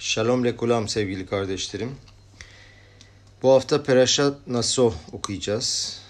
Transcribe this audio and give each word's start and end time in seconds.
Shalom 0.00 0.44
lekulam 0.44 0.88
sevgili 0.88 1.26
kardeşlerim. 1.26 1.96
Bu 3.42 3.50
hafta 3.50 3.82
Perashat 3.82 4.46
Naso 4.46 4.94
okuyacağız. 5.12 6.00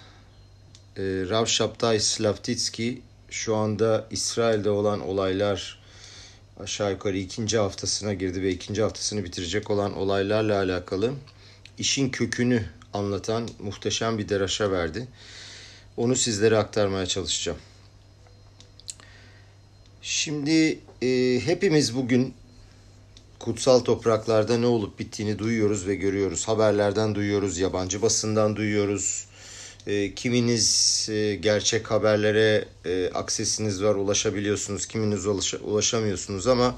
Ee, 0.97 1.01
Rav 1.03 1.45
Shabtai 1.45 1.99
Slavtitski 1.99 3.01
şu 3.29 3.55
anda 3.55 4.07
İsrail'de 4.11 4.69
olan 4.69 5.01
olaylar 5.01 5.79
aşağı 6.59 6.91
yukarı 6.91 7.17
ikinci 7.17 7.57
haftasına 7.57 8.13
girdi 8.13 8.41
ve 8.41 8.51
ikinci 8.51 8.81
haftasını 8.81 9.23
bitirecek 9.23 9.71
olan 9.71 9.97
olaylarla 9.97 10.57
alakalı 10.57 11.13
işin 11.77 12.09
kökünü 12.09 12.65
anlatan 12.93 13.49
muhteşem 13.59 14.17
bir 14.17 14.29
deraşa 14.29 14.71
verdi. 14.71 15.07
Onu 15.97 16.15
sizlere 16.15 16.57
aktarmaya 16.57 17.05
çalışacağım. 17.05 17.59
Şimdi 20.01 20.79
e, 21.01 21.39
hepimiz 21.45 21.95
bugün 21.95 22.33
kutsal 23.41 23.79
topraklarda 23.79 24.57
ne 24.57 24.65
olup 24.65 24.99
bittiğini 24.99 25.39
duyuyoruz 25.39 25.87
ve 25.87 25.95
görüyoruz. 25.95 26.47
Haberlerden 26.47 27.15
duyuyoruz, 27.15 27.57
yabancı 27.57 28.01
basından 28.01 28.55
duyuyoruz. 28.55 29.25
E, 29.87 30.15
kiminiz 30.15 31.07
e, 31.11 31.35
gerçek 31.35 31.91
haberlere 31.91 32.65
e, 32.85 33.09
aksesiniz 33.13 33.83
var, 33.83 33.95
ulaşabiliyorsunuz, 33.95 34.85
kiminiz 34.85 35.25
ulaşa, 35.25 35.57
ulaşamıyorsunuz 35.57 36.47
ama 36.47 36.75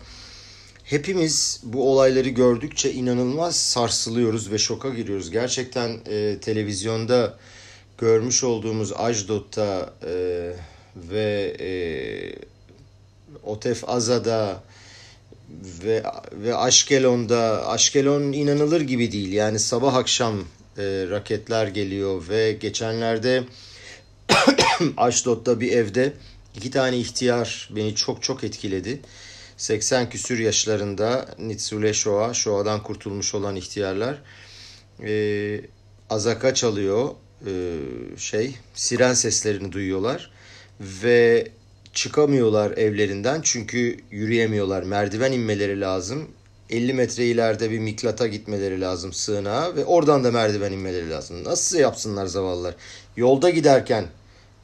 hepimiz 0.83 1.61
bu 1.63 1.91
olayları 1.91 2.29
gördükçe 2.29 2.93
inanılmaz 2.93 3.55
sarsılıyoruz 3.55 4.51
ve 4.51 4.57
şoka 4.57 4.89
giriyoruz. 4.89 5.31
Gerçekten 5.31 5.99
e, 6.09 6.37
televizyonda 6.41 7.37
görmüş 7.97 8.43
olduğumuz 8.43 8.93
Ajdot'ta 8.93 9.93
e, 10.05 10.13
ve 10.95 11.57
e, 11.59 11.69
Otef 13.43 13.89
Aza'da 13.89 14.63
ve 15.83 16.03
ve 16.31 16.55
Aşkelon'da 16.55 17.67
Aşkelon 17.67 18.21
inanılır 18.21 18.81
gibi 18.81 19.11
değil. 19.11 19.31
Yani 19.31 19.59
sabah 19.59 19.95
akşam 19.95 20.39
e, 20.77 20.83
raketler 21.09 21.67
geliyor 21.67 22.29
ve 22.29 22.51
geçenlerde 22.51 23.43
Aşdod'da 24.97 25.59
bir 25.59 25.71
evde 25.71 26.13
iki 26.55 26.71
tane 26.71 26.97
ihtiyar 26.97 27.69
beni 27.75 27.95
çok 27.95 28.23
çok 28.23 28.43
etkiledi. 28.43 28.99
80 29.57 30.09
küsür 30.09 30.39
yaşlarında 30.39 31.25
Nitsule 31.39 31.93
Shoa, 31.93 32.33
Shoa'dan 32.33 32.83
kurtulmuş 32.83 33.35
olan 33.35 33.55
ihtiyarlar 33.55 34.21
e, 35.03 35.61
azaka 36.09 36.53
çalıyor 36.53 37.09
e, 37.45 37.51
şey 38.17 38.55
siren 38.73 39.13
seslerini 39.13 39.71
duyuyorlar 39.71 40.31
ve 40.79 41.47
çıkamıyorlar 41.93 42.71
evlerinden 42.71 43.41
çünkü 43.43 43.97
yürüyemiyorlar. 44.11 44.83
Merdiven 44.83 45.31
inmeleri 45.31 45.81
lazım. 45.81 46.27
50 46.69 46.93
metre 46.93 47.25
ileride 47.25 47.71
bir 47.71 47.79
miklata 47.79 48.27
gitmeleri 48.27 48.81
lazım 48.81 49.13
sığınağa 49.13 49.75
ve 49.75 49.85
oradan 49.85 50.23
da 50.23 50.31
merdiven 50.31 50.71
inmeleri 50.71 51.09
lazım. 51.09 51.43
Nasıl 51.43 51.77
yapsınlar 51.77 52.25
zavallılar? 52.25 52.75
Yolda 53.17 53.49
giderken 53.49 54.05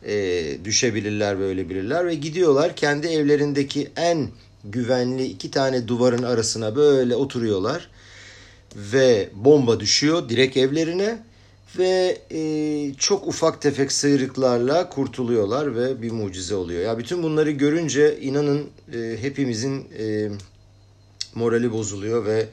e, 0.05 0.43
düşebilirler 0.63 1.39
böyle 1.39 1.69
bilirler 1.69 2.07
ve 2.07 2.15
gidiyorlar 2.15 2.75
kendi 2.75 3.07
evlerindeki 3.07 3.91
en 3.95 4.27
güvenli 4.63 5.25
iki 5.25 5.51
tane 5.51 5.87
duvarın 5.87 6.23
arasına 6.23 6.75
böyle 6.75 7.15
oturuyorlar 7.15 7.89
ve 8.75 9.29
bomba 9.33 9.79
düşüyor 9.79 10.29
direkt 10.29 10.57
evlerine 10.57 11.19
ve 11.77 12.21
e, 12.31 12.93
çok 12.93 13.27
ufak 13.27 13.61
tefek 13.61 13.91
sıyrıklarla 13.91 14.89
kurtuluyorlar 14.89 15.75
ve 15.75 16.01
bir 16.01 16.11
mucize 16.11 16.55
oluyor. 16.55 16.81
Ya 16.81 16.97
bütün 16.97 17.23
bunları 17.23 17.51
görünce 17.51 18.19
inanın 18.21 18.69
e, 18.93 19.17
hepimizin 19.21 19.87
e, 19.99 20.29
morali 21.35 21.71
bozuluyor 21.71 22.25
ve 22.25 22.45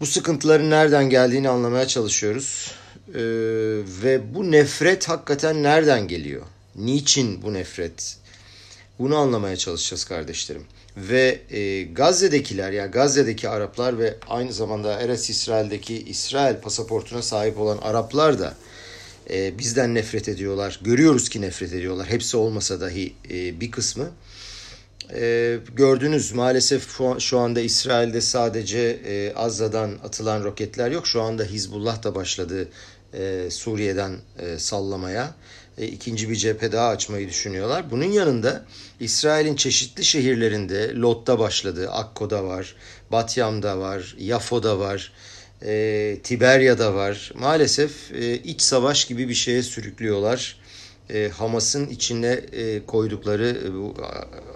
bu 0.00 0.06
sıkıntıların 0.06 0.70
nereden 0.70 1.10
geldiğini 1.10 1.48
anlamaya 1.48 1.88
çalışıyoruz. 1.88 2.72
E, 3.14 3.22
ve 4.02 4.34
bu 4.34 4.50
nefret 4.50 5.08
hakikaten 5.08 5.62
nereden 5.62 6.08
geliyor? 6.08 6.42
Niçin 6.76 7.42
bu 7.42 7.54
nefret? 7.54 8.16
Bunu 8.98 9.16
anlamaya 9.16 9.56
çalışacağız 9.56 10.04
kardeşlerim. 10.04 10.64
Ve 11.08 11.40
e, 11.50 11.82
Gazze'dekiler 11.82 12.72
ya 12.72 12.82
yani 12.82 12.90
Gazze'deki 12.90 13.48
Araplar 13.48 13.98
ve 13.98 14.14
aynı 14.28 14.52
zamanda 14.52 15.00
Eres 15.00 15.30
İsrail'deki 15.30 16.02
İsrail 16.02 16.56
pasaportuna 16.56 17.22
sahip 17.22 17.58
olan 17.58 17.78
Araplar 17.78 18.38
da 18.38 18.54
e, 19.30 19.58
bizden 19.58 19.94
nefret 19.94 20.28
ediyorlar. 20.28 20.80
Görüyoruz 20.82 21.28
ki 21.28 21.40
nefret 21.40 21.72
ediyorlar. 21.72 22.06
Hepsi 22.06 22.36
olmasa 22.36 22.80
dahi 22.80 23.12
e, 23.30 23.60
bir 23.60 23.70
kısmı. 23.70 24.10
E, 25.14 25.58
gördünüz 25.76 26.32
maalesef 26.32 26.88
şu 27.18 27.38
anda 27.38 27.60
İsrail'de 27.60 28.20
sadece 28.20 29.00
e, 29.06 29.32
Azza'dan 29.34 29.90
atılan 30.04 30.44
roketler 30.44 30.90
yok. 30.90 31.06
Şu 31.06 31.22
anda 31.22 31.44
Hizbullah 31.44 32.02
da 32.02 32.14
başladı 32.14 32.68
e, 33.14 33.50
Suriye'den 33.50 34.16
e, 34.38 34.58
sallamaya 34.58 35.34
e, 35.80 35.86
ikinci 35.86 36.30
bir 36.30 36.36
cephe 36.36 36.72
daha 36.72 36.88
açmayı 36.88 37.28
düşünüyorlar. 37.28 37.90
Bunun 37.90 38.04
yanında 38.04 38.64
İsrail'in 39.00 39.56
çeşitli 39.56 40.04
şehirlerinde 40.04 40.94
Lot'ta 40.94 41.38
başladı, 41.38 41.90
Akko'da 41.90 42.44
var, 42.44 42.74
Batyam'da 43.12 43.78
var, 43.78 44.16
Yafo'da 44.18 44.78
var, 44.78 45.12
e, 45.62 46.18
Tiberya'da 46.22 46.94
var. 46.94 47.32
Maalesef 47.34 48.12
e, 48.12 48.34
iç 48.34 48.60
savaş 48.60 49.04
gibi 49.04 49.28
bir 49.28 49.34
şeye 49.34 49.62
sürüklüyorlar. 49.62 50.56
E, 51.10 51.28
Hamas'ın 51.28 51.88
içine 51.88 52.40
e, 52.52 52.86
koydukları 52.86 53.58
e, 53.66 53.74
bu 53.74 53.94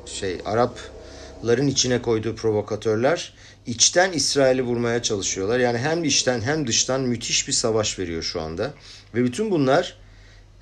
şey 0.07 0.39
Arapların 0.45 1.67
içine 1.67 2.03
koyduğu 2.03 2.37
provokatörler 2.37 3.35
içten 3.67 4.13
İsrail'i 4.13 4.63
vurmaya 4.63 5.03
çalışıyorlar. 5.03 5.59
Yani 5.59 5.79
hem 5.79 6.05
içten 6.05 6.41
hem 6.41 6.67
dıştan 6.67 7.01
müthiş 7.01 7.49
bir 7.49 7.53
savaş 7.53 7.99
veriyor 7.99 8.23
şu 8.23 8.41
anda. 8.41 8.75
Ve 9.15 9.25
bütün 9.25 9.51
bunlar 9.51 9.97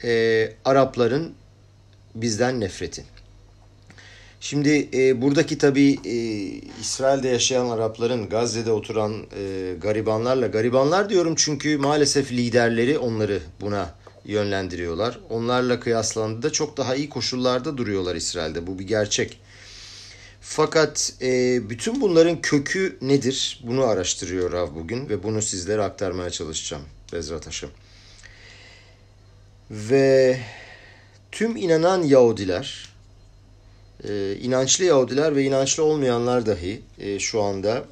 e, 0.05 0.53
Arapların 0.65 1.33
bizden 2.15 2.61
nefreti. 2.61 3.05
Şimdi 4.41 4.89
e, 4.95 5.23
buradaki 5.23 5.59
tabi 5.59 5.99
e, 6.05 6.17
İsrail'de 6.81 7.29
yaşayan 7.29 7.69
Arapların 7.69 8.29
Gazze'de 8.29 8.73
oturan 8.73 9.27
e, 9.37 9.75
garibanlarla 9.81 10.47
garibanlar 10.47 11.11
diyorum 11.11 11.35
çünkü 11.37 11.79
maalesef 11.79 12.33
liderleri 12.33 12.99
onları 12.99 13.41
buna 13.61 13.95
yönlendiriyorlar. 14.25 15.19
Onlarla 15.31 15.81
kıyaslandığında 15.81 16.53
çok 16.53 16.77
daha 16.77 16.95
iyi 16.95 17.09
koşullarda 17.09 17.77
duruyorlar 17.77 18.17
İsrail'de. 18.17 18.67
Bu 18.67 18.79
bir 18.79 18.87
gerçek. 18.87 19.39
Fakat 20.41 21.13
e, 21.23 21.61
bütün 21.71 22.01
bunların 22.01 22.41
kökü 22.41 22.99
nedir? 23.03 23.61
Bunu 23.67 23.85
araştırıyor 23.85 24.53
Rav 24.53 24.75
bugün 24.75 25.09
ve 25.09 25.23
bunu 25.23 25.43
sizlere 25.43 25.83
aktarmaya 25.83 26.31
çalışacağım 26.31 26.83
Bezrat 27.13 27.47
Haşım. 27.47 27.71
Ve 29.73 30.41
tüm 31.33 31.57
inanan 31.57 32.03
Yahudiler, 32.03 32.89
e, 34.09 34.37
inançlı 34.37 34.85
Yahudiler 34.85 35.37
ve 35.37 35.45
inançlı 35.45 35.85
olmayanlar 35.85 36.47
dahi 36.47 36.83
e, 36.99 37.19
şu 37.19 37.43
anda 37.43 37.85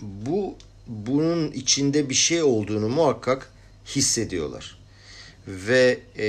bu 0.00 0.54
bunun 0.86 1.50
içinde 1.50 2.08
bir 2.08 2.14
şey 2.14 2.42
olduğunu 2.42 2.88
muhakkak 2.88 3.52
hissediyorlar. 3.86 4.78
Ve 5.48 5.98
e, 6.18 6.28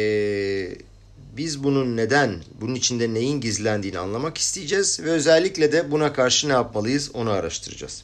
biz 1.38 1.64
bunun 1.64 1.98
neden, 1.98 2.44
bunun 2.62 2.76
içinde 2.76 3.14
neyin 3.14 3.42
gizlendiğini 3.42 4.00
anlamak 4.00 4.38
isteyeceğiz 4.38 5.00
ve 5.00 5.10
özellikle 5.10 5.72
de 5.72 5.92
buna 5.92 6.14
karşı 6.14 6.50
ne 6.50 6.54
yapmalıyız 6.54 7.12
onu 7.14 7.30
araştıracağız. 7.30 8.04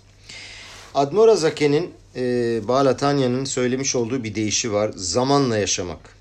Admor 0.95 1.27
Azake'nin 1.27 1.91
e, 2.15 2.21
Bağlatanya'nın 2.67 3.45
söylemiş 3.45 3.95
olduğu 3.95 4.23
bir 4.23 4.35
deyişi 4.35 4.73
var. 4.73 4.91
Zamanla 4.95 5.57
yaşamak. 5.57 6.16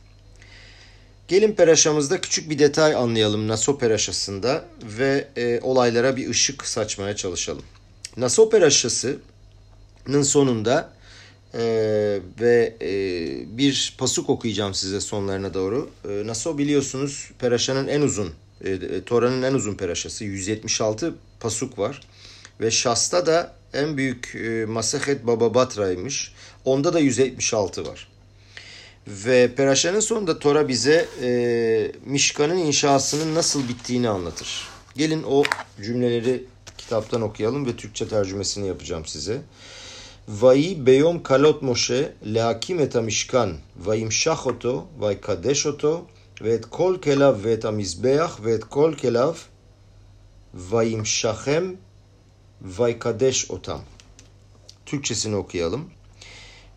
Gelin 1.29 1.53
peraşamızda 1.53 2.21
küçük 2.21 2.51
bir 2.51 2.59
detay 2.59 2.95
anlayalım 2.95 3.49
Naso 3.49 3.79
peraşasında 3.79 4.65
ve 4.83 5.29
e, 5.37 5.61
olaylara 5.61 6.17
bir 6.17 6.31
ışık 6.31 6.67
saçmaya 6.67 7.17
çalışalım. 7.17 7.63
Naso 8.17 8.51
peraşasının 8.51 10.23
sonunda 10.23 10.93
e, 11.55 11.61
ve 12.41 12.77
e, 12.81 12.89
bir 13.59 13.95
pasuk 13.99 14.31
okuyacağım 14.31 14.75
size 14.75 15.01
sonlarına 15.01 15.55
doğru. 15.55 15.91
E, 16.09 16.27
Naso 16.27 16.59
biliyorsunuz 16.59 17.31
peraşanın 17.39 17.89
en 17.89 18.01
uzun, 18.01 18.35
e, 18.65 18.71
e 18.71 19.05
Tora'nın 19.05 19.43
en 19.43 19.55
uzun 19.55 19.75
peraşası 19.75 20.25
176 20.25 21.15
pasuk 21.41 21.79
var. 21.79 22.01
Ve 22.61 22.71
Şas'ta 22.71 23.27
da 23.27 23.55
en 23.73 23.97
büyük 23.97 24.35
e, 24.35 24.65
Masahet 24.65 25.27
Baba 25.27 25.55
Batra'ymış. 25.55 26.33
Onda 26.65 26.95
da 26.95 26.99
176 26.99 27.87
var. 27.87 28.09
Ve 29.07 29.55
Peraşe'nin 29.55 30.01
sonunda 30.01 30.39
Tora 30.39 30.69
bize 30.69 31.09
e, 31.23 31.93
Mişkan'ın 32.05 32.57
inşasının 32.57 33.35
nasıl 33.35 33.69
bittiğini 33.69 34.09
anlatır. 34.09 34.69
Gelin 34.97 35.23
o 35.23 35.43
cümleleri 35.83 36.45
kitaptan 36.79 37.23
okuyalım 37.23 37.67
ve 37.67 37.77
Türkçe 37.77 38.09
tercümesini 38.09 38.69
yapacağım 38.69 39.07
size. 39.07 39.43
Vayi 40.29 40.87
beyom 40.87 41.23
kalot 41.23 41.63
Moshe 41.63 42.13
leakim 42.35 42.81
et 42.81 42.95
mişkan 42.95 43.57
vayimşah 43.77 44.47
oto 44.47 44.87
vaykadesh 44.99 45.67
oto 45.67 46.07
ve 46.43 46.53
et 46.53 46.71
kol 46.71 47.01
kelav 47.01 47.45
ve 47.45 47.53
et 47.53 47.65
amizbeach 47.65 48.45
ve 48.45 48.53
et 48.53 48.65
kol 48.65 48.93
kelav 48.93 49.35
vayimşahem 50.55 51.77
vaykadesh 52.63 53.51
otam. 53.51 53.81
Türkçesini 54.87 55.37
okuyalım. 55.37 55.96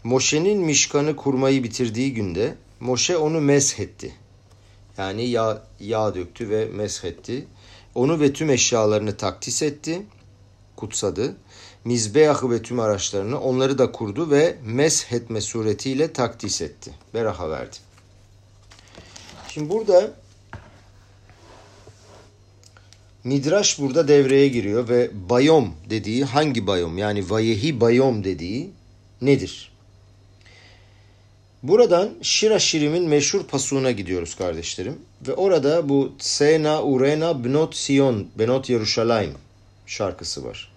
Moşe'nin 0.04 0.60
mişkanı 0.60 1.16
kurmayı 1.16 1.64
bitirdiği 1.64 2.14
günde 2.14 2.56
Moşe 2.80 3.18
onu 3.18 3.42
meshetti. 3.42 4.14
Yani 4.98 5.26
yağ, 5.26 5.64
yağ 5.80 6.16
döktü 6.16 6.50
ve 6.50 6.66
meshetti. 6.66 7.48
Onu 7.96 8.20
ve 8.20 8.34
tüm 8.34 8.50
eşyalarını 8.50 9.18
takdis 9.18 9.62
etti, 9.62 10.02
kutsadı. 10.76 11.36
Mizbeahı 11.86 12.52
ve 12.52 12.62
tüm 12.62 12.80
araçlarını 12.80 13.40
onları 13.40 13.78
da 13.78 13.92
kurdu 13.92 14.32
ve 14.32 14.58
meshetme 14.66 15.42
suretiyle 15.42 16.14
takdis 16.14 16.62
etti. 16.62 16.92
Beraha 17.14 17.50
verdi. 17.50 17.76
Şimdi 19.50 19.70
burada 19.70 20.12
Midraş 23.24 23.80
burada 23.80 24.08
devreye 24.08 24.48
giriyor 24.48 24.90
ve 24.90 25.12
bayom 25.30 25.74
dediği 25.90 26.26
hangi 26.26 26.68
bayom 26.68 26.98
yani 26.98 27.30
vayehi 27.30 27.82
bayom 27.82 28.24
dediği 28.24 28.72
nedir? 29.22 29.69
Buradan 31.64 32.10
Şira 32.22 32.60
Şirim'in 32.60 33.04
meşhur 33.04 33.44
pasuğuna 33.44 33.92
gidiyoruz 33.92 34.36
kardeşlerim. 34.36 35.00
Ve 35.28 35.34
orada 35.34 35.90
bu 35.90 36.14
Sena 36.20 36.84
Urena 36.84 37.44
Bnot 37.44 37.76
Sion, 37.76 38.28
Benot 38.40 38.70
Yeruşalayim 38.70 39.34
şarkısı 39.86 40.46
var. 40.46 40.72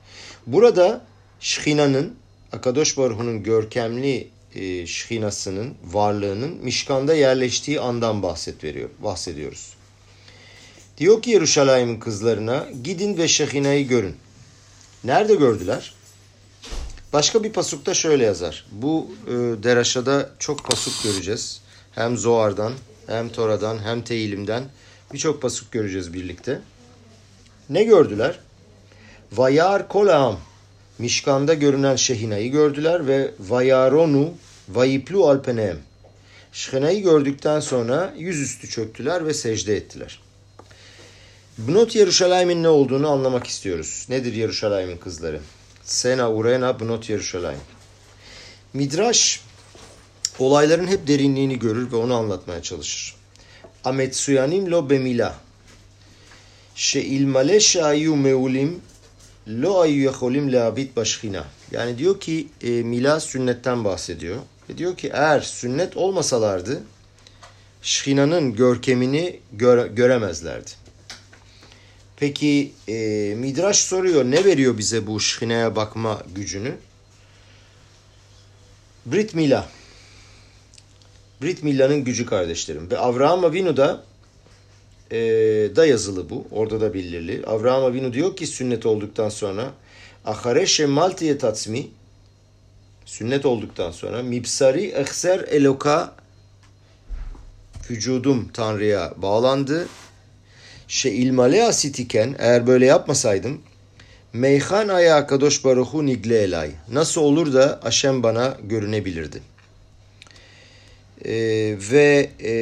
Burada 0.47 1.05
Şhina'nın, 1.41 2.15
Akadosh 2.53 2.99
Baruhu'nun 2.99 3.43
görkemli 3.43 4.29
e, 4.55 4.87
Şhinasının 4.87 5.75
varlığının 5.85 6.59
Mişkan'da 6.63 7.15
yerleştiği 7.15 7.81
andan 7.81 8.23
bahset 8.23 8.65
veriyor, 8.65 8.89
bahsediyoruz. 9.03 9.75
Diyor 10.99 11.23
ki 11.23 11.31
Yeruşalayim'in 11.31 12.01
kızlarına 12.01 12.67
gidin 12.85 13.17
ve 13.17 13.29
Şehina'yı 13.29 13.89
görün. 13.89 14.17
Nerede 15.05 15.35
gördüler? 15.35 15.95
Başka 17.13 17.45
bir 17.45 17.53
pasukta 17.53 17.95
şöyle 17.95 18.25
yazar. 18.25 18.67
Bu 18.73 19.11
e, 19.27 19.31
deraşada 19.63 20.31
çok 20.39 20.65
pasuk 20.65 21.03
göreceğiz. 21.03 21.61
Hem 21.95 22.17
Zoar'dan, 22.17 22.73
hem 23.07 23.29
Tora'dan, 23.29 23.79
hem 23.79 24.03
Teyilim'den 24.03 24.65
birçok 25.13 25.43
pasuk 25.43 25.73
göreceğiz 25.73 26.13
birlikte. 26.13 26.61
Ne 27.71 27.83
gördüler? 27.83 28.39
Vayar 29.33 29.89
kolam. 29.89 30.41
Mişkan'da 30.99 31.55
görünen 31.55 31.97
Şehina'yı 31.97 32.53
gördüler 32.53 33.07
ve 33.07 33.31
Vayaronu 33.41 34.31
Vayiplu 34.69 35.29
alpenem. 35.29 35.79
Şehina'yı 36.53 37.03
gördükten 37.03 37.61
sonra 37.61 38.15
yüzüstü 38.19 38.69
çöktüler 38.69 39.27
ve 39.27 39.35
secde 39.35 39.77
ettiler. 39.77 40.21
Bnot 41.59 41.97
Yeruşalayim'in 41.97 42.63
ne 42.63 42.69
olduğunu 42.69 43.09
anlamak 43.11 43.47
istiyoruz. 43.47 44.07
Nedir 44.09 44.33
Yeruşalayim'in 44.33 44.97
kızları? 44.97 45.41
Sena 45.85 46.33
Urena 46.33 46.81
Bnot 46.81 47.11
Yeruşalayim. 47.11 47.61
Midraş 48.73 49.41
olayların 50.39 50.87
hep 50.87 51.07
derinliğini 51.07 51.59
görür 51.59 51.93
ve 51.93 51.97
onu 51.97 52.15
anlatmaya 52.15 52.63
çalışır. 52.63 53.17
Ametsuyanim 53.85 54.71
lo 54.71 54.91
bemila. 54.91 55.35
Sheilmale 56.75 57.61
şayu 57.61 58.17
meulim 58.17 58.81
lo 59.49 59.81
ayu 59.81 60.03
yeholim 60.03 60.53
leabit 60.53 60.97
başkina. 60.97 61.45
Yani 61.71 61.99
diyor 61.99 62.21
ki 62.21 62.49
e, 62.63 62.71
mila 62.71 63.21
sünnetten 63.21 63.85
bahsediyor. 63.85 64.37
Ve 64.71 64.79
diyor 64.79 64.97
ki 64.97 65.11
eğer 65.15 65.41
sünnet 65.41 65.97
olmasalardı 65.97 66.83
Şhina'nın 67.83 68.55
görkemini 68.55 69.41
göre, 69.53 69.89
göremezlerdi. 69.89 70.82
Peki 72.23 72.73
e, 72.89 72.95
Midraş 73.39 73.77
soruyor 73.77 74.25
ne 74.25 74.45
veriyor 74.45 74.79
bize 74.79 75.07
bu 75.07 75.21
Şhina'ya 75.21 75.77
bakma 75.77 76.23
gücünü? 76.35 76.75
Brit 79.07 79.35
Mila. 79.35 79.69
Brit 81.43 81.63
Mila'nın 81.63 82.05
gücü 82.05 82.27
kardeşlerim. 82.27 82.91
Ve 82.91 82.99
Avraham 82.99 83.45
Avinu 83.45 83.77
da 83.77 84.05
e, 85.11 85.19
da 85.77 85.87
yazılı 85.87 86.31
bu. 86.31 86.47
Orada 86.51 86.81
da 86.81 86.95
belirli. 86.95 87.47
Avraham 87.47 87.85
Avinu 87.85 88.13
diyor 88.13 88.37
ki 88.37 88.47
sünnet 88.47 88.87
olduktan 88.87 89.29
sonra 89.29 89.73
Ahareşe 90.25 90.87
maltiye 90.87 91.39
tatsmi 91.39 91.87
sünnet 93.05 93.47
olduktan 93.47 93.91
sonra 93.91 94.23
mibsari 94.23 94.87
ehser 94.87 95.39
eloka 95.39 96.15
vücudum 97.91 98.49
Tanrı'ya 98.55 99.15
bağlandı. 99.17 99.89
Şe 100.93 101.65
asitiken 101.65 102.37
eğer 102.39 102.67
böyle 102.67 102.87
yapmasaydım 102.87 103.61
meyhan 104.33 104.89
aya 104.89 105.27
kadosh 105.27 105.65
baruhu 105.65 106.07
nigle 106.07 106.43
elay. 106.43 106.71
Nasıl 106.89 107.21
olur 107.21 107.53
da 107.53 107.81
Aşem 107.83 108.23
bana 108.23 108.57
görünebilirdi. 108.63 109.41
Ee, 111.25 111.33
ve 111.91 112.31
e, 112.45 112.53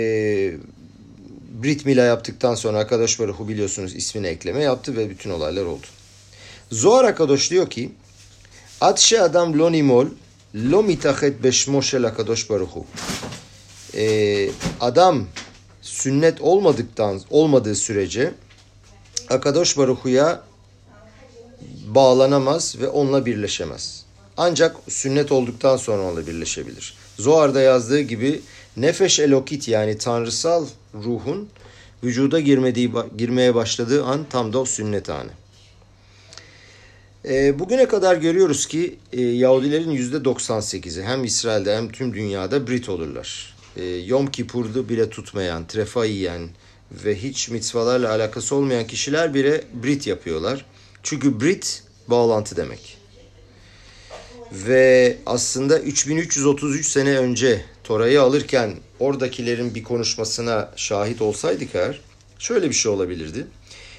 Brit 1.62 1.86
Mila 1.86 2.04
yaptıktan 2.04 2.54
sonra 2.54 2.78
Akadosh 2.78 3.20
Baruhu 3.20 3.48
biliyorsunuz 3.48 3.94
ismini 3.94 4.26
ekleme 4.26 4.62
yaptı 4.62 4.96
ve 4.96 5.10
bütün 5.10 5.30
olaylar 5.30 5.64
oldu. 5.64 5.86
Zohar 6.70 7.04
Akadosh 7.04 7.50
diyor 7.50 7.70
ki 7.70 7.90
Atşe 8.80 9.22
adam 9.22 9.58
lo 9.58 9.72
nimol 9.72 10.06
lo 10.54 10.82
mitachet 10.82 11.42
beşmo 11.42 11.82
shel 11.82 12.04
Akadosh 12.04 12.50
Baruhu. 12.50 12.86
Ee, 13.94 14.50
adam 14.80 15.26
sünnet 15.82 16.40
olmadıktan 16.40 17.20
olmadığı 17.30 17.74
sürece 17.74 18.34
Akadosh 19.30 19.78
Baruhu'ya 19.78 20.42
bağlanamaz 21.86 22.76
ve 22.80 22.88
onunla 22.88 23.26
birleşemez. 23.26 24.04
Ancak 24.36 24.76
sünnet 24.88 25.32
olduktan 25.32 25.76
sonra 25.76 26.02
onunla 26.02 26.26
birleşebilir. 26.26 26.94
Zohar'da 27.18 27.60
yazdığı 27.60 28.00
gibi 28.00 28.40
nefeş 28.76 29.20
elokit 29.20 29.68
yani 29.68 29.98
tanrısal 29.98 30.66
ruhun 30.94 31.48
vücuda 32.04 32.40
girmediği, 32.40 32.92
girmeye 33.18 33.54
başladığı 33.54 34.04
an 34.04 34.26
tam 34.30 34.52
da 34.52 34.58
o 34.58 34.64
sünnet 34.64 35.10
anı. 35.10 35.30
E, 37.24 37.58
bugüne 37.58 37.88
kadar 37.88 38.16
görüyoruz 38.16 38.66
ki 38.66 38.98
e, 39.12 39.20
Yahudilerin 39.20 39.90
%98'i 39.90 41.02
hem 41.02 41.24
İsrail'de 41.24 41.76
hem 41.76 41.92
tüm 41.92 42.14
dünyada 42.14 42.66
Brit 42.66 42.88
olurlar. 42.88 43.49
E, 43.76 43.84
Yom 43.84 44.30
Kippur'du 44.30 44.88
bile 44.88 45.10
tutmayan, 45.10 45.66
trefa 45.66 46.04
yiyen 46.04 46.48
ve 46.92 47.22
hiç 47.22 47.48
mitzvalarla 47.48 48.10
alakası 48.10 48.54
olmayan 48.54 48.86
kişiler 48.86 49.34
bile 49.34 49.64
Brit 49.82 50.06
yapıyorlar. 50.06 50.66
Çünkü 51.02 51.40
Brit 51.40 51.82
bağlantı 52.08 52.56
demek. 52.56 52.98
Ve 54.52 55.16
aslında 55.26 55.80
3333 55.80 56.88
sene 56.88 57.18
önce 57.18 57.64
Tora'yı 57.84 58.22
alırken 58.22 58.74
oradakilerin 58.98 59.74
bir 59.74 59.82
konuşmasına 59.82 60.72
şahit 60.76 61.22
olsaydık 61.22 61.74
eğer 61.74 62.00
şöyle 62.38 62.68
bir 62.68 62.74
şey 62.74 62.92
olabilirdi. 62.92 63.46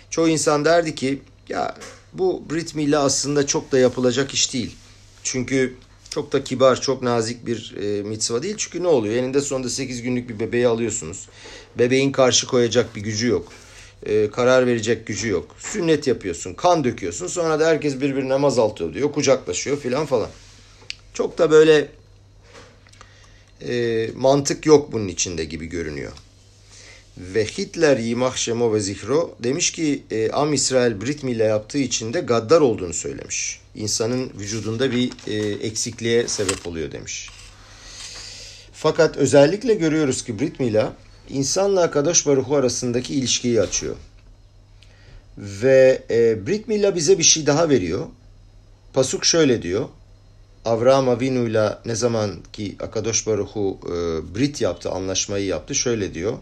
Çoğu 0.09 0.29
insan 0.29 0.65
derdi 0.65 0.95
ki 0.95 1.21
ya 1.49 1.75
bu 2.13 2.43
Brit 2.49 2.75
Milla 2.75 3.03
aslında 3.03 3.47
çok 3.47 3.71
da 3.71 3.79
yapılacak 3.79 4.33
iş 4.33 4.53
değil. 4.53 4.75
Çünkü 5.23 5.75
çok 6.11 6.31
da 6.31 6.43
kibar, 6.43 6.81
çok 6.81 7.01
nazik 7.01 7.45
bir 7.45 7.75
e, 7.81 8.03
mitzva 8.03 8.43
değil. 8.43 8.55
Çünkü 8.57 8.83
ne 8.83 8.87
oluyor? 8.87 9.15
Eninde 9.15 9.41
sonunda 9.41 9.69
8 9.69 10.01
günlük 10.01 10.29
bir 10.29 10.39
bebeği 10.39 10.67
alıyorsunuz. 10.67 11.27
Bebeğin 11.79 12.11
karşı 12.11 12.47
koyacak 12.47 12.95
bir 12.95 13.01
gücü 13.01 13.27
yok. 13.27 13.51
E, 14.05 14.29
karar 14.31 14.67
verecek 14.67 15.07
gücü 15.07 15.29
yok. 15.29 15.55
Sünnet 15.59 16.07
yapıyorsun, 16.07 16.53
kan 16.53 16.83
döküyorsun. 16.83 17.27
Sonra 17.27 17.59
da 17.59 17.67
herkes 17.67 18.01
birbirine 18.01 18.29
namaz 18.29 18.59
altı 18.59 18.93
diyor, 18.93 19.11
kucaklaşıyor 19.11 19.77
filan 19.77 20.05
falan. 20.05 20.29
Çok 21.13 21.37
da 21.37 21.51
böyle 21.51 21.87
e, 23.67 24.09
mantık 24.15 24.65
yok 24.65 24.91
bunun 24.91 25.07
içinde 25.07 25.45
gibi 25.45 25.65
görünüyor. 25.65 26.11
Ve 27.17 27.45
Hitler 27.45 27.97
Yimah 27.97 28.35
Şemo 28.35 28.73
ve 28.73 28.79
Zihro 28.79 29.35
demiş 29.39 29.71
ki 29.71 30.03
e, 30.11 30.31
Am 30.31 30.53
İsrail 30.53 31.01
Brit 31.01 31.23
ile 31.23 31.43
yaptığı 31.43 31.77
için 31.77 32.13
de 32.13 32.19
gaddar 32.19 32.61
olduğunu 32.61 32.93
söylemiş. 32.93 33.61
İnsanın 33.75 34.31
vücudunda 34.39 34.91
bir 34.91 35.11
e, 35.27 35.33
eksikliğe 35.67 36.27
sebep 36.27 36.67
oluyor 36.67 36.91
demiş. 36.91 37.29
Fakat 38.73 39.17
özellikle 39.17 39.73
görüyoruz 39.73 40.23
ki 40.23 40.39
Brit 40.39 40.59
Mila 40.59 40.93
insanla 41.29 41.81
Akadosh 41.81 42.27
Baruhu 42.27 42.55
arasındaki 42.55 43.13
ilişkiyi 43.13 43.61
açıyor. 43.61 43.95
Ve 45.37 46.03
e, 46.09 46.47
Brit 46.47 46.67
Mila 46.67 46.95
bize 46.95 47.17
bir 47.17 47.23
şey 47.23 47.45
daha 47.45 47.69
veriyor. 47.69 48.07
Pasuk 48.93 49.25
şöyle 49.25 49.61
diyor. 49.61 49.85
Avraham 50.65 51.09
Avinu'yla 51.09 51.81
ne 51.85 51.95
zaman 51.95 52.35
ki 52.53 52.75
Akadosh 52.79 53.27
Baruhu 53.27 53.79
e, 53.85 53.89
Brit 54.35 54.61
yaptı, 54.61 54.89
anlaşmayı 54.89 55.45
yaptı 55.45 55.75
şöyle 55.75 56.13
diyor. 56.13 56.37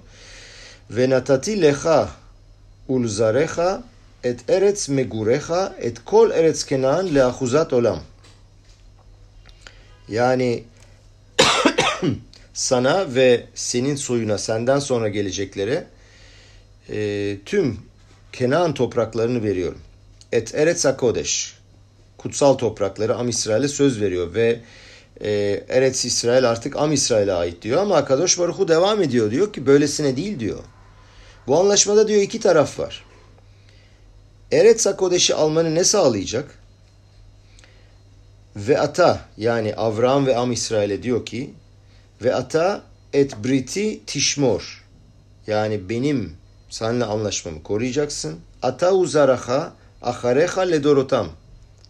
Ve 0.89 1.10
natati 1.10 1.62
lecha 1.62 2.10
ulzarecha 2.88 3.84
et 4.24 4.50
eretz 4.50 4.89
megurecha 4.89 5.75
et 5.79 6.05
kol 6.05 6.31
eretz 6.31 6.63
kenan 6.63 7.15
leahuzat 7.15 7.74
olam. 7.74 8.00
Yani 10.10 10.63
sana 12.53 13.15
ve 13.15 13.46
senin 13.55 13.96
soyuna, 13.96 14.38
senden 14.38 14.79
sonra 14.79 15.08
geleceklere 15.08 15.88
e, 16.89 17.38
tüm 17.46 17.77
Kenan 18.31 18.74
topraklarını 18.74 19.43
veriyorum. 19.43 19.79
Et 20.31 20.55
eretz 20.55 20.98
kodeş 20.98 21.60
kutsal 22.17 22.53
toprakları 22.53 23.15
Am 23.15 23.29
İsrail'e 23.29 23.67
söz 23.67 24.01
veriyor 24.01 24.34
ve 24.34 24.60
e, 25.22 25.63
Eretz 25.69 26.05
İsrail 26.05 26.50
artık 26.50 26.75
Am 26.75 26.91
İsrail'e 26.91 27.34
ait 27.34 27.62
diyor 27.62 27.81
ama 27.81 28.05
Kadosh 28.05 28.39
Baruhu 28.39 28.67
devam 28.67 29.01
ediyor 29.01 29.31
diyor 29.31 29.53
ki 29.53 29.65
böylesine 29.65 30.17
değil 30.17 30.39
diyor. 30.39 30.60
Bu 31.50 31.60
anlaşmada 31.60 32.08
diyor 32.08 32.22
iki 32.22 32.39
taraf 32.39 32.79
var. 32.79 33.06
Eretz 34.51 34.86
Hakodeş'i 34.86 35.36
almanı 35.36 35.75
ne 35.75 35.84
sağlayacak? 35.84 36.60
Ve 38.56 38.79
ata 38.79 39.25
yani 39.38 39.75
Avram 39.75 40.25
ve 40.25 40.38
Am 40.38 40.51
İsrail'e 40.51 41.03
diyor 41.03 41.25
ki 41.25 41.53
ve 42.22 42.36
ata 42.36 42.82
et 43.13 43.36
briti 43.44 44.06
tişmor 44.06 44.86
yani 45.48 45.89
benim 45.89 46.38
seninle 46.70 47.06
anlaşmamı 47.06 47.63
koruyacaksın. 47.63 48.39
Ata 48.62 48.94
uzaraha 48.94 49.74
ahareha 50.01 50.62
ledorotam 50.62 51.29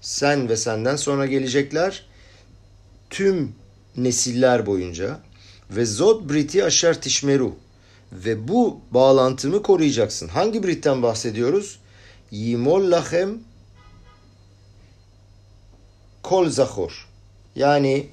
sen 0.01 0.49
ve 0.49 0.57
senden 0.57 0.95
sonra 0.95 1.25
gelecekler 1.25 2.05
tüm 3.09 3.55
nesiller 3.97 4.65
boyunca 4.65 5.19
ve 5.71 5.85
zod 5.85 6.29
briti 6.29 6.63
aşer 6.63 7.01
tişmeru 7.01 7.55
ve 8.11 8.47
bu 8.47 8.81
bağlantımı 8.91 9.63
koruyacaksın. 9.63 10.27
Hangi 10.27 10.63
britten 10.63 11.03
bahsediyoruz? 11.03 11.79
Yimol 12.31 12.91
lahem 12.91 13.39
kol 16.23 16.49
zahor. 16.49 17.07
Yani 17.55 18.07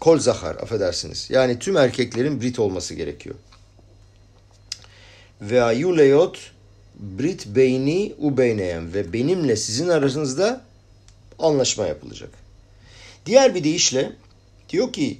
kol 0.00 0.18
zahar 0.18 0.54
affedersiniz. 0.54 1.30
Yani 1.30 1.58
tüm 1.58 1.76
erkeklerin 1.76 2.40
Brit 2.42 2.58
olması 2.58 2.94
gerekiyor. 2.94 3.34
Ve 5.40 5.62
ayuleyot 5.62 6.52
Brit 6.94 7.46
beyni 7.46 8.14
u 8.18 8.38
beyneyem 8.38 8.94
ve 8.94 9.12
benimle 9.12 9.56
sizin 9.56 9.88
aranızda 9.88 10.60
anlaşma 11.38 11.86
yapılacak. 11.86 12.30
Diğer 13.26 13.54
bir 13.54 13.64
deyişle 13.64 14.12
diyor 14.68 14.92
ki 14.92 15.18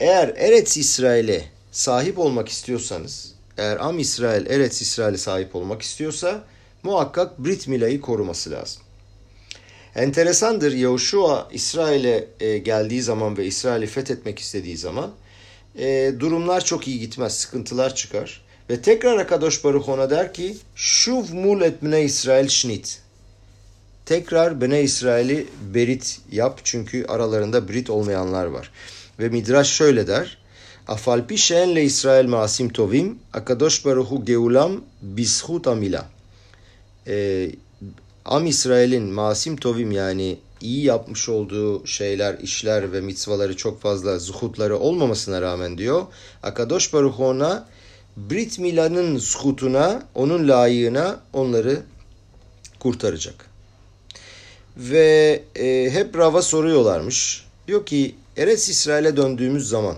eğer 0.00 0.28
Eretz 0.28 0.76
İsrail'e 0.76 1.44
sahip 1.72 2.18
olmak 2.18 2.48
istiyorsanız, 2.48 3.34
eğer 3.58 3.76
Am 3.76 3.98
İsrail 3.98 4.46
Eretz 4.46 4.82
İsrail'e 4.82 5.18
sahip 5.18 5.56
olmak 5.56 5.82
istiyorsa 5.82 6.44
muhakkak 6.82 7.38
Brit 7.38 7.68
Mila'yı 7.68 8.00
koruması 8.00 8.50
lazım. 8.50 8.82
Enteresandır 9.94 10.72
Yahushua 10.72 11.48
İsrail'e 11.52 12.28
e, 12.40 12.58
geldiği 12.58 13.02
zaman 13.02 13.36
ve 13.36 13.46
İsrail'i 13.46 13.86
fethetmek 13.86 14.38
istediği 14.38 14.76
zaman 14.76 15.10
e, 15.78 16.12
durumlar 16.20 16.64
çok 16.64 16.88
iyi 16.88 17.00
gitmez, 17.00 17.34
sıkıntılar 17.34 17.94
çıkar. 17.94 18.42
Ve 18.70 18.82
tekrar 18.82 19.18
Akadosh 19.18 19.64
Baruch 19.64 19.88
ona 19.88 20.10
der 20.10 20.34
ki 20.34 20.56
Şuv 20.74 21.24
mul 21.32 21.62
et 21.62 21.82
bne 21.82 22.02
İsrail 22.02 22.48
şnit. 22.48 23.02
Tekrar 24.06 24.60
Bene 24.60 24.82
İsrail'i 24.82 25.46
berit 25.74 26.20
yap 26.32 26.60
çünkü 26.64 27.04
aralarında 27.08 27.68
Brit 27.68 27.90
olmayanlar 27.90 28.46
var. 28.46 28.70
Ve 29.18 29.28
Midrash 29.28 29.70
şöyle 29.70 30.06
der. 30.06 30.38
Afalpi 30.92 31.38
şenle 31.38 31.84
İsrail 31.84 32.28
masim 32.28 32.68
tovim 32.68 33.18
Akadosh 33.32 33.84
Baruhu 33.84 34.24
geulam 34.24 34.80
bishut 35.02 35.66
amila. 35.66 36.06
Ee, 37.06 37.50
Am 38.24 38.46
İsrail'in 38.46 39.02
masim 39.02 39.56
tovim 39.56 39.92
yani 39.92 40.38
iyi 40.60 40.84
yapmış 40.84 41.28
olduğu 41.28 41.86
şeyler, 41.86 42.38
işler 42.38 42.92
ve 42.92 43.00
mitzvaları 43.00 43.56
çok 43.56 43.80
fazla 43.80 44.18
zuhutları 44.18 44.78
olmamasına 44.78 45.42
rağmen 45.42 45.78
diyor. 45.78 46.02
Akadosh 46.42 46.92
Baruch 46.92 47.20
ona 47.20 47.68
Brit 48.16 48.58
Mila'nın 48.58 49.18
zuhutuna, 49.18 50.02
onun 50.14 50.48
layığına 50.48 51.20
onları 51.32 51.82
kurtaracak. 52.78 53.46
Ve 54.76 55.42
e, 55.56 55.90
hep 55.90 56.18
Rav'a 56.18 56.42
soruyorlarmış. 56.42 57.46
Diyor 57.68 57.86
ki 57.86 58.14
Eretz 58.36 58.68
İsrail'e 58.68 59.16
döndüğümüz 59.16 59.68
zaman 59.68 59.96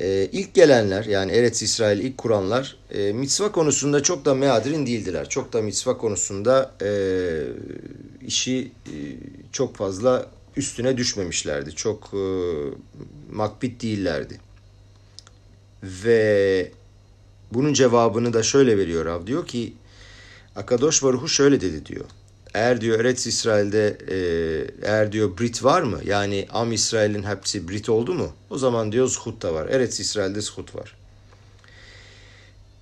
e, 0.00 0.28
ilk 0.32 0.54
gelenler 0.54 1.04
yani 1.04 1.32
Eretz 1.32 1.62
İsrail 1.62 1.98
ilk 1.98 2.18
kuranlar 2.18 2.76
e, 2.90 3.12
mitzva 3.12 3.52
konusunda 3.52 4.02
çok 4.02 4.24
da 4.24 4.34
meadrin 4.34 4.86
değildiler. 4.86 5.28
Çok 5.28 5.52
da 5.52 5.62
mitzva 5.62 5.98
konusunda 5.98 6.74
e, 6.82 6.90
işi 8.26 8.72
e, 8.86 8.94
çok 9.52 9.76
fazla 9.76 10.26
üstüne 10.56 10.96
düşmemişlerdi. 10.96 11.74
Çok 11.74 12.10
e, 12.14 12.24
makbit 13.32 13.82
değillerdi. 13.82 14.40
Ve 15.82 16.72
bunun 17.52 17.72
cevabını 17.72 18.32
da 18.32 18.42
şöyle 18.42 18.78
veriyor 18.78 19.04
Rav. 19.04 19.26
Diyor 19.26 19.46
ki 19.46 19.72
Akadosh 20.56 21.02
Baruhu 21.02 21.28
şöyle 21.28 21.60
dedi 21.60 21.86
diyor. 21.86 22.04
Eğer 22.54 22.80
diyor 22.80 23.00
Eretz 23.00 23.26
İsrail'de 23.26 23.98
eğer 24.82 25.12
diyor 25.12 25.38
Brit 25.38 25.64
var 25.64 25.82
mı? 25.82 26.00
Yani 26.04 26.46
Am 26.50 26.72
İsrail'in 26.72 27.22
hepsi 27.22 27.68
Brit 27.68 27.88
oldu 27.88 28.14
mu? 28.14 28.32
O 28.50 28.58
zaman 28.58 28.92
diyor 28.92 29.08
Zhut 29.08 29.42
da 29.42 29.54
var. 29.54 29.66
Eretz 29.68 30.00
İsrail'de 30.00 30.40
Zhut 30.40 30.74
var. 30.74 30.96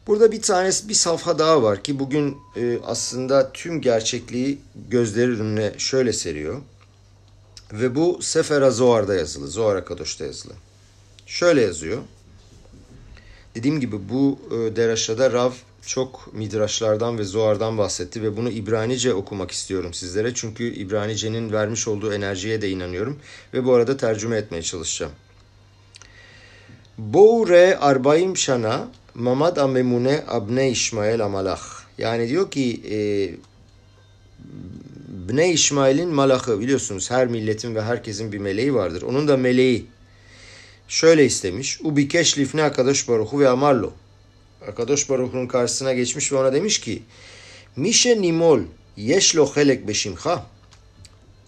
Burada 0.07 0.33
bir 0.33 0.43
tanesi 0.43 0.89
bir 0.89 0.95
safha 0.95 1.39
daha 1.39 1.63
var 1.63 1.83
ki 1.83 1.99
bugün 1.99 2.37
e, 2.57 2.79
aslında 2.87 3.53
tüm 3.53 3.81
gerçekliği 3.81 4.59
gözleri 4.89 5.31
önüne 5.31 5.73
şöyle 5.79 6.13
seriyor. 6.13 6.61
Ve 7.73 7.95
bu 7.95 8.23
Sefer 8.23 8.71
Zohar'da 8.71 9.15
yazılı. 9.15 9.49
Zohar 9.49 9.77
Akadoş'ta 9.77 10.25
yazılı. 10.25 10.53
Şöyle 11.27 11.61
yazıyor. 11.61 11.99
Dediğim 13.55 13.81
gibi 13.81 14.09
bu 14.09 14.39
e, 14.51 14.77
deraşada 14.77 15.33
Rav 15.33 15.53
çok 15.87 16.31
midraşlardan 16.33 17.19
ve 17.19 17.25
zoardan 17.25 17.79
bahsetti 17.79 18.23
ve 18.23 18.37
bunu 18.37 18.51
İbranice 18.51 19.15
okumak 19.15 19.51
istiyorum 19.51 19.95
sizlere. 19.95 20.35
Çünkü 20.35 20.75
İbranice'nin 20.75 21.53
vermiş 21.53 21.89
olduğu 21.89 22.13
enerjiye 22.13 22.63
de 22.63 22.71
inanıyorum 22.71 23.19
ve 23.55 23.65
bu 23.65 23.75
arada 23.75 23.97
tercüme 23.97 24.37
etmeye 24.37 24.63
çalışacağım. 24.63 25.13
Boure 26.99 27.77
arbaim 27.77 28.37
şana 28.37 28.89
mamad 29.15 29.57
amemune 29.57 30.25
abne 30.29 30.71
İsmail 30.71 31.25
amalach. 31.25 31.63
Yani 31.99 32.29
diyor 32.29 32.51
ki 32.51 32.83
e, 32.91 32.99
Bne 35.29 35.53
İsmail'in 35.53 36.09
malahı 36.09 36.61
biliyorsunuz 36.61 37.11
her 37.11 37.27
milletin 37.27 37.75
ve 37.75 37.83
herkesin 37.83 38.33
bir 38.33 38.39
meleği 38.39 38.75
vardır. 38.75 39.03
Onun 39.03 39.29
da 39.29 39.37
meleği 39.37 39.87
şöyle 40.89 41.25
istemiş. 41.25 41.81
Ubikeş 41.81 42.39
lifne 42.39 42.63
akadosh 42.63 43.09
baruhu 43.09 43.41
ve 43.41 43.49
amarlo. 43.49 43.93
Akadosh 44.69 45.11
Baruch'un 45.11 45.47
karşısına 45.47 45.93
geçmiş 45.93 46.33
ve 46.33 46.37
ona 46.37 46.53
demiş 46.53 46.81
ki 46.81 47.03
Mişe 47.77 48.23
nimol 48.23 48.61
yeşlo 48.97 49.57
helek 49.57 49.89
beşimha 49.89 50.47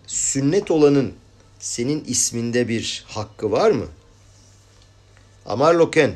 Sünnet 0.06 0.70
olanın 0.70 1.12
senin 1.58 2.04
isminde 2.04 2.68
bir 2.68 3.04
hakkı 3.08 3.50
var 3.50 3.70
mı? 3.70 3.86
Amar 5.46 5.74
loken 5.74 6.14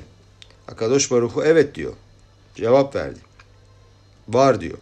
Akadosh 0.68 1.10
Baruch'u 1.10 1.44
evet 1.44 1.74
diyor. 1.74 1.92
Cevap 2.54 2.94
verdi. 2.94 3.18
Var 4.28 4.60
diyor. 4.60 4.78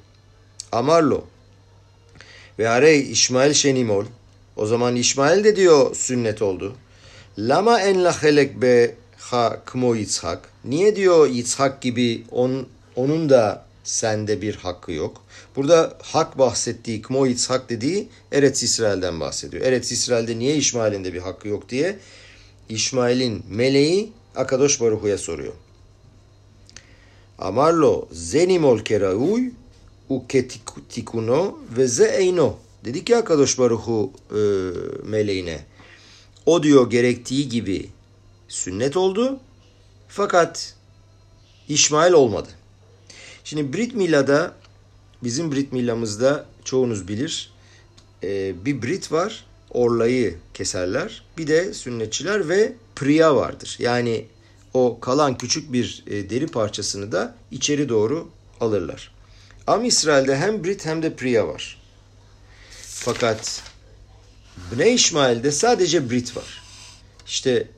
Amarlo 0.72 1.24
ve 2.58 2.68
arey 2.68 3.10
İsmail 3.10 3.52
şenimol 3.52 4.04
o 4.56 4.66
zaman 4.66 4.96
İsmail 4.96 5.44
de 5.44 5.56
diyor 5.56 5.94
sünnet 5.94 6.42
oldu. 6.42 6.76
Lama 7.38 7.80
en 7.80 8.04
la 8.04 8.22
helek 8.22 8.62
be 8.62 8.94
ha 9.30 9.62
kmo 9.66 9.94
Yitzhak. 9.94 10.48
Niye 10.64 10.96
diyor 10.96 11.28
Yitzhak 11.28 11.82
gibi 11.82 12.24
on, 12.30 12.66
onun 12.96 13.28
da 13.28 13.66
sende 13.84 14.42
bir 14.42 14.54
hakkı 14.54 14.92
yok. 14.92 15.22
Burada 15.56 15.98
hak 16.02 16.38
bahsettiği 16.38 17.02
kmo 17.02 17.26
Yitzhak 17.26 17.70
dediği 17.70 18.08
Eretz 18.32 18.62
İsrail'den 18.62 19.20
bahsediyor. 19.20 19.64
Eretz 19.64 19.92
İsrail'de 19.92 20.38
niye 20.38 20.56
İsmail'in 20.56 21.04
de 21.04 21.14
bir 21.14 21.18
hakkı 21.18 21.48
yok 21.48 21.68
diye 21.68 21.98
İsmail'in 22.68 23.44
meleği 23.48 24.12
Akadosh 24.36 24.80
Baruhu'ya 24.80 25.18
soruyor. 25.18 25.52
Amarlo 27.38 28.08
zenimol 28.12 28.78
kerauy 28.78 29.50
u 30.08 30.26
ketikuno 30.26 31.58
ve 31.76 31.86
ze 31.86 32.06
eyno. 32.06 32.56
Dedi 32.84 33.04
ki 33.04 33.16
Akadosh 33.16 33.58
Baruhu 33.58 34.12
e, 34.30 34.40
meleğine. 35.08 35.64
O 36.46 36.62
diyor 36.62 36.90
gerektiği 36.90 37.48
gibi 37.48 37.88
sünnet 38.48 38.96
oldu. 38.96 39.40
Fakat 40.08 40.74
İsmail 41.68 42.12
olmadı. 42.12 42.48
Şimdi 43.44 43.72
Brit 43.72 43.94
Mila'da 43.94 44.54
bizim 45.22 45.52
Brit 45.52 45.72
Mila'mızda 45.72 46.46
çoğunuz 46.64 47.08
bilir 47.08 47.50
e, 48.22 48.64
bir 48.64 48.82
Brit 48.82 49.12
var 49.12 49.44
orlayı 49.70 50.38
keserler. 50.54 51.22
Bir 51.38 51.46
de 51.46 51.74
sünnetçiler 51.74 52.48
ve 52.48 52.72
priya 52.96 53.36
vardır. 53.36 53.76
Yani 53.78 54.26
o 54.74 55.00
kalan 55.00 55.38
küçük 55.38 55.72
bir 55.72 56.04
e, 56.06 56.30
deri 56.30 56.46
parçasını 56.46 57.12
da 57.12 57.36
içeri 57.50 57.88
doğru 57.88 58.28
alırlar. 58.60 59.12
Am 59.66 59.84
İsrail'de 59.84 60.36
hem 60.36 60.64
Brit 60.64 60.86
hem 60.86 61.02
de 61.02 61.16
priya 61.16 61.48
var. 61.48 61.82
Fakat 62.82 63.62
Bne 64.72 64.92
İsmail'de 64.92 65.52
sadece 65.52 66.10
Brit 66.10 66.36
var. 66.36 66.62
İşte 67.26 67.68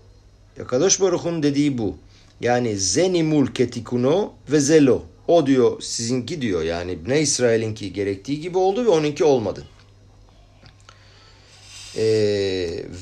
Yakadosh 0.58 1.00
Baruch'un 1.00 1.42
dediği 1.42 1.78
bu. 1.78 1.96
Yani 2.40 2.78
zenimul 2.78 3.46
ketikuno 3.46 4.32
ve 4.50 4.60
zelo. 4.60 5.02
O 5.28 5.46
diyor 5.46 5.82
sizinki 5.82 6.40
diyor 6.40 6.62
yani 6.62 6.98
ne 7.06 7.20
İsrail'inki 7.20 7.92
gerektiği 7.92 8.40
gibi 8.40 8.58
oldu 8.58 8.84
ve 8.84 8.88
onunki 8.88 9.24
olmadı. 9.24 9.64
E, 11.96 12.04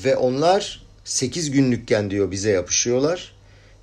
ve 0.03 0.15
onlar 0.15 0.85
8 1.03 1.51
günlükken 1.51 2.11
diyor 2.11 2.31
bize 2.31 2.51
yapışıyorlar. 2.51 3.33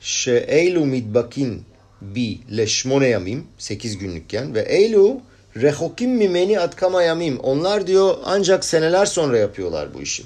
Şe'eylu 0.00 0.86
midbakin 0.86 1.62
bi 2.00 2.56
leşmone 2.56 3.08
yamim 3.08 3.46
8 3.58 3.98
günlükken 3.98 4.54
ve 4.54 4.60
eylu 4.60 5.20
rehokim 5.56 6.10
mimeni 6.10 6.60
atkama 6.60 7.02
yamim. 7.02 7.40
Onlar 7.40 7.86
diyor 7.86 8.16
ancak 8.24 8.64
seneler 8.64 9.06
sonra 9.06 9.38
yapıyorlar 9.38 9.94
bu 9.94 10.02
işi. 10.02 10.22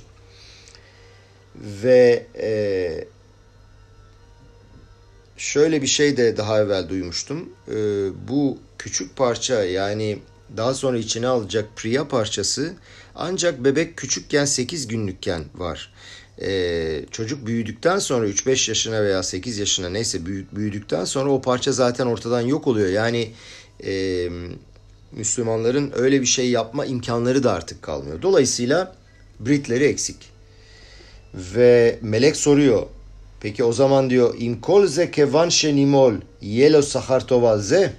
Ve 1.57 2.27
e, 2.41 3.05
şöyle 5.49 5.83
bir 5.83 5.87
şey 5.87 6.17
de 6.17 6.37
daha 6.37 6.61
evvel 6.61 6.89
duymuştum. 6.89 7.49
E, 7.69 7.75
bu 8.29 8.59
küçük 8.79 9.17
parça 9.17 9.65
yani 9.65 10.19
daha 10.57 10.75
sonra 10.75 10.99
içine 10.99 11.27
alacak 11.27 11.77
priya 11.77 12.09
parçası 12.09 12.75
ancak 13.15 13.65
bebek 13.65 13.97
küçükken 13.97 14.45
8 14.45 14.89
günlükken 14.89 15.45
var. 15.55 15.93
Ee, 16.43 17.05
çocuk 17.11 17.47
büyüdükten 17.47 17.99
sonra 17.99 18.29
3-5 18.29 18.71
yaşına 18.71 19.03
veya 19.03 19.23
8 19.23 19.59
yaşına 19.59 19.89
neyse 19.89 20.27
büyüdükten 20.53 21.05
sonra 21.05 21.31
o 21.31 21.41
parça 21.41 21.73
zaten 21.73 22.07
ortadan 22.07 22.41
yok 22.41 22.67
oluyor. 22.67 22.89
Yani 22.89 23.33
e, 23.85 24.29
Müslümanların 25.13 25.93
öyle 25.97 26.21
bir 26.21 26.27
şey 26.27 26.51
yapma 26.51 26.87
imkanları 26.87 27.43
da 27.43 27.53
artık 27.53 27.83
kalmıyor. 27.83 28.23
Dolayısıyla 28.23 28.97
Britleri 29.41 29.85
eksik. 29.85 30.17
Ve 31.35 31.99
melek 32.03 32.37
soruyor. 32.37 32.87
Peki 33.41 33.65
o 33.65 33.73
zaman 33.73 34.11
diyor 34.11 34.35
imkol 34.39 34.87
ze 34.87 35.11
kevan 35.11 35.49
şenimol 35.49 36.15
yelo 36.41 36.83
sahar 36.83 37.27
tovalze. 37.27 37.93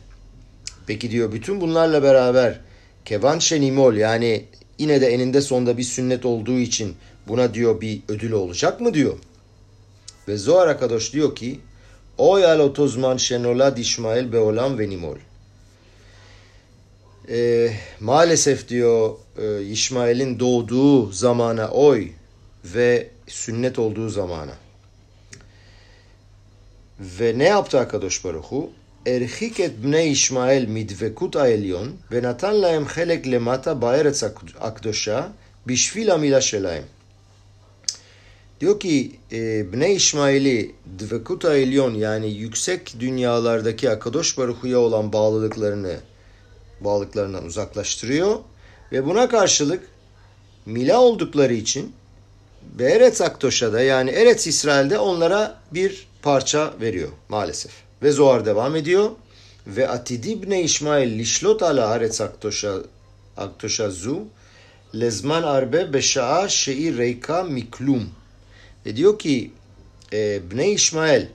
Peki 0.87 1.11
diyor 1.11 1.31
bütün 1.31 1.61
bunlarla 1.61 2.03
beraber 2.03 2.59
kevan 3.05 3.39
şenimol 3.39 3.93
yani 3.93 4.45
yine 4.77 5.01
de 5.01 5.07
eninde 5.07 5.41
sonunda 5.41 5.77
bir 5.77 5.83
sünnet 5.83 6.25
olduğu 6.25 6.59
için 6.59 6.95
buna 7.27 7.53
diyor 7.53 7.81
bir 7.81 8.01
ödül 8.07 8.31
olacak 8.31 8.81
mı 8.81 8.93
diyor. 8.93 9.17
Ve 10.27 10.37
Zohar 10.37 10.67
Akadosh 10.67 11.13
diyor 11.13 11.35
ki 11.35 11.59
o 12.17 12.37
yal 12.37 12.59
otozman 12.59 13.17
şenolad 13.17 13.77
İsmail 13.77 14.31
beolam 14.31 14.79
ve 14.79 14.89
nimol. 14.89 15.17
E, 17.29 17.69
maalesef 17.99 18.69
diyor 18.69 19.15
e, 19.37 19.63
İsmail'in 19.63 20.39
doğduğu 20.39 21.11
zamana 21.11 21.69
oy 21.69 22.07
ve 22.65 23.09
sünnet 23.27 23.79
olduğu 23.79 24.09
zamana. 24.09 24.53
Ve 27.00 27.38
ne 27.38 27.44
yaptı 27.44 27.78
Akadosh 27.78 28.24
Baruchu? 28.24 28.70
הרחיק 29.06 29.60
את 29.60 29.78
בני 29.78 29.98
ישמעאל 29.98 30.64
מדבקות 30.68 31.36
העליון 31.36 31.96
ונתן 32.10 32.54
להם 32.54 32.84
חלק 32.88 33.26
למטה 33.26 33.74
בארץ 33.74 34.24
הקדושה 34.60 35.26
בשביל 35.66 36.10
המילה 36.10 36.40
שלהם. 36.40 36.82
Diyor 38.60 38.80
ki 38.80 39.12
e, 39.32 39.72
Bne 39.72 39.92
İsmail'i 39.94 40.74
Dvekut 40.98 41.44
Elyon 41.44 41.94
yani 41.94 42.30
yüksek 42.30 43.00
dünyalardaki 43.00 43.90
Akadosh 43.90 44.38
Baruhu'ya 44.38 44.78
olan 44.78 45.12
bağlılıklarını 45.12 45.96
bağlılıklarından 46.80 47.44
uzaklaştırıyor 47.44 48.38
ve 48.92 49.06
buna 49.06 49.28
karşılık 49.28 49.88
Mila 50.66 51.00
oldukları 51.00 51.54
için 51.54 51.92
Beretz 52.61 53.21
Aktoşa'da 53.21 53.81
yani 53.81 54.09
Eretz 54.09 54.47
İsrail'de 54.47 54.99
onlara 54.99 55.59
bir 55.71 56.07
parça 56.21 56.73
veriyor 56.81 57.09
maalesef. 57.29 57.71
Ve 58.03 58.11
Zohar 58.11 58.45
devam 58.45 58.75
ediyor. 58.75 59.11
Ve 59.67 59.87
atidi 59.87 60.43
bne 60.43 60.61
İsmail 60.63 61.19
lişlot 61.19 61.63
ala 61.63 61.95
Eretz 61.95 62.21
Aktoşa, 62.21 62.75
Aktoşa 63.37 63.89
zu 63.89 64.23
lezman 64.95 65.43
arbe 65.43 65.93
beşa'a 65.93 66.47
şe'i 66.49 66.97
reyka 66.97 67.43
miklum. 67.43 68.09
Ve 68.85 68.95
diyor 68.95 69.19
ki 69.19 69.51
e, 70.13 70.51
Bne 70.51 70.71
İsmail 70.71 71.25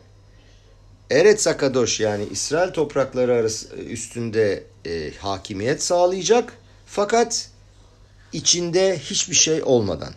Eretz 1.11 1.47
Akadosh 1.47 2.01
yani 2.01 2.25
İsrail 2.31 2.73
toprakları 2.73 3.35
arası 3.35 3.77
üstünde 3.77 4.65
e, 4.87 5.13
hakimiyet 5.19 5.83
sağlayacak 5.83 6.53
fakat 6.87 7.51
içinde 8.33 8.99
hiçbir 8.99 9.35
şey 9.35 9.63
olmadan. 9.63 10.15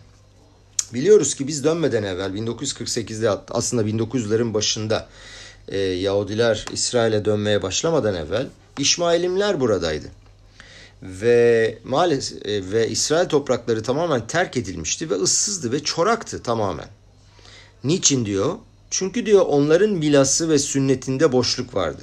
Biliyoruz 0.94 1.34
ki 1.34 1.46
biz 1.46 1.64
dönmeden 1.64 2.02
evvel 2.02 2.30
1948'de 2.30 3.30
aslında 3.50 3.82
1900'lerin 3.82 4.54
başında 4.54 5.08
e, 5.68 5.78
Yahudiler 5.78 6.66
İsrail'e 6.72 7.24
dönmeye 7.24 7.62
başlamadan 7.62 8.14
evvel 8.14 8.46
İşmailimler 8.78 9.60
buradaydı. 9.60 10.06
Ve 11.02 11.78
maalesef 11.84 12.46
e, 12.46 12.72
ve 12.72 12.88
İsrail 12.88 13.28
toprakları 13.28 13.82
tamamen 13.82 14.26
terk 14.26 14.56
edilmişti 14.56 15.10
ve 15.10 15.14
ıssızdı 15.14 15.72
ve 15.72 15.82
çoraktı 15.82 16.42
tamamen. 16.42 16.88
Niçin 17.84 18.26
diyor? 18.26 18.54
Çünkü 18.90 19.26
diyor 19.26 19.46
onların 19.46 19.90
milası 19.90 20.48
ve 20.48 20.58
sünnetinde 20.58 21.32
boşluk 21.32 21.74
vardı. 21.74 22.02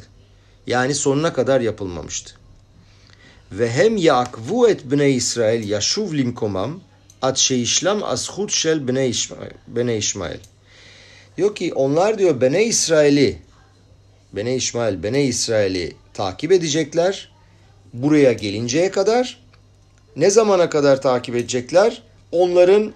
Yani 0.68 0.96
sonuna 0.96 1.34
kadar 1.34 1.62
yapılmamıştı. 1.62 2.34
Ve 3.52 3.72
hem 3.72 3.98
yakvu 3.98 4.70
et 4.70 4.82
bne 4.86 5.12
İsrail 5.12 5.70
yaşuv 5.70 6.14
limkomam 6.14 6.82
at 7.26 7.38
şeyişlam 7.38 8.04
ashut 8.04 8.52
şel 8.52 8.88
bne 8.88 9.08
İsmail. 9.08 9.52
Bne 9.68 9.98
İsmail. 9.98 10.40
Diyor 11.38 11.56
ki 11.56 11.74
onlar 11.74 12.18
diyor 12.18 12.42
bene 12.42 12.66
İsrail'i 12.66 13.38
bene 14.34 14.56
İsmail 14.56 15.04
bene 15.04 15.24
İsrail'i 15.24 15.96
takip 16.14 16.52
edecekler. 16.52 17.32
Buraya 17.94 18.34
gelinceye 18.34 18.92
kadar 18.92 19.40
ne 20.16 20.30
zamana 20.30 20.70
kadar 20.70 21.02
takip 21.02 21.36
edecekler? 21.36 22.04
Onların 22.32 22.94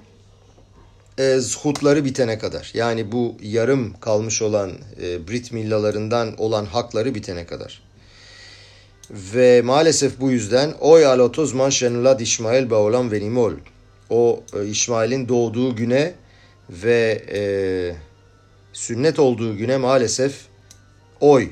e, 1.17 1.37
zhutları 1.39 2.05
bitene 2.05 2.39
kadar. 2.39 2.71
Yani 2.73 3.11
bu 3.11 3.35
yarım 3.41 3.99
kalmış 3.99 4.41
olan 4.41 4.71
e, 5.01 5.27
Brit 5.27 5.51
millalarından 5.51 6.37
olan 6.37 6.65
hakları 6.65 7.15
bitene 7.15 7.45
kadar. 7.45 7.81
Ve 9.11 9.61
maalesef 9.61 10.19
bu 10.19 10.31
yüzden 10.31 10.71
oy 10.79 11.05
alotozman 11.05 11.69
şenulad 11.69 12.19
İsmail 12.19 12.69
baolam 12.69 13.11
ve 13.11 13.19
nimol. 13.19 13.53
O 14.09 14.43
e, 14.53 14.65
İsmail'in 14.65 15.29
doğduğu 15.29 15.75
güne 15.75 16.13
ve 16.69 17.25
e, 17.31 17.41
sünnet 18.73 19.19
olduğu 19.19 19.57
güne 19.57 19.77
maalesef 19.77 20.35
oy 21.19 21.49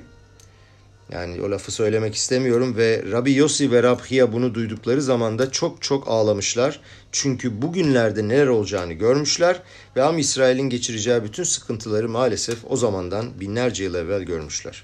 yani 1.11 1.41
o 1.41 1.51
lafı 1.51 1.71
söylemek 1.71 2.15
istemiyorum 2.15 2.77
ve 2.77 3.03
Rabbi 3.11 3.33
Yossi 3.33 3.71
ve 3.71 3.83
Rabhiya 3.83 4.33
bunu 4.33 4.53
duydukları 4.53 5.01
zaman 5.01 5.39
da 5.39 5.51
çok 5.51 5.81
çok 5.81 6.07
ağlamışlar. 6.07 6.79
Çünkü 7.11 7.61
bugünlerde 7.61 8.27
neler 8.27 8.47
olacağını 8.47 8.93
görmüşler 8.93 9.61
ve 9.95 10.03
Am 10.03 10.17
İsrail'in 10.17 10.69
geçireceği 10.69 11.23
bütün 11.23 11.43
sıkıntıları 11.43 12.09
maalesef 12.09 12.57
o 12.69 12.77
zamandan 12.77 13.39
binlerce 13.39 13.83
yıl 13.83 13.95
evvel 13.95 14.23
görmüşler. 14.23 14.83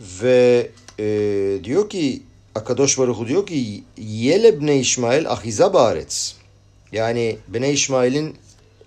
Ve 0.00 0.70
e, 0.98 1.04
diyor 1.64 1.90
ki 1.90 2.22
Akadosh 2.54 2.98
Baruhu 2.98 3.28
diyor 3.28 3.46
ki 3.46 3.84
Yele 3.98 4.60
Bne 4.60 4.78
İsmail 4.78 5.30
ahiza 5.30 5.74
baretz. 5.74 6.36
Yani 6.92 7.36
Bne 7.48 7.72
İsmail'in 7.72 8.36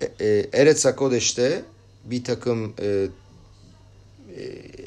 e, 0.01 0.25
e, 0.25 0.45
Eretz 0.53 0.85
Akodeş'te 0.85 1.61
bir 2.05 2.23
takım 2.23 2.73
e, 2.81 2.85
e, 2.85 4.43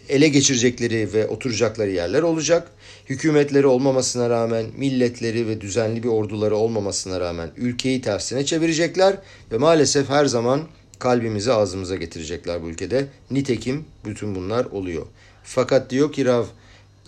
ele 0.09 0.29
geçirecekleri 0.29 1.12
ve 1.12 1.29
oturacakları 1.29 1.91
yerler 1.91 2.23
olacak. 2.23 2.71
Hükümetleri 3.09 3.67
olmamasına 3.67 4.31
rağmen, 4.31 4.67
milletleri 4.77 5.49
ve 5.49 5.61
düzenli 5.61 6.03
bir 6.03 6.09
orduları 6.09 6.57
olmamasına 6.57 7.21
rağmen 7.21 7.51
ülkeyi 7.57 8.01
tersine 8.01 8.47
çevirecekler 8.47 9.17
ve 9.53 9.59
maalesef 9.59 10.09
her 10.09 10.27
zaman 10.27 10.61
kalbimizi 10.99 11.53
ağzımıza 11.53 11.97
getirecekler 11.97 12.62
bu 12.62 12.69
ülkede. 12.69 13.07
Nitekim 13.31 13.85
bütün 14.05 14.35
bunlar 14.35 14.64
oluyor. 14.64 15.07
Fakat 15.45 15.91
diyor 15.91 16.12
ki 16.12 16.25
Rav, 16.25 16.45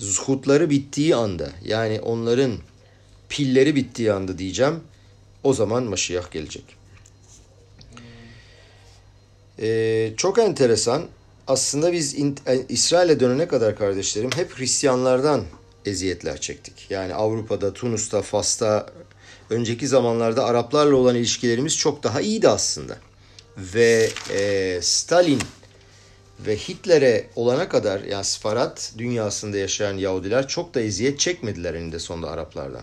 zuhutları 0.00 0.70
bittiği 0.70 1.16
anda 1.16 1.50
yani 1.64 2.00
onların 2.00 2.52
pilleri 3.28 3.76
bittiği 3.76 4.12
anda 4.12 4.38
diyeceğim 4.38 4.80
o 5.42 5.54
zaman 5.54 5.82
Maşiyah 5.82 6.30
gelecek. 6.30 6.64
Ee, 9.60 10.12
çok 10.16 10.38
enteresan 10.38 11.06
aslında 11.46 11.92
biz 11.92 12.14
e, 12.18 12.66
İsrail'e 12.68 13.20
dönene 13.20 13.48
kadar 13.48 13.76
kardeşlerim 13.76 14.30
hep 14.34 14.58
Hristiyanlardan 14.58 15.44
eziyetler 15.86 16.40
çektik. 16.40 16.86
Yani 16.90 17.14
Avrupa'da, 17.14 17.72
Tunus'ta, 17.72 18.22
Fas'ta 18.22 18.86
önceki 19.50 19.88
zamanlarda 19.88 20.44
Araplarla 20.44 20.96
olan 20.96 21.16
ilişkilerimiz 21.16 21.76
çok 21.76 22.02
daha 22.02 22.20
iyiydi 22.20 22.48
aslında. 22.48 22.96
Ve 23.56 24.10
e, 24.30 24.78
Stalin 24.82 25.42
ve 26.46 26.56
Hitler'e 26.56 27.26
olana 27.36 27.68
kadar 27.68 28.00
yani 28.00 28.24
Sfarat 28.24 28.92
dünyasında 28.98 29.56
yaşayan 29.56 29.96
Yahudiler 29.96 30.48
çok 30.48 30.74
da 30.74 30.80
eziyet 30.80 31.20
çekmediler 31.20 31.74
eninde 31.74 31.98
sonunda 31.98 32.30
Araplardan. 32.30 32.82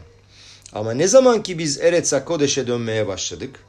Ama 0.73 0.91
ne 0.91 1.07
zaman 1.07 1.43
ki 1.43 1.59
biz 1.59 1.79
Eretz 1.79 2.13
Kodeş'e 2.25 2.67
dönmeye 2.67 3.07
başladık 3.07 3.59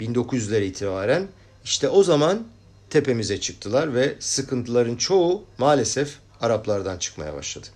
1900'lere 0.00 0.64
itibaren 0.64 1.28
işte 1.64 1.88
o 1.88 2.02
zaman 2.02 2.46
tepemize 2.90 3.40
çıktılar 3.40 3.94
ve 3.94 4.14
sıkıntıların 4.20 4.96
çoğu 4.96 5.44
maalesef 5.58 6.18
Araplardan 6.40 6.98
çıkmaya 6.98 7.34
başladı. 7.34 7.66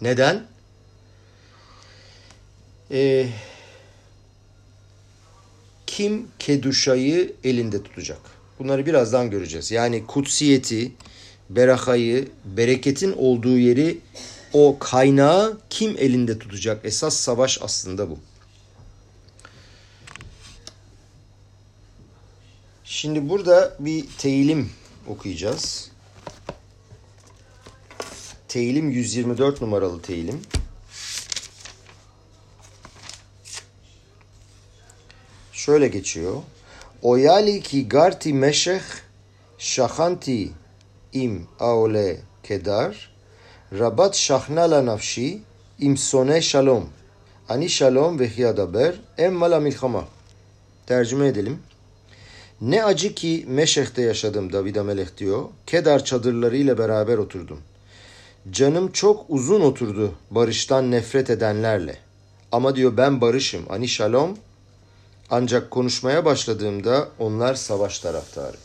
Neden? 0.00 0.46
Ee, 2.90 3.26
kim 5.86 6.28
keduşayı 6.38 7.32
elinde 7.44 7.82
tutacak? 7.82 8.39
Bunları 8.60 8.86
birazdan 8.86 9.30
göreceğiz. 9.30 9.70
Yani 9.70 10.06
kutsiyeti, 10.06 10.92
berakayı, 11.50 12.28
bereketin 12.44 13.12
olduğu 13.12 13.58
yeri 13.58 13.98
o 14.52 14.76
kaynağı 14.78 15.58
kim 15.70 15.96
elinde 15.98 16.38
tutacak? 16.38 16.84
Esas 16.84 17.16
savaş 17.16 17.58
aslında 17.62 18.10
bu. 18.10 18.18
Şimdi 22.84 23.28
burada 23.28 23.76
bir 23.78 24.06
teyilim 24.18 24.70
okuyacağız. 25.06 25.90
Teyilim 28.48 28.90
124 28.90 29.60
numaralı 29.60 30.02
teyilim. 30.02 30.40
Şöyle 35.52 35.88
geçiyor. 35.88 36.42
Oyali 37.02 37.60
ki 37.60 37.88
garti 37.88 38.34
meşeh 38.34 38.82
şahanti 39.58 40.50
im 41.12 41.46
aole 41.60 42.16
kedar 42.42 43.10
rabat 43.78 44.16
şahnala 44.16 44.86
nafşi 44.86 45.40
im 45.78 45.96
sone 45.96 46.40
shalom 46.40 46.88
ani 47.48 47.68
shalom 47.68 48.18
ve 48.18 48.28
hiyadaber 48.28 48.94
emmala 49.18 49.60
milhama. 49.60 50.04
Tercüme 50.86 51.26
edelim. 51.26 51.58
Ne 52.60 52.84
acı 52.84 53.14
ki 53.14 53.44
Meşeh'te 53.48 54.02
yaşadım 54.02 54.52
David 54.52 54.76
Amelech 54.76 55.16
diyor. 55.18 55.44
Kedar 55.66 56.04
çadırlarıyla 56.04 56.78
beraber 56.78 57.18
oturdum. 57.18 57.58
Canım 58.50 58.92
çok 58.92 59.24
uzun 59.28 59.60
oturdu 59.60 60.14
barıştan 60.30 60.90
nefret 60.90 61.30
edenlerle. 61.30 61.96
Ama 62.52 62.76
diyor 62.76 62.96
ben 62.96 63.20
barışım. 63.20 63.62
Ani 63.70 63.88
shalom. 63.88 64.36
Ancak 65.30 65.70
konuşmaya 65.70 66.24
başladığımda 66.24 67.08
onlar 67.18 67.54
savaş 67.54 67.98
taraftarı. 67.98 68.56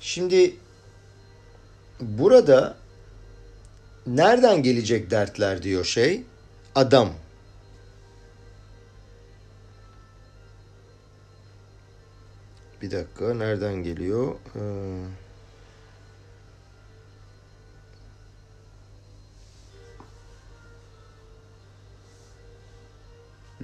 Şimdi 0.00 0.56
burada 2.00 2.76
nereden 4.06 4.62
gelecek 4.62 5.10
dertler 5.10 5.62
diyor 5.62 5.84
şey? 5.84 6.24
Adam. 6.74 7.08
Bir 12.82 12.90
dakika 12.90 13.34
nereden 13.34 13.74
geliyor? 13.74 14.34
Ee... 14.56 15.27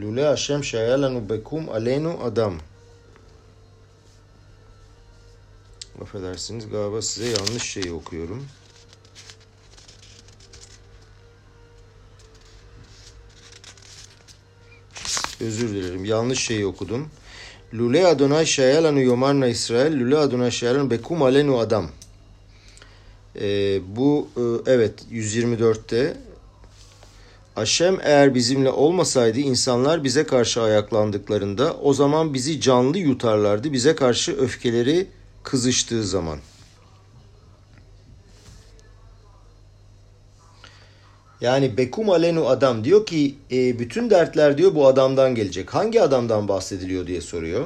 לולא 0.04 0.22
השם 0.22 0.64
שהיה 0.64 0.98
לנו 0.98 1.22
בקום 1.28 1.70
עלינו 1.70 2.28
אדם. 2.28 2.58
Affedersiniz 6.02 6.70
galiba 6.70 7.02
size 7.02 7.30
yanlış 7.30 7.64
şeyi 7.64 7.92
okuyorum. 7.92 8.46
Özür 15.42 15.70
dilerim. 15.70 16.06
Yanlış 16.06 16.40
şeyi 16.40 16.66
okudum. 16.66 17.10
Lule 17.74 18.08
Adonai 18.08 18.46
Shayalanu 18.46 19.02
Yomarna 19.02 19.48
İsrail, 19.48 20.00
Lule 20.00 20.18
Adonai 20.18 20.52
Shayalanu 20.52 20.92
Bekum 20.92 21.22
Alenu 21.22 21.58
Adam. 21.60 21.90
Ee, 23.36 23.80
bu 23.96 24.28
e, 24.38 24.72
evet 24.72 24.94
124'te 25.12 26.18
Aşem 27.57 27.99
eğer 28.03 28.35
bizimle 28.35 28.71
olmasaydı 28.71 29.39
insanlar 29.41 30.05
bize 30.05 30.25
karşı 30.27 30.63
ayaklandıklarında 30.63 31.77
o 31.77 31.95
zaman 31.95 32.35
bizi 32.35 32.61
canlı 32.61 32.99
yutarlardı 32.99 33.73
bize 33.73 33.95
karşı 33.95 34.37
öfkeleri 34.37 35.07
kızıştığı 35.43 36.05
zaman. 36.05 36.39
Yani 41.41 41.77
Bekum 41.77 42.11
Alenu 42.11 42.49
adam 42.49 42.85
diyor 42.85 43.07
ki 43.07 43.35
e, 43.53 43.79
bütün 43.79 44.11
dertler 44.11 44.59
diyor 44.59 44.75
bu 44.75 44.87
adamdan 44.87 45.35
gelecek. 45.35 45.75
Hangi 45.75 46.03
adamdan 46.03 46.49
bahsediliyor 46.49 47.07
diye 47.07 47.21
soruyor. 47.21 47.65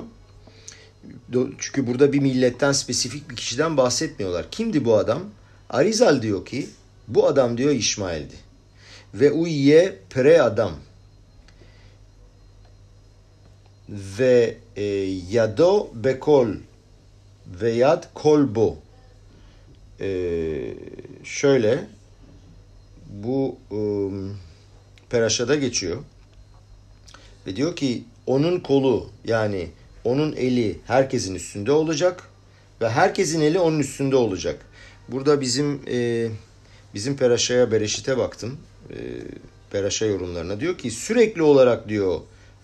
Çünkü 1.58 1.86
burada 1.86 2.12
bir 2.12 2.18
milletten 2.18 2.72
spesifik 2.72 3.30
bir 3.30 3.36
kişiden 3.36 3.76
bahsetmiyorlar. 3.76 4.50
Kimdi 4.50 4.84
bu 4.84 4.96
adam? 4.96 5.22
Arizal 5.70 6.22
diyor 6.22 6.46
ki 6.46 6.68
bu 7.08 7.26
adam 7.26 7.58
diyor 7.58 7.70
İsmail'di. 7.70 8.47
Ve 9.14 9.30
uyye 9.30 9.96
pre 10.10 10.42
adam. 10.42 10.72
Ve 13.88 14.56
e, 14.76 14.84
yado 15.30 15.90
bekol 15.94 16.48
ve 17.46 17.70
yad 17.70 18.04
kolbo. 18.14 18.76
E, 20.00 20.08
şöyle 21.24 21.86
bu 23.10 23.56
um, 23.70 24.36
peraşada 25.10 25.56
geçiyor. 25.56 26.02
Ve 27.46 27.56
diyor 27.56 27.76
ki 27.76 28.04
onun 28.26 28.60
kolu 28.60 29.10
yani 29.24 29.68
onun 30.04 30.32
eli 30.32 30.78
herkesin 30.86 31.34
üstünde 31.34 31.72
olacak 31.72 32.28
ve 32.80 32.90
herkesin 32.90 33.40
eli 33.40 33.58
onun 33.58 33.78
üstünde 33.78 34.16
olacak. 34.16 34.66
Burada 35.08 35.40
bizim 35.40 35.80
e, 35.88 36.28
bizim 36.94 37.16
Peraşa'ya 37.16 37.72
Bereşit'e 37.72 38.18
baktım. 38.18 38.58
E, 38.90 38.96
Peraşa 39.70 40.06
yorumlarına 40.06 40.60
diyor 40.60 40.78
ki 40.78 40.90
sürekli 40.90 41.42
olarak 41.42 41.88
diyor 41.88 42.20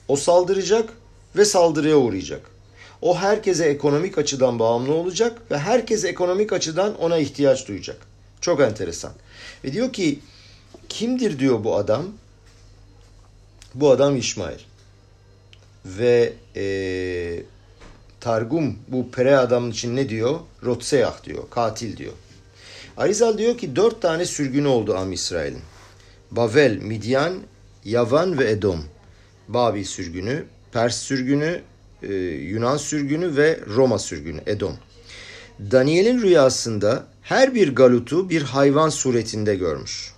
o 0.09 0.17
saldıracak 0.17 0.93
ve 1.37 1.45
saldırıya 1.45 1.97
uğrayacak. 1.97 2.51
O 3.03 3.19
herkese 3.19 3.65
ekonomik 3.65 4.19
açıdan 4.19 4.59
bağımlı 4.59 4.95
olacak 4.95 5.51
ve 5.51 5.59
herkes 5.59 6.05
ekonomik 6.05 6.53
açıdan 6.53 6.99
ona 6.99 7.19
ihtiyaç 7.19 7.69
duyacak. 7.69 7.97
Çok 8.41 8.61
enteresan. 8.61 9.13
Ve 9.65 9.73
diyor 9.73 9.93
ki 9.93 10.21
kimdir 10.89 11.39
diyor 11.39 11.65
bu 11.65 11.77
adam? 11.77 12.05
Bu 13.75 13.91
adam 13.91 14.17
İsmail. 14.17 14.59
Ve 15.85 16.33
e, 16.57 16.65
Targum 18.21 18.79
bu 18.89 19.11
pere 19.11 19.37
adamın 19.37 19.71
için 19.71 19.97
ne 19.97 20.09
diyor? 20.09 20.41
Rotseyah 20.63 21.25
diyor, 21.25 21.51
katil 21.51 21.97
diyor. 21.97 22.13
Arizal 22.97 23.39
diyor 23.39 23.59
ki 23.59 23.77
dört 23.77 24.03
tane 24.03 24.25
sürgünü 24.25 24.67
oldu 24.67 24.97
Am 24.97 25.13
İsrail'in. 25.13 25.61
Bavel, 26.31 26.77
Midyan, 26.77 27.35
Yavan 27.85 28.39
ve 28.39 28.51
Edom. 28.51 28.85
Babil 29.49 29.85
sürgünü, 29.85 30.45
Pers 30.73 30.97
sürgünü, 30.97 31.63
e, 32.03 32.15
Yunan 32.25 32.77
sürgünü 32.77 33.37
ve 33.37 33.61
Roma 33.67 33.99
sürgünü, 33.99 34.41
Edom. 34.47 34.77
Daniel'in 35.61 36.23
rüyasında 36.23 37.07
her 37.23 37.55
bir 37.55 37.75
galutu 37.75 38.31
bir 38.31 38.43
hayvan 38.43 38.89
suretinde 38.89 39.55
görmüş. 39.55 40.13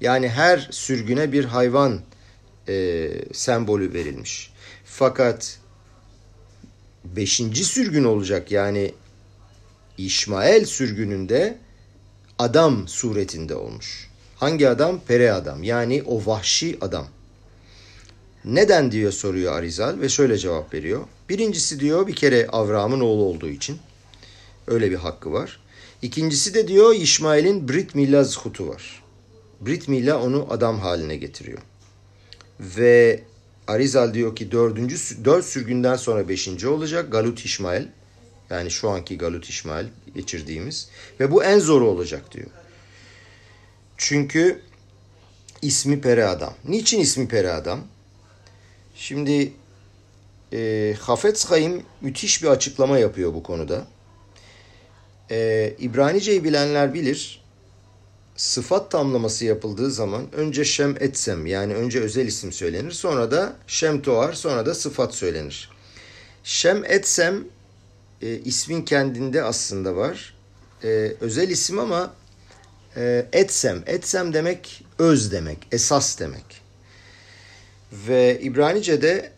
Yani 0.00 0.28
her 0.28 0.68
sürgüne 0.70 1.32
bir 1.32 1.44
hayvan 1.44 2.00
e, 2.68 3.08
sembolü 3.32 3.92
verilmiş. 3.92 4.52
Fakat 4.84 5.58
beşinci 7.04 7.64
sürgün 7.64 8.04
olacak 8.04 8.50
yani 8.50 8.94
İsmail 9.98 10.64
sürgününde 10.64 11.58
adam 12.38 12.88
suretinde 12.88 13.54
olmuş. 13.54 14.08
Hangi 14.36 14.68
adam? 14.68 15.00
Pere 15.08 15.32
adam 15.32 15.62
yani 15.62 16.02
o 16.06 16.26
vahşi 16.26 16.78
adam. 16.80 17.06
Neden 18.44 18.92
diyor 18.92 19.12
soruyor 19.12 19.52
Arizal 19.52 20.00
ve 20.00 20.08
şöyle 20.08 20.38
cevap 20.38 20.74
veriyor. 20.74 21.04
Birincisi 21.28 21.80
diyor 21.80 22.06
bir 22.06 22.14
kere 22.14 22.46
Avram'ın 22.46 23.00
oğlu 23.00 23.22
olduğu 23.22 23.48
için 23.48 23.78
öyle 24.66 24.90
bir 24.90 24.96
hakkı 24.96 25.32
var. 25.32 25.60
İkincisi 26.02 26.54
de 26.54 26.68
diyor 26.68 26.94
İsmail'in 26.94 27.68
Brit 27.68 27.94
Milla 27.94 28.24
zhutu 28.24 28.68
var. 28.68 29.02
Brit 29.60 29.88
Milla 29.88 30.22
onu 30.22 30.46
adam 30.50 30.78
haline 30.78 31.16
getiriyor. 31.16 31.58
Ve 32.60 33.22
Arizal 33.66 34.14
diyor 34.14 34.36
ki 34.36 34.50
dördüncü, 34.52 35.24
dört 35.24 35.44
sürgünden 35.44 35.96
sonra 35.96 36.28
beşinci 36.28 36.68
olacak 36.68 37.12
Galut 37.12 37.44
İsmail. 37.44 37.86
Yani 38.50 38.70
şu 38.70 38.90
anki 38.90 39.18
Galut 39.18 39.48
İsmail 39.48 39.86
geçirdiğimiz. 40.18 40.88
Ve 41.20 41.30
bu 41.30 41.44
en 41.44 41.58
zoru 41.58 41.88
olacak 41.88 42.32
diyor. 42.32 42.46
Çünkü 43.96 44.62
ismi 45.62 46.00
Pere 46.00 46.24
Adam. 46.24 46.54
Niçin 46.64 47.00
ismi 47.00 47.28
Pere 47.28 47.52
Adam? 47.52 47.80
Şimdi 48.94 49.52
e, 50.52 50.94
Hafetz 51.00 51.44
Haim 51.50 51.82
müthiş 52.00 52.42
bir 52.42 52.48
açıklama 52.48 52.98
yapıyor 52.98 53.34
bu 53.34 53.42
konuda. 53.42 53.86
E, 55.30 55.74
İbranice'yi 55.78 56.44
bilenler 56.44 56.94
bilir. 56.94 57.44
Sıfat 58.36 58.90
tamlaması 58.90 59.44
yapıldığı 59.44 59.90
zaman 59.90 60.26
önce 60.32 60.64
Şem 60.64 60.96
Etsem 61.00 61.46
yani 61.46 61.74
önce 61.74 62.00
özel 62.00 62.26
isim 62.26 62.52
söylenir. 62.52 62.90
Sonra 62.90 63.30
da 63.30 63.56
Şem 63.66 64.02
Toar 64.02 64.32
sonra 64.32 64.66
da 64.66 64.74
sıfat 64.74 65.14
söylenir. 65.14 65.70
Şem 66.44 66.84
Etsem 66.84 67.44
e, 68.22 68.38
ismin 68.38 68.82
kendinde 68.82 69.42
aslında 69.42 69.96
var. 69.96 70.34
E, 70.84 70.88
özel 71.20 71.48
isim 71.48 71.78
ama 71.78 72.14
e, 72.96 73.26
etsem. 73.32 73.82
Etsem 73.86 74.32
demek 74.32 74.84
öz 74.98 75.32
demek, 75.32 75.58
esas 75.72 76.18
demek. 76.18 76.60
Ve 77.92 78.40
İbranice'de 78.40 79.32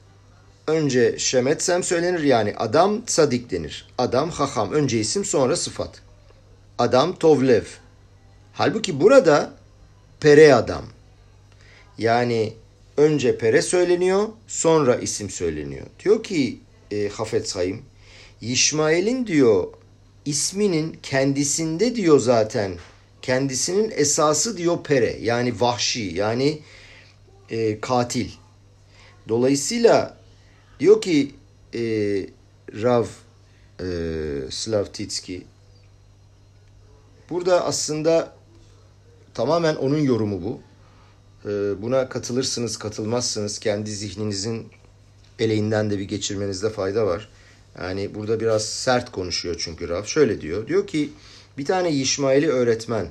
önce 0.67 1.19
şemetsem 1.19 1.83
söylenir 1.83 2.21
yani 2.23 2.55
adam 2.57 3.03
sadik 3.07 3.51
denir. 3.51 3.89
Adam 3.99 4.31
haham 4.31 4.73
önce 4.73 5.01
isim 5.01 5.25
sonra 5.25 5.57
sıfat. 5.57 6.03
Adam 6.79 7.17
tovlev. 7.17 7.65
Halbuki 8.53 9.01
burada 9.01 9.53
pere 10.21 10.55
adam. 10.55 10.85
Yani 11.99 12.53
önce 12.97 13.39
pere 13.39 13.63
söyleniyor 13.63 14.29
sonra 14.47 14.97
isim 14.97 15.31
söyleniyor. 15.31 15.87
Diyor 16.05 16.23
ki 16.23 16.61
e, 16.91 17.09
Hafet 17.09 17.57
Hayim 17.57 17.83
İsmail'in 18.41 19.27
diyor 19.27 19.67
isminin 20.25 20.99
kendisinde 21.03 21.97
diyor 21.97 22.19
zaten 22.19 22.77
kendisinin 23.23 23.91
esası 23.95 24.57
diyor 24.57 24.85
pere 24.85 25.19
yani 25.21 25.61
vahşi 25.61 26.01
yani 26.01 26.61
e, 27.51 27.81
katil. 27.81 28.31
Dolayısıyla 29.29 30.17
diyor 30.81 31.01
ki 31.01 31.35
e, 31.75 31.81
Rav 32.83 33.05
e, 33.81 33.87
Slavtitski 34.51 35.47
burada 37.31 37.65
aslında 37.65 38.33
tamamen 39.35 39.77
onun 39.77 39.99
yorumu 39.99 40.43
bu. 40.43 40.61
E, 41.51 41.83
buna 41.83 42.09
katılırsınız 42.09 42.77
katılmazsınız 42.77 43.59
kendi 43.59 43.91
zihninizin 43.91 44.69
eleğinden 45.39 45.91
de 45.91 45.99
bir 45.99 46.05
geçirmenizde 46.05 46.71
fayda 46.71 47.07
var. 47.07 47.29
Yani 47.79 48.15
burada 48.15 48.41
biraz 48.41 48.65
sert 48.65 49.13
konuşuyor 49.13 49.57
çünkü 49.59 49.89
Rav. 49.89 50.05
Şöyle 50.05 50.41
diyor. 50.41 50.67
Diyor 50.67 50.87
ki 50.87 51.11
bir 51.59 51.65
tane 51.65 51.91
İsmail'i 51.91 52.49
öğretmen 52.49 53.07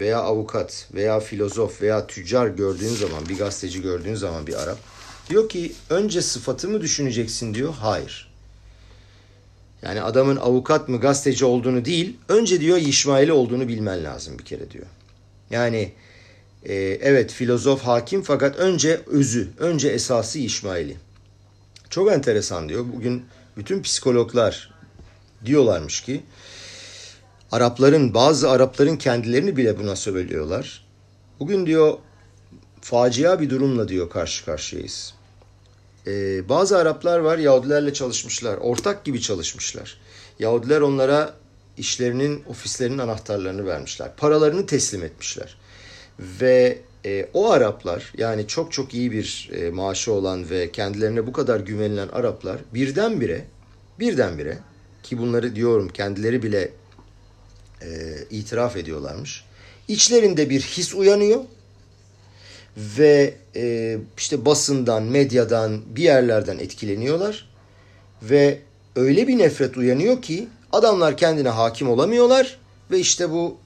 veya 0.00 0.18
avukat 0.18 0.88
veya 0.94 1.20
filozof 1.20 1.82
veya 1.82 2.06
tüccar 2.06 2.46
gördüğün 2.46 2.94
zaman 2.94 3.28
bir 3.28 3.38
gazeteci 3.38 3.82
gördüğün 3.82 4.14
zaman 4.14 4.46
bir 4.46 4.54
Arap 4.62 4.78
diyor 5.30 5.48
ki 5.48 5.72
önce 5.90 6.22
sıfatı 6.22 6.68
mı 6.68 6.80
düşüneceksin 6.80 7.54
diyor. 7.54 7.74
Hayır. 7.80 8.34
Yani 9.82 10.02
adamın 10.02 10.36
avukat 10.36 10.88
mı 10.88 11.00
gazeteci 11.00 11.44
olduğunu 11.44 11.84
değil 11.84 12.16
önce 12.28 12.60
diyor 12.60 12.78
İsmail'i 12.78 13.32
olduğunu 13.32 13.68
bilmen 13.68 14.04
lazım 14.04 14.38
bir 14.38 14.44
kere 14.44 14.70
diyor. 14.70 14.86
Yani 15.50 15.92
e, 16.64 16.74
evet 17.02 17.32
filozof 17.32 17.82
hakim 17.82 18.22
fakat 18.22 18.56
önce 18.56 19.00
özü, 19.06 19.48
önce 19.58 19.88
esası 19.88 20.38
İsmail'i. 20.38 20.96
Çok 21.90 22.12
enteresan 22.12 22.68
diyor. 22.68 22.84
Bugün 22.96 23.24
bütün 23.56 23.82
psikologlar 23.82 24.74
diyorlarmış 25.44 26.00
ki 26.00 26.22
Arapların 27.52 28.14
bazı 28.14 28.50
Arapların 28.50 28.96
kendilerini 28.96 29.56
bile 29.56 29.78
buna 29.78 29.96
söylüyorlar. 29.96 30.86
Bugün 31.40 31.66
diyor 31.66 31.98
facia 32.80 33.40
bir 33.40 33.50
durumla 33.50 33.88
diyor 33.88 34.10
karşı 34.10 34.44
karşıyayız. 34.44 35.14
Ee, 36.06 36.48
bazı 36.48 36.78
Araplar 36.78 37.18
var 37.18 37.38
Yahudilerle 37.38 37.92
çalışmışlar. 37.92 38.56
Ortak 38.56 39.04
gibi 39.04 39.20
çalışmışlar. 39.20 39.98
Yahudiler 40.38 40.80
onlara 40.80 41.34
işlerinin, 41.76 42.44
ofislerinin 42.48 42.98
anahtarlarını 42.98 43.66
vermişler. 43.66 44.10
Paralarını 44.16 44.66
teslim 44.66 45.04
etmişler. 45.04 45.56
Ve 46.18 46.78
e, 47.04 47.28
o 47.34 47.50
Araplar 47.50 48.12
yani 48.18 48.46
çok 48.46 48.72
çok 48.72 48.94
iyi 48.94 49.12
bir 49.12 49.50
e, 49.52 49.70
maaşı 49.70 50.12
olan 50.12 50.50
ve 50.50 50.72
kendilerine 50.72 51.26
bu 51.26 51.32
kadar 51.32 51.60
güvenilen 51.60 52.08
Araplar 52.08 52.58
birdenbire 52.74 53.44
birdenbire 53.98 54.58
ki 55.02 55.18
bunları 55.18 55.56
diyorum 55.56 55.88
kendileri 55.88 56.42
bile 56.42 56.70
e, 57.82 57.88
itiraf 58.30 58.76
ediyorlarmış. 58.76 59.44
İçlerinde 59.88 60.50
bir 60.50 60.60
his 60.60 60.94
uyanıyor 60.94 61.40
ve 62.76 63.34
e, 63.56 63.98
işte 64.18 64.44
basından, 64.44 65.02
medyadan, 65.02 65.82
bir 65.96 66.02
yerlerden 66.02 66.58
etkileniyorlar 66.58 67.48
ve 68.22 68.58
öyle 68.96 69.28
bir 69.28 69.38
nefret 69.38 69.76
uyanıyor 69.76 70.22
ki 70.22 70.48
adamlar 70.72 71.16
kendine 71.16 71.48
hakim 71.48 71.88
olamıyorlar 71.88 72.58
ve 72.90 72.98
işte 72.98 73.30
bu 73.30 73.56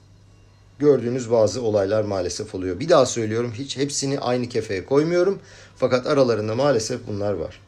gördüğünüz 0.79 1.31
bazı 1.31 1.63
olaylar 1.63 2.05
maalesef 2.05 2.55
oluyor. 2.55 2.81
Bir 2.81 2.89
daha 2.89 3.07
söylüyorum 3.07 3.53
hiç 3.59 3.77
hepsini 3.77 4.21
aynı 4.21 4.49
kefeye 4.49 4.87
koymuyorum 4.87 5.39
fakat 5.77 6.07
aralarında 6.07 6.55
maalesef 6.55 7.01
bunlar 7.09 7.33
var. 7.33 7.61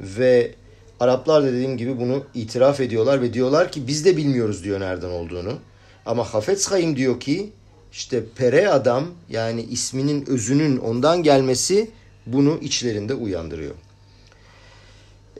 Ve 0.00 0.54
Araplar 1.00 1.42
da 1.42 1.46
dediğim 1.46 1.76
gibi 1.76 2.00
bunu 2.00 2.24
itiraf 2.34 2.80
ediyorlar 2.80 3.22
ve 3.22 3.32
diyorlar 3.32 3.72
ki 3.72 3.86
biz 3.86 4.04
de 4.04 4.16
bilmiyoruz 4.16 4.64
diyor 4.64 4.80
nereden 4.80 5.10
olduğunu. 5.10 5.58
Ama 6.06 6.24
Hafez 6.24 6.70
Hayim 6.70 6.96
diyor 6.96 7.20
ki 7.20 7.52
işte 7.92 8.24
pere 8.36 8.68
adam 8.68 9.04
yani 9.28 9.62
isminin 9.62 10.26
özünün 10.26 10.76
ondan 10.76 11.22
gelmesi 11.22 11.90
bunu 12.26 12.58
içlerinde 12.62 13.14
uyandırıyor. 13.14 13.74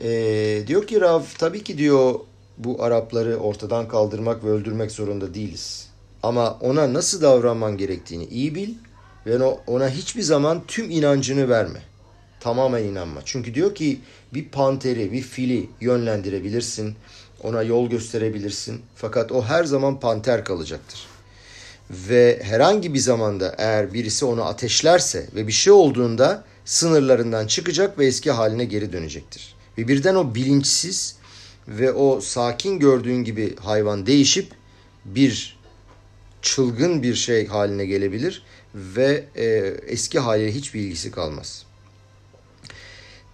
Ee, 0.01 0.63
diyor 0.67 0.87
ki 0.87 1.01
Rav 1.01 1.21
tabii 1.37 1.63
ki 1.63 1.77
diyor 1.77 2.19
bu 2.57 2.83
Arapları 2.83 3.37
ortadan 3.37 3.87
kaldırmak 3.87 4.43
ve 4.43 4.49
öldürmek 4.49 4.91
zorunda 4.91 5.33
değiliz. 5.33 5.89
Ama 6.27 6.57
ona 6.61 6.93
nasıl 6.93 7.21
davranman 7.21 7.77
gerektiğini 7.77 8.25
iyi 8.25 8.55
bil 8.55 8.73
ve 9.25 9.43
ona 9.43 9.89
hiçbir 9.89 10.21
zaman 10.21 10.63
tüm 10.67 10.89
inancını 10.89 11.49
verme. 11.49 11.79
Tamamen 12.39 12.83
inanma. 12.83 13.21
Çünkü 13.25 13.53
diyor 13.53 13.75
ki 13.75 13.99
bir 14.33 14.49
panteri, 14.49 15.11
bir 15.11 15.21
fili 15.21 15.69
yönlendirebilirsin. 15.81 16.95
Ona 17.43 17.63
yol 17.63 17.89
gösterebilirsin. 17.89 18.81
Fakat 18.95 19.31
o 19.31 19.43
her 19.43 19.63
zaman 19.63 19.99
panter 19.99 20.45
kalacaktır. 20.45 21.07
Ve 21.91 22.39
herhangi 22.43 22.93
bir 22.93 22.99
zamanda 22.99 23.55
eğer 23.57 23.93
birisi 23.93 24.25
onu 24.25 24.43
ateşlerse 24.43 25.27
ve 25.35 25.47
bir 25.47 25.51
şey 25.51 25.73
olduğunda 25.73 26.43
sınırlarından 26.65 27.47
çıkacak 27.47 27.99
ve 27.99 28.05
eski 28.05 28.31
haline 28.31 28.65
geri 28.65 28.93
dönecektir. 28.93 29.55
Ve 29.77 29.87
birden 29.87 30.15
o 30.15 30.35
bilinçsiz 30.35 31.15
ve 31.67 31.91
o 31.91 32.21
sakin 32.21 32.79
gördüğün 32.79 33.23
gibi 33.23 33.55
hayvan 33.55 34.05
değişip 34.05 34.51
bir 35.05 35.56
çılgın 36.47 37.03
bir 37.03 37.15
şey 37.15 37.47
haline 37.47 37.85
gelebilir 37.85 38.43
ve 38.75 39.23
e, 39.35 39.45
eski 39.87 40.19
haliyle 40.19 40.51
hiçbir 40.51 40.81
ilgisi 40.81 41.11
kalmaz. 41.11 41.65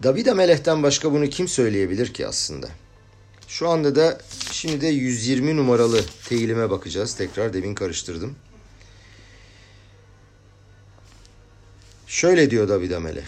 David 0.04 0.28
Meleh'ten 0.28 0.84
başka 0.84 1.12
bunu 1.12 1.30
kim 1.30 1.48
söyleyebilir 1.48 2.14
ki 2.14 2.28
aslında? 2.28 2.68
Şu 3.48 3.70
anda 3.70 3.96
da 3.96 4.22
şimdi 4.52 4.82
de 4.82 4.88
120 4.88 5.58
numaralı 5.58 6.02
teyilime 6.30 6.70
bakacağız. 6.70 7.16
Tekrar 7.16 7.54
demin 7.54 7.76
karıştırdım. 7.76 8.36
Şöyle 12.08 12.52
diyor 12.52 12.70
David 12.70 12.98
Meleh. 12.98 13.24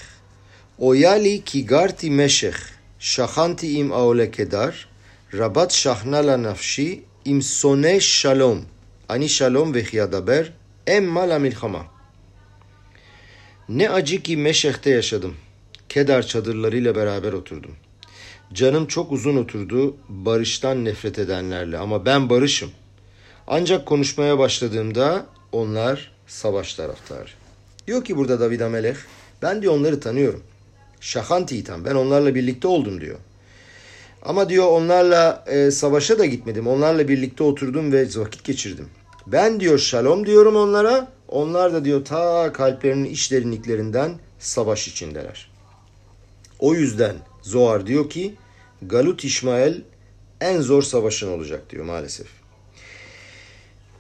Oyali 0.80 1.44
ki 1.44 1.66
garti 1.66 2.12
meşeh 2.12 2.58
şahanti 3.00 3.72
im 3.72 3.92
aole 3.92 4.32
kedar 4.32 4.88
rabat 5.34 5.74
şahnala 5.74 6.44
nafşi 6.44 7.04
im 7.26 7.42
sone 7.42 8.00
shalom 8.00 8.66
ani 9.10 9.30
shalom 9.30 9.74
ve 9.74 9.84
hiyadaber 9.84 10.54
emma 10.88 11.30
la 11.30 11.40
milhama. 11.40 11.86
Ne 13.70 13.90
acı 13.90 14.24
ki 14.24 14.38
Meşeh'te 14.38 14.90
yaşadım. 14.90 15.36
Kedar 15.90 16.28
çadırlarıyla 16.28 16.96
beraber 16.96 17.34
oturdum. 17.34 17.76
Canım 18.54 18.88
çok 18.88 19.12
uzun 19.12 19.38
oturdu 19.38 19.98
barıştan 20.10 20.86
nefret 20.86 21.20
edenlerle 21.20 21.78
ama 21.78 22.06
ben 22.06 22.30
barışım. 22.30 22.72
Ancak 23.48 23.86
konuşmaya 23.86 24.40
başladığımda 24.40 25.26
onlar 25.52 26.12
savaş 26.28 26.74
taraftarı. 26.74 27.30
Diyor 27.88 28.04
ki 28.04 28.18
burada 28.18 28.40
David 28.40 28.60
Amelech, 28.60 28.98
ben 29.42 29.62
diyor 29.62 29.74
onları 29.74 30.00
tanıyorum. 30.00 30.44
Şahanti 31.00 31.58
itam, 31.58 31.86
ben 31.86 31.96
onlarla 31.96 32.36
birlikte 32.36 32.68
oldum 32.68 33.02
diyor. 33.02 33.20
Ama 34.26 34.50
diyor 34.50 34.68
onlarla 34.68 35.44
e, 35.48 35.72
savaşa 35.72 36.20
da 36.20 36.26
gitmedim. 36.26 36.68
Onlarla 36.68 37.08
birlikte 37.08 37.44
oturdum 37.44 37.92
ve 37.92 38.08
vakit 38.16 38.44
geçirdim. 38.44 38.90
Ben 39.28 39.60
diyor 39.60 39.80
şalom 39.80 40.26
diyorum 40.26 40.56
onlara. 40.56 41.08
Onlar 41.28 41.74
da 41.74 41.86
diyor 41.86 42.06
ta 42.06 42.54
kalplerinin 42.54 43.06
iç 43.10 43.32
derinliklerinden 43.32 44.12
savaş 44.40 44.88
içindeler. 44.88 45.52
O 46.60 46.74
yüzden 46.74 47.16
Zohar 47.42 47.88
diyor 47.88 48.10
ki 48.10 48.36
Galut 48.82 49.24
İsmail 49.24 49.82
en 50.42 50.62
zor 50.62 50.82
savaşın 50.82 51.32
olacak 51.32 51.70
diyor 51.70 51.86
maalesef. 51.86 52.28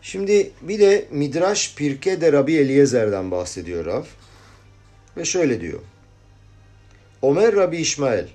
Şimdi 0.01 0.51
bir 0.61 0.79
de 0.79 1.07
Midrash 1.11 1.75
Pirke 1.75 2.21
de 2.21 2.31
Rabbi 2.31 2.55
Eliezer'den 2.55 3.31
bahsediyor 3.31 3.85
Rav. 3.85 4.03
Ve 5.17 5.25
şöyle 5.25 5.61
diyor. 5.61 5.79
Omer 7.21 7.55
Rabbi 7.55 7.77
İsmail 7.77 8.25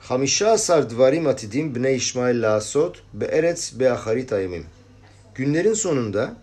Hamişa 0.00 0.50
asar 0.50 0.90
dvarim 0.90 1.26
atidim 1.26 1.74
bne 1.74 1.94
İsmail 1.94 2.42
lasot 2.42 3.02
be 3.14 3.24
eretz 3.24 3.80
be 3.80 3.92
aharit 3.92 4.32
ayemim. 4.32 4.66
Günlerin 5.34 5.74
sonunda 5.74 6.36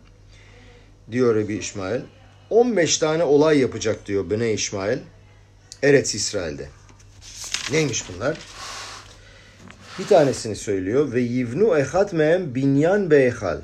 diyor 1.12 1.36
Rabbi 1.36 1.54
İsmail 1.54 2.02
15 2.50 2.98
tane 2.98 3.24
olay 3.24 3.60
yapacak 3.60 4.06
diyor 4.06 4.30
Bene 4.30 4.54
İsmail 4.54 5.00
Eretz 5.84 6.16
İsrail'de. 6.16 6.70
Neymiş 7.72 8.04
bunlar? 8.10 8.38
Bir 10.00 10.08
tanesini 10.08 10.56
söylüyor 10.56 11.14
ve 11.14 11.22
yivnu 11.22 11.78
ehat 11.78 12.14
mehem 12.14 12.56
binyan 12.56 13.12
beyhal. 13.12 13.62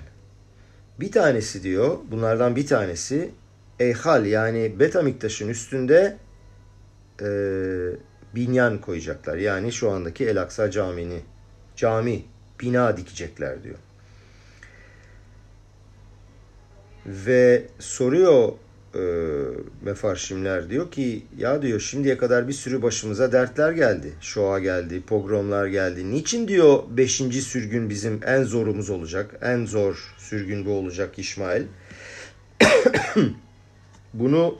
Bir 0.99 1.11
tanesi 1.11 1.63
diyor, 1.63 1.97
bunlardan 2.11 2.55
bir 2.55 2.67
tanesi 2.67 3.31
Eyhal 3.79 4.25
yani 4.25 4.79
Betamiktaş'ın 4.79 5.49
üstünde 5.49 6.17
e, 7.21 7.27
binyan 8.35 8.81
koyacaklar. 8.81 9.37
Yani 9.37 9.71
şu 9.71 9.91
andaki 9.91 10.25
El 10.25 10.41
Aksa 10.41 10.71
Camii'ni 10.71 11.19
cami, 11.75 12.25
bina 12.61 12.97
dikecekler 12.97 13.63
diyor. 13.63 13.77
Ve 17.05 17.67
soruyor 17.79 18.53
e, 18.95 19.03
mefarşimler 19.81 20.69
diyor 20.69 20.91
ki 20.91 21.25
ya 21.37 21.61
diyor 21.61 21.79
şimdiye 21.79 22.17
kadar 22.17 22.47
bir 22.47 22.53
sürü 22.53 22.81
başımıza 22.81 23.31
dertler 23.31 23.71
geldi. 23.71 24.13
Şoa 24.21 24.59
geldi, 24.59 25.01
pogromlar 25.01 25.67
geldi. 25.67 26.11
Niçin 26.11 26.47
diyor 26.47 26.83
beşinci 26.89 27.41
sürgün 27.41 27.89
bizim 27.89 28.19
en 28.25 28.43
zorumuz 28.43 28.89
olacak. 28.89 29.35
En 29.41 29.65
zor 29.65 30.15
sürgün 30.17 30.65
bu 30.65 30.71
olacak 30.71 31.19
İsmail. 31.19 31.63
Bunu 34.13 34.55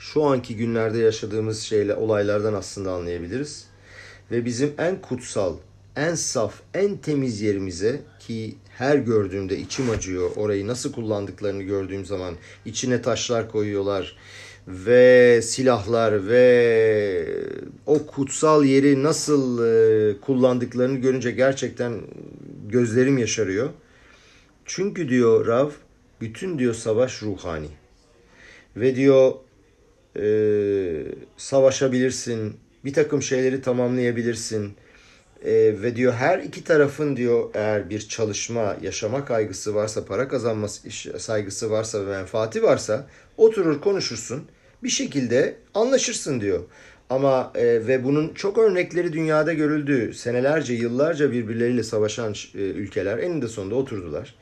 şu 0.00 0.24
anki 0.24 0.56
günlerde 0.56 0.98
yaşadığımız 0.98 1.60
şeyle 1.60 1.94
olaylardan 1.94 2.54
aslında 2.54 2.92
anlayabiliriz. 2.92 3.66
Ve 4.30 4.44
bizim 4.44 4.72
en 4.78 5.00
kutsal, 5.00 5.56
en 5.96 6.14
saf, 6.14 6.54
en 6.74 6.96
temiz 6.96 7.40
yerimize 7.40 8.00
ki 8.20 8.54
her 8.70 8.96
gördüğümde 8.96 9.58
içim 9.58 9.90
acıyor. 9.90 10.30
Orayı 10.36 10.66
nasıl 10.66 10.92
kullandıklarını 10.92 11.62
gördüğüm 11.62 12.06
zaman 12.06 12.34
içine 12.64 13.02
taşlar 13.02 13.50
koyuyorlar 13.50 14.16
ve 14.68 15.40
silahlar 15.42 16.28
ve 16.28 17.26
o 17.86 18.06
kutsal 18.06 18.64
yeri 18.64 19.02
nasıl 19.02 19.64
e, 19.66 20.20
kullandıklarını 20.20 20.98
görünce 20.98 21.30
gerçekten 21.30 22.00
gözlerim 22.68 23.18
yaşarıyor. 23.18 23.68
Çünkü 24.64 25.08
diyor 25.08 25.46
Rav 25.46 25.70
bütün 26.20 26.58
diyor 26.58 26.74
savaş 26.74 27.22
ruhani. 27.22 27.68
Ve 28.76 28.96
diyor 28.96 29.32
e, 30.16 30.24
savaşabilirsin, 31.36 32.56
bir 32.84 32.92
takım 32.92 33.22
şeyleri 33.22 33.62
tamamlayabilirsin. 33.62 34.74
E, 35.44 35.52
ve 35.82 35.96
diyor 35.96 36.12
her 36.12 36.38
iki 36.38 36.64
tarafın 36.64 37.16
diyor 37.16 37.50
eğer 37.54 37.90
bir 37.90 38.00
çalışma, 38.00 38.76
yaşama 38.82 39.24
kaygısı 39.24 39.74
varsa, 39.74 40.04
para 40.04 40.28
kazanma 40.28 40.68
saygısı 41.18 41.70
varsa 41.70 42.06
ve 42.06 42.10
menfaati 42.10 42.62
varsa 42.62 43.06
oturur 43.36 43.80
konuşursun. 43.80 44.44
Bir 44.82 44.88
şekilde 44.88 45.56
anlaşırsın 45.74 46.40
diyor. 46.40 46.60
Ama 47.10 47.52
e, 47.54 47.64
ve 47.64 48.04
bunun 48.04 48.34
çok 48.34 48.58
örnekleri 48.58 49.12
dünyada 49.12 49.52
görüldü. 49.52 50.14
Senelerce, 50.14 50.74
yıllarca 50.74 51.32
birbirleriyle 51.32 51.82
savaşan 51.82 52.34
e, 52.54 52.58
ülkeler 52.58 53.18
eninde 53.18 53.48
sonunda 53.48 53.74
oturdular. 53.74 54.34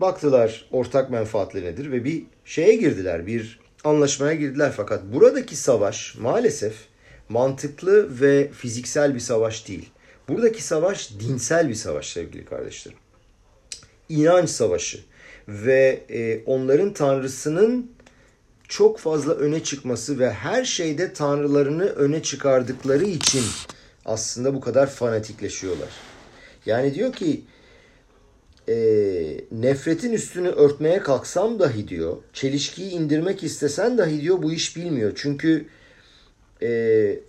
Baktılar 0.00 0.68
ortak 0.70 1.10
menfaatleri 1.10 1.64
nedir 1.64 1.92
ve 1.92 2.04
bir 2.04 2.22
şeye 2.44 2.76
girdiler, 2.76 3.26
bir 3.26 3.60
anlaşmaya 3.88 4.34
girdiler. 4.34 4.72
Fakat 4.76 5.02
buradaki 5.12 5.56
savaş 5.56 6.16
maalesef 6.18 6.74
mantıklı 7.28 8.20
ve 8.20 8.50
fiziksel 8.52 9.14
bir 9.14 9.20
savaş 9.20 9.68
değil. 9.68 9.90
Buradaki 10.28 10.62
savaş 10.62 11.10
dinsel 11.10 11.68
bir 11.68 11.74
savaş 11.74 12.08
sevgili 12.08 12.44
kardeşlerim. 12.44 12.98
İnanç 14.08 14.50
savaşı 14.50 15.00
ve 15.48 16.04
e, 16.08 16.44
onların 16.44 16.92
tanrısının 16.92 17.90
çok 18.68 18.98
fazla 18.98 19.34
öne 19.34 19.62
çıkması 19.62 20.18
ve 20.18 20.30
her 20.30 20.64
şeyde 20.64 21.12
tanrılarını 21.12 21.84
öne 21.84 22.22
çıkardıkları 22.22 23.04
için 23.04 23.44
aslında 24.04 24.54
bu 24.54 24.60
kadar 24.60 24.90
fanatikleşiyorlar. 24.90 25.88
Yani 26.66 26.94
diyor 26.94 27.12
ki 27.12 27.44
e, 28.68 28.74
nefretin 29.52 30.12
üstünü 30.12 30.48
örtmeye 30.48 30.98
kalksam 30.98 31.58
dahi 31.58 31.88
diyor, 31.88 32.16
çelişkiyi 32.32 32.90
indirmek 32.90 33.44
istesen 33.44 33.98
dahi 33.98 34.20
diyor 34.20 34.42
bu 34.42 34.52
iş 34.52 34.76
bilmiyor. 34.76 35.12
Çünkü 35.16 35.66
e, 36.62 37.20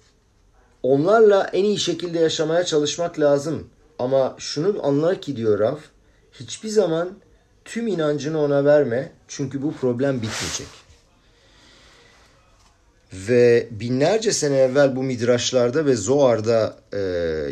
onlarla 0.84 1.50
en 1.54 1.64
iyi 1.64 1.78
şekilde 1.78 2.20
yaşamaya 2.20 2.66
çalışmak 2.66 3.20
lazım. 3.20 3.68
Ama 4.00 4.36
şunu 4.38 4.86
anlar 4.86 5.22
ki 5.22 5.36
diyor 5.36 5.60
Raf, 5.60 5.80
hiçbir 6.34 6.70
zaman 6.70 7.10
tüm 7.66 7.88
inancını 7.88 8.42
ona 8.42 8.66
verme 8.66 9.12
çünkü 9.28 9.62
bu 9.62 9.74
problem 9.74 10.16
bitmeyecek. 10.16 10.79
Ve 13.14 13.68
binlerce 13.72 14.32
sene 14.32 14.58
evvel 14.58 14.96
bu 14.96 15.04
midraşlarda 15.04 15.86
ve 15.86 15.96
Zoar'da 15.96 16.78
e, 16.94 17.00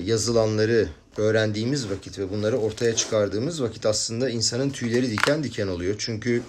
yazılanları 0.05 0.89
öğrendiğimiz 1.17 1.89
vakit 1.89 2.19
ve 2.19 2.31
bunları 2.31 2.57
ortaya 2.57 2.95
çıkardığımız 2.95 3.61
vakit 3.61 3.85
aslında 3.85 4.29
insanın 4.29 4.69
tüyleri 4.69 5.11
diken 5.11 5.43
diken 5.43 5.67
oluyor. 5.67 5.95
Çünkü 5.97 6.43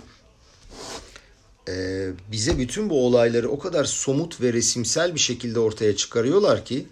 e, 1.68 2.06
bize 2.32 2.58
bütün 2.58 2.90
bu 2.90 3.06
olayları 3.06 3.50
o 3.50 3.58
kadar 3.58 3.84
somut 3.84 4.40
ve 4.40 4.52
resimsel 4.52 5.14
bir 5.14 5.20
şekilde 5.20 5.58
ortaya 5.58 5.96
çıkarıyorlar 5.96 6.64
ki 6.64 6.86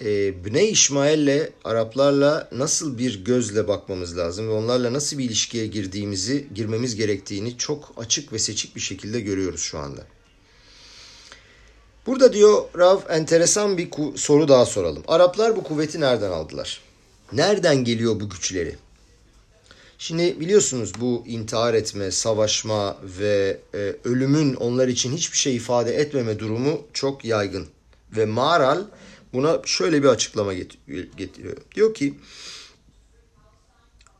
e, 0.00 0.44
Bnei 0.44 0.70
İsmail'le 0.70 1.50
Araplarla 1.64 2.48
nasıl 2.52 2.98
bir 2.98 3.24
gözle 3.24 3.68
bakmamız 3.68 4.18
lazım 4.18 4.48
ve 4.48 4.52
onlarla 4.52 4.92
nasıl 4.92 5.18
bir 5.18 5.24
ilişkiye 5.24 5.66
girdiğimizi, 5.66 6.46
girmemiz 6.54 6.96
gerektiğini 6.96 7.58
çok 7.58 7.92
açık 7.96 8.32
ve 8.32 8.38
seçik 8.38 8.76
bir 8.76 8.80
şekilde 8.80 9.20
görüyoruz 9.20 9.60
şu 9.60 9.78
anda. 9.78 10.06
Burada 12.06 12.32
diyor 12.32 12.64
Rav 12.78 13.00
enteresan 13.08 13.78
bir 13.78 13.88
soru 14.16 14.48
daha 14.48 14.66
soralım. 14.66 15.02
Araplar 15.08 15.56
bu 15.56 15.62
kuvveti 15.62 16.00
nereden 16.00 16.30
aldılar? 16.30 16.80
Nereden 17.32 17.84
geliyor 17.84 18.20
bu 18.20 18.28
güçleri? 18.28 18.76
Şimdi 19.98 20.40
biliyorsunuz 20.40 20.92
bu 21.00 21.24
intihar 21.26 21.74
etme, 21.74 22.10
savaşma 22.10 22.96
ve 23.02 23.60
e, 23.74 23.96
ölümün 24.04 24.54
onlar 24.54 24.88
için 24.88 25.16
hiçbir 25.16 25.38
şey 25.38 25.56
ifade 25.56 25.94
etmeme 25.96 26.38
durumu 26.38 26.80
çok 26.92 27.24
yaygın. 27.24 27.66
Ve 28.16 28.26
Maral 28.26 28.84
buna 29.32 29.60
şöyle 29.64 30.02
bir 30.02 30.08
açıklama 30.08 30.54
getiriyor. 31.16 31.56
Diyor 31.74 31.94
ki 31.94 32.14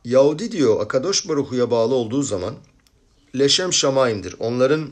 Yahudi 0.05 0.51
diyor 0.51 0.81
Akadosh 0.81 1.29
Baruhu'ya 1.29 1.71
bağlı 1.71 1.95
olduğu 1.95 2.23
zaman 2.23 2.55
Leşem 3.35 3.73
Şamayim'dir. 3.73 4.35
Onların 4.39 4.91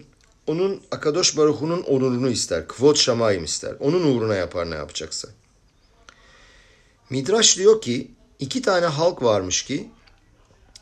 onun 0.49 0.81
Akadosh 0.91 1.37
Baruhu'nun 1.37 1.81
onurunu 1.81 2.29
ister. 2.29 2.67
Kvot 2.67 2.97
Şamayim 2.97 3.43
ister. 3.43 3.75
Onun 3.79 4.15
uğruna 4.15 4.35
yapar 4.35 4.71
ne 4.71 4.75
yapacaksa. 4.75 5.27
Midraş 7.09 7.57
diyor 7.57 7.81
ki 7.81 8.11
iki 8.39 8.61
tane 8.61 8.85
halk 8.85 9.23
varmış 9.23 9.63
ki 9.63 9.89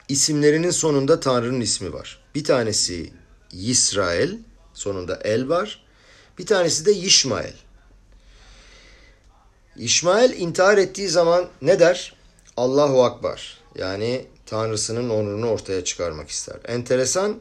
isimlerinin 0.10 0.72
sonunda 0.72 1.20
Tanrı'nın 1.20 1.62
ismi 1.62 1.94
var. 1.94 2.20
Bir 2.36 2.44
tanesi 2.44 3.14
İsrail, 3.52 4.38
sonunda 4.74 5.20
el 5.24 5.50
var. 5.50 5.86
Bir 6.38 6.46
tanesi 6.46 6.86
de 6.86 6.92
Yişmael. 6.92 7.54
İşmael 9.78 10.34
intihar 10.34 10.78
ettiği 10.78 11.10
zaman 11.10 11.48
ne 11.62 11.80
der? 11.80 12.16
Allahu 12.58 13.04
Akbar. 13.04 13.58
Yani 13.76 14.26
Tanrısının 14.46 15.10
onurunu 15.10 15.50
ortaya 15.50 15.84
çıkarmak 15.84 16.30
ister. 16.30 16.58
Enteresan, 16.66 17.40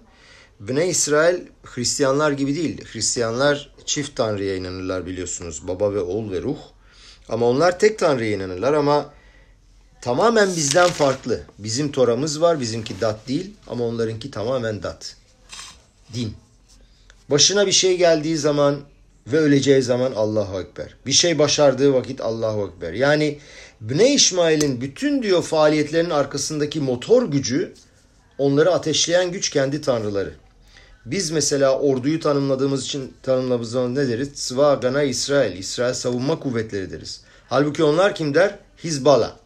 Bne 0.60 0.88
İsrail 0.88 1.40
Hristiyanlar 1.64 2.32
gibi 2.32 2.54
değil. 2.54 2.84
Hristiyanlar 2.92 3.70
çift 3.84 4.16
Tanrı'ya 4.16 4.56
inanırlar 4.56 5.06
biliyorsunuz. 5.06 5.68
Baba 5.68 5.94
ve 5.94 6.00
oğul 6.00 6.30
ve 6.30 6.42
ruh. 6.42 6.58
Ama 7.28 7.46
onlar 7.46 7.78
tek 7.78 7.98
Tanrı'ya 7.98 8.30
inanırlar 8.30 8.72
ama 8.72 9.12
tamamen 10.00 10.56
bizden 10.56 10.88
farklı. 10.88 11.42
Bizim 11.58 11.92
Toramız 11.92 12.40
var, 12.40 12.60
bizimki 12.60 13.00
dat 13.00 13.28
değil 13.28 13.50
ama 13.66 13.84
onlarınki 13.84 14.30
tamamen 14.30 14.82
dat. 14.82 15.16
Din. 16.14 16.34
Başına 17.30 17.66
bir 17.66 17.72
şey 17.72 17.96
geldiği 17.96 18.36
zaman 18.36 18.80
ve 19.26 19.38
öleceği 19.38 19.82
zaman 19.82 20.12
Allahu 20.12 20.60
Ekber. 20.60 20.94
Bir 21.06 21.12
şey 21.12 21.38
başardığı 21.38 21.94
vakit 21.94 22.20
Allahu 22.20 22.72
Ekber. 22.74 22.92
Yani 22.92 23.38
Bne 23.80 24.14
İsmail'in 24.14 24.80
bütün 24.80 25.22
diyor 25.22 25.42
faaliyetlerin 25.42 26.10
arkasındaki 26.10 26.80
motor 26.80 27.22
gücü 27.30 27.74
onları 28.38 28.72
ateşleyen 28.72 29.32
güç 29.32 29.50
kendi 29.50 29.80
tanrıları. 29.80 30.34
Biz 31.06 31.30
mesela 31.30 31.78
orduyu 31.78 32.20
tanımladığımız 32.20 32.84
için 32.84 33.14
tanımladığımız 33.22 33.70
zaman 33.70 33.94
ne 33.94 34.08
deriz? 34.08 34.28
Sıva 34.34 34.74
Gana 34.74 35.02
İsrail, 35.02 35.58
İsrail 35.58 35.94
savunma 35.94 36.40
kuvvetleri 36.40 36.90
deriz. 36.90 37.20
Halbuki 37.48 37.84
onlar 37.84 38.14
kim 38.14 38.34
der? 38.34 38.58
Hizbala, 38.84 39.36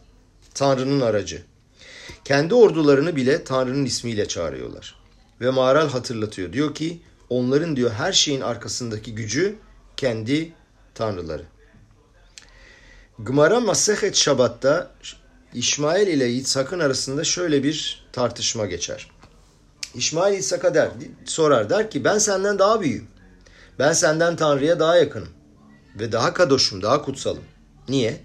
Tanrı'nın 0.53 1.01
aracı. 1.01 1.41
Kendi 2.25 2.53
ordularını 2.53 3.15
bile 3.15 3.43
Tanrı'nın 3.43 3.85
ismiyle 3.85 4.27
çağırıyorlar. 4.27 4.95
Ve 5.41 5.49
Maral 5.49 5.89
hatırlatıyor. 5.89 6.53
Diyor 6.53 6.75
ki 6.75 7.01
onların 7.29 7.75
diyor 7.75 7.91
her 7.91 8.13
şeyin 8.13 8.41
arkasındaki 8.41 9.15
gücü 9.15 9.55
kendi 9.97 10.53
tanrıları. 10.95 11.43
Gmara 13.19 13.59
Masehet 13.59 14.15
Şabat'ta 14.15 14.91
İsmail 15.53 16.07
ile 16.07 16.25
Yitzhak'ın 16.25 16.79
arasında 16.79 17.23
şöyle 17.23 17.63
bir 17.63 18.05
tartışma 18.11 18.65
geçer. 18.65 19.11
İsmail 19.95 20.39
İshak'a 20.39 20.73
der, 20.73 20.89
sorar 21.25 21.69
der 21.69 21.91
ki 21.91 22.03
ben 22.03 22.17
senden 22.17 22.59
daha 22.59 22.81
büyüğüm. 22.81 23.07
Ben 23.79 23.93
senden 23.93 24.35
Tanrı'ya 24.35 24.79
daha 24.79 24.97
yakınım. 24.97 25.29
Ve 25.99 26.11
daha 26.11 26.33
kadoşum, 26.33 26.81
daha 26.81 27.01
kutsalım. 27.01 27.43
Niye? 27.89 28.21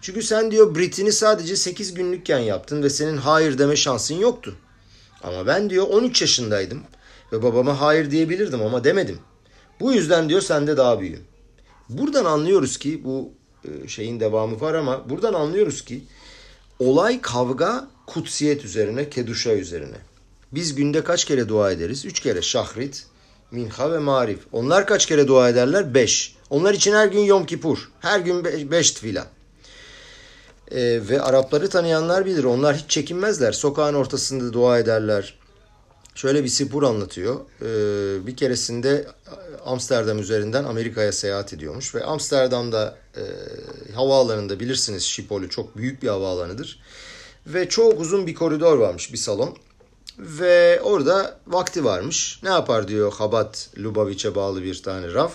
Çünkü 0.00 0.22
sen 0.22 0.50
diyor 0.50 0.74
Brit'ini 0.74 1.12
sadece 1.12 1.56
8 1.56 1.94
günlükken 1.94 2.38
yaptın 2.38 2.82
ve 2.82 2.90
senin 2.90 3.16
hayır 3.16 3.58
deme 3.58 3.76
şansın 3.76 4.14
yoktu. 4.14 4.56
Ama 5.22 5.46
ben 5.46 5.70
diyor 5.70 5.86
13 5.86 6.20
yaşındaydım 6.20 6.82
ve 7.32 7.42
babama 7.42 7.80
hayır 7.80 8.10
diyebilirdim 8.10 8.62
ama 8.62 8.84
demedim. 8.84 9.18
Bu 9.80 9.92
yüzden 9.92 10.28
diyor 10.28 10.40
sende 10.40 10.76
daha 10.76 11.00
büyüğüm. 11.00 11.24
Buradan 11.88 12.24
anlıyoruz 12.24 12.76
ki 12.78 13.04
bu 13.04 13.32
e, 13.64 13.88
şeyin 13.88 14.20
devamı 14.20 14.60
var 14.60 14.74
ama 14.74 15.10
buradan 15.10 15.34
anlıyoruz 15.34 15.84
ki 15.84 16.04
olay 16.78 17.20
kavga 17.20 17.88
kutsiyet 18.06 18.64
üzerine, 18.64 19.10
keduşa 19.10 19.52
üzerine. 19.52 19.96
Biz 20.52 20.74
günde 20.74 21.04
kaç 21.04 21.24
kere 21.24 21.48
dua 21.48 21.72
ederiz? 21.72 22.04
Üç 22.04 22.20
kere 22.20 22.42
şahrit, 22.42 23.06
minha 23.50 23.92
ve 23.92 23.98
marif. 23.98 24.38
Onlar 24.52 24.86
kaç 24.86 25.06
kere 25.06 25.28
dua 25.28 25.48
ederler? 25.48 25.94
Beş. 25.94 26.36
Onlar 26.50 26.74
için 26.74 26.92
her 26.92 27.06
gün 27.06 27.20
Yom 27.20 27.46
Kipur. 27.46 27.90
Her 28.00 28.20
gün 28.20 28.44
be 28.44 28.70
beş 28.70 28.90
tfila. 28.90 29.26
Ee, 30.70 31.00
ve 31.08 31.22
Arapları 31.22 31.68
tanıyanlar 31.68 32.26
bilir. 32.26 32.44
Onlar 32.44 32.76
hiç 32.76 32.90
çekinmezler. 32.90 33.52
Sokağın 33.52 33.94
ortasında 33.94 34.52
dua 34.52 34.78
ederler. 34.78 35.38
Şöyle 36.14 36.44
bir 36.44 36.48
sipur 36.48 36.82
anlatıyor. 36.82 37.40
Ee, 37.62 38.26
bir 38.26 38.36
keresinde 38.36 39.06
Amsterdam 39.64 40.18
üzerinden 40.18 40.64
Amerika'ya 40.64 41.12
seyahat 41.12 41.52
ediyormuş. 41.52 41.94
Ve 41.94 42.04
Amsterdam'da 42.04 42.96
e, 43.16 43.22
havaalanında 43.94 44.60
bilirsiniz 44.60 45.02
Şipol'ü 45.02 45.50
çok 45.50 45.76
büyük 45.76 46.02
bir 46.02 46.08
havaalanıdır. 46.08 46.80
Ve 47.46 47.68
çok 47.68 48.00
uzun 48.00 48.26
bir 48.26 48.34
koridor 48.34 48.78
varmış 48.78 49.12
bir 49.12 49.18
salon. 49.18 49.56
Ve 50.18 50.80
orada 50.82 51.38
vakti 51.46 51.84
varmış. 51.84 52.40
Ne 52.42 52.48
yapar 52.48 52.88
diyor 52.88 53.12
Habat 53.12 53.70
Lubavitch'e 53.78 54.34
bağlı 54.34 54.62
bir 54.62 54.82
tane 54.82 55.14
raf. 55.14 55.32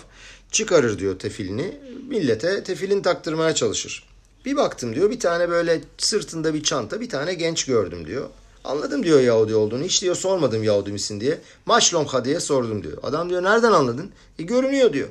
Çıkarır 0.50 0.98
diyor 0.98 1.18
tefilini. 1.18 1.76
Millete 2.08 2.64
tefilin 2.64 3.02
taktırmaya 3.02 3.54
çalışır. 3.54 4.04
Bir 4.44 4.56
baktım 4.56 4.94
diyor 4.94 5.10
bir 5.10 5.20
tane 5.20 5.48
böyle 5.48 5.80
sırtında 5.98 6.54
bir 6.54 6.62
çanta 6.62 7.00
bir 7.00 7.08
tane 7.08 7.34
genç 7.34 7.64
gördüm 7.64 8.06
diyor. 8.06 8.28
Anladım 8.64 9.02
diyor 9.02 9.20
Yahudi 9.20 9.54
olduğunu. 9.54 9.84
Hiç 9.84 10.02
diyor 10.02 10.14
sormadım 10.14 10.62
Yahudi 10.64 10.92
misin 10.92 11.20
diye. 11.20 11.38
Maşlomha 11.66 12.24
diye 12.24 12.40
sordum 12.40 12.82
diyor. 12.82 12.98
Adam 13.02 13.30
diyor 13.30 13.42
nereden 13.42 13.72
anladın? 13.72 14.10
E 14.38 14.42
görünüyor 14.42 14.92
diyor. 14.92 15.08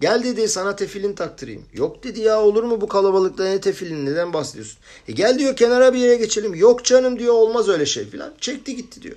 Gel 0.00 0.24
dedi 0.24 0.48
sana 0.48 0.76
tefilin 0.76 1.12
taktırayım. 1.12 1.64
Yok 1.72 2.04
dedi 2.04 2.20
ya 2.20 2.40
olur 2.42 2.62
mu 2.62 2.80
bu 2.80 2.88
kalabalıkta 2.88 3.44
ne 3.44 3.60
tefilin 3.60 4.06
neden 4.06 4.32
bahsediyorsun? 4.32 4.78
E 5.08 5.12
gel 5.12 5.38
diyor 5.38 5.56
kenara 5.56 5.94
bir 5.94 5.98
yere 5.98 6.16
geçelim. 6.16 6.54
Yok 6.54 6.84
canım 6.84 7.18
diyor 7.18 7.34
olmaz 7.34 7.68
öyle 7.68 7.86
şey 7.86 8.10
filan. 8.10 8.34
Çekti 8.40 8.76
gitti 8.76 9.02
diyor. 9.02 9.16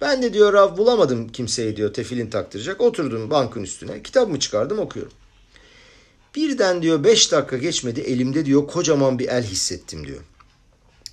Ben 0.00 0.22
de 0.22 0.32
diyor 0.32 0.52
Rav 0.52 0.76
bulamadım 0.76 1.28
kimseyi 1.28 1.76
diyor 1.76 1.94
tefilin 1.94 2.30
taktıracak. 2.30 2.80
Oturdum 2.80 3.30
bankın 3.30 3.62
üstüne 3.62 4.02
kitabımı 4.02 4.38
çıkardım 4.38 4.78
okuyorum. 4.78 5.12
Birden 6.34 6.82
diyor 6.82 7.04
beş 7.04 7.32
dakika 7.32 7.56
geçmedi 7.56 8.00
elimde 8.00 8.46
diyor 8.46 8.66
kocaman 8.66 9.18
bir 9.18 9.28
el 9.28 9.42
hissettim 9.42 10.06
diyor. 10.06 10.20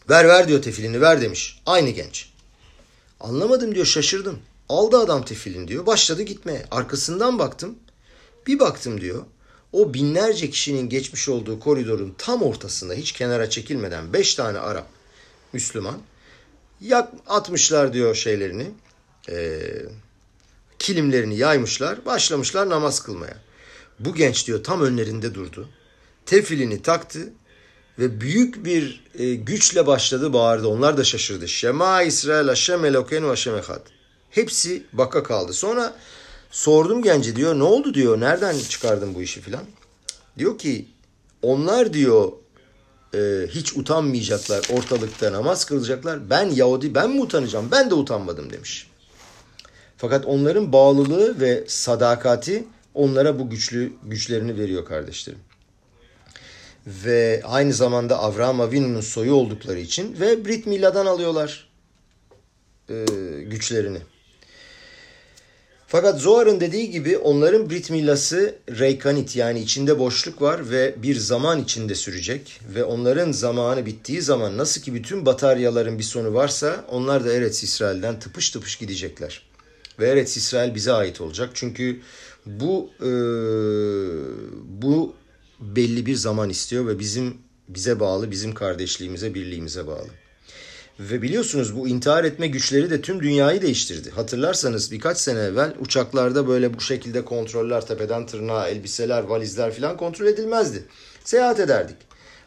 Ver 0.09 0.27
ver 0.27 0.47
diyor 0.47 0.61
tefilini 0.61 1.01
ver 1.01 1.21
demiş. 1.21 1.61
Aynı 1.65 1.89
genç. 1.89 2.29
Anlamadım 3.19 3.75
diyor 3.75 3.85
şaşırdım. 3.85 4.39
Aldı 4.69 4.97
adam 4.97 5.25
tefilin 5.25 5.67
diyor. 5.67 5.85
Başladı 5.85 6.21
gitmeye. 6.21 6.65
Arkasından 6.71 7.39
baktım. 7.39 7.75
Bir 8.47 8.59
baktım 8.59 9.01
diyor. 9.01 9.25
O 9.71 9.93
binlerce 9.93 10.49
kişinin 10.49 10.89
geçmiş 10.89 11.29
olduğu 11.29 11.59
koridorun 11.59 12.15
tam 12.17 12.43
ortasında 12.43 12.93
hiç 12.93 13.11
kenara 13.11 13.49
çekilmeden 13.49 14.13
beş 14.13 14.35
tane 14.35 14.59
Arap 14.59 14.87
Müslüman 15.53 15.97
yak 16.81 17.13
atmışlar 17.27 17.93
diyor 17.93 18.15
şeylerini 18.15 18.71
e, 19.29 19.59
kilimlerini 20.79 21.37
yaymışlar 21.37 22.05
başlamışlar 22.05 22.69
namaz 22.69 23.03
kılmaya. 23.03 23.37
Bu 23.99 24.15
genç 24.15 24.47
diyor 24.47 24.63
tam 24.63 24.81
önlerinde 24.81 25.35
durdu. 25.35 25.69
Tefilini 26.25 26.81
taktı 26.81 27.33
ve 27.99 28.21
büyük 28.21 28.65
bir 28.65 29.03
e, 29.19 29.35
güçle 29.35 29.87
başladı 29.87 30.33
bağırdı. 30.33 30.67
Onlar 30.67 30.97
da 30.97 31.03
şaşırdı. 31.03 31.47
Şema 31.47 32.01
İsrail 32.01 32.47
Haşem 32.47 32.85
Elokenu 32.85 33.29
Haşem 33.29 33.57
Echad. 33.57 33.81
Hepsi 34.29 34.83
baka 34.93 35.23
kaldı. 35.23 35.53
Sonra 35.53 35.95
sordum 36.55 37.01
gence 37.01 37.35
diyor 37.35 37.59
ne 37.59 37.63
oldu 37.63 37.93
diyor. 37.93 38.19
Nereden 38.19 38.59
çıkardın 38.59 39.15
bu 39.15 39.21
işi 39.21 39.41
filan. 39.41 39.63
Diyor 40.37 40.57
ki 40.57 40.85
onlar 41.41 41.93
diyor 41.93 42.31
e, 43.13 43.47
hiç 43.49 43.77
utanmayacaklar 43.77 44.67
ortalıkta 44.73 45.33
namaz 45.33 45.65
kılacaklar. 45.65 46.29
Ben 46.29 46.49
Yahudi 46.49 46.95
ben 46.95 47.09
mi 47.09 47.21
utanacağım? 47.21 47.67
Ben 47.71 47.89
de 47.89 47.93
utanmadım 47.93 48.53
demiş. 48.53 48.87
Fakat 49.97 50.25
onların 50.25 50.73
bağlılığı 50.73 51.39
ve 51.39 51.63
sadakati 51.67 52.63
onlara 52.93 53.39
bu 53.39 53.49
güçlü 53.49 53.93
güçlerini 54.03 54.57
veriyor 54.57 54.85
kardeşlerim 54.85 55.39
ve 56.87 57.41
aynı 57.45 57.73
zamanda 57.73 58.19
Avraham 58.19 58.61
Avinu'nun 58.61 59.01
soyu 59.01 59.33
oldukları 59.33 59.79
için 59.79 60.19
ve 60.19 60.45
Brit 60.45 60.67
Mila'dan 60.67 61.05
alıyorlar 61.05 61.69
e, 62.89 63.05
güçlerini. 63.43 63.99
Fakat 65.87 66.19
Zohar'ın 66.19 66.59
dediği 66.59 66.91
gibi 66.91 67.17
onların 67.17 67.69
Brit 67.69 67.89
Milası 67.89 68.55
Reykanit 68.69 69.35
yani 69.35 69.59
içinde 69.59 69.99
boşluk 69.99 70.41
var 70.41 70.69
ve 70.69 70.95
bir 71.03 71.15
zaman 71.15 71.61
içinde 71.61 71.95
sürecek 71.95 72.61
ve 72.75 72.83
onların 72.83 73.31
zamanı 73.31 73.85
bittiği 73.85 74.21
zaman 74.21 74.57
nasıl 74.57 74.81
ki 74.81 74.93
bütün 74.93 75.25
bataryaların 75.25 75.97
bir 75.99 76.03
sonu 76.03 76.33
varsa 76.33 76.85
onlar 76.89 77.25
da 77.25 77.33
Eretz 77.33 77.63
İsrail'den 77.63 78.19
tıpış 78.19 78.49
tıpış 78.49 78.75
gidecekler. 78.75 79.41
Ve 79.99 80.09
Eretz 80.09 80.37
İsrail 80.37 80.75
bize 80.75 80.91
ait 80.91 81.21
olacak. 81.21 81.49
Çünkü 81.53 82.01
bu 82.45 82.89
e, 82.99 83.11
bu 84.81 85.15
belli 85.59 86.05
bir 86.05 86.15
zaman 86.15 86.49
istiyor 86.49 86.87
ve 86.87 86.99
bizim 86.99 87.37
bize 87.67 87.99
bağlı, 87.99 88.31
bizim 88.31 88.53
kardeşliğimize, 88.53 89.33
birliğimize 89.33 89.87
bağlı. 89.87 90.07
Ve 90.99 91.21
biliyorsunuz 91.21 91.75
bu 91.75 91.87
intihar 91.87 92.23
etme 92.23 92.47
güçleri 92.47 92.89
de 92.89 93.01
tüm 93.01 93.23
dünyayı 93.23 93.61
değiştirdi. 93.61 94.11
Hatırlarsanız 94.11 94.91
birkaç 94.91 95.17
sene 95.17 95.39
evvel 95.39 95.73
uçaklarda 95.79 96.47
böyle 96.47 96.73
bu 96.73 96.81
şekilde 96.81 97.25
kontroller 97.25 97.85
tepeden 97.85 98.25
tırnağa, 98.25 98.67
elbiseler, 98.67 99.23
valizler 99.23 99.73
falan 99.73 99.97
kontrol 99.97 100.25
edilmezdi. 100.25 100.83
Seyahat 101.23 101.59
ederdik. 101.59 101.97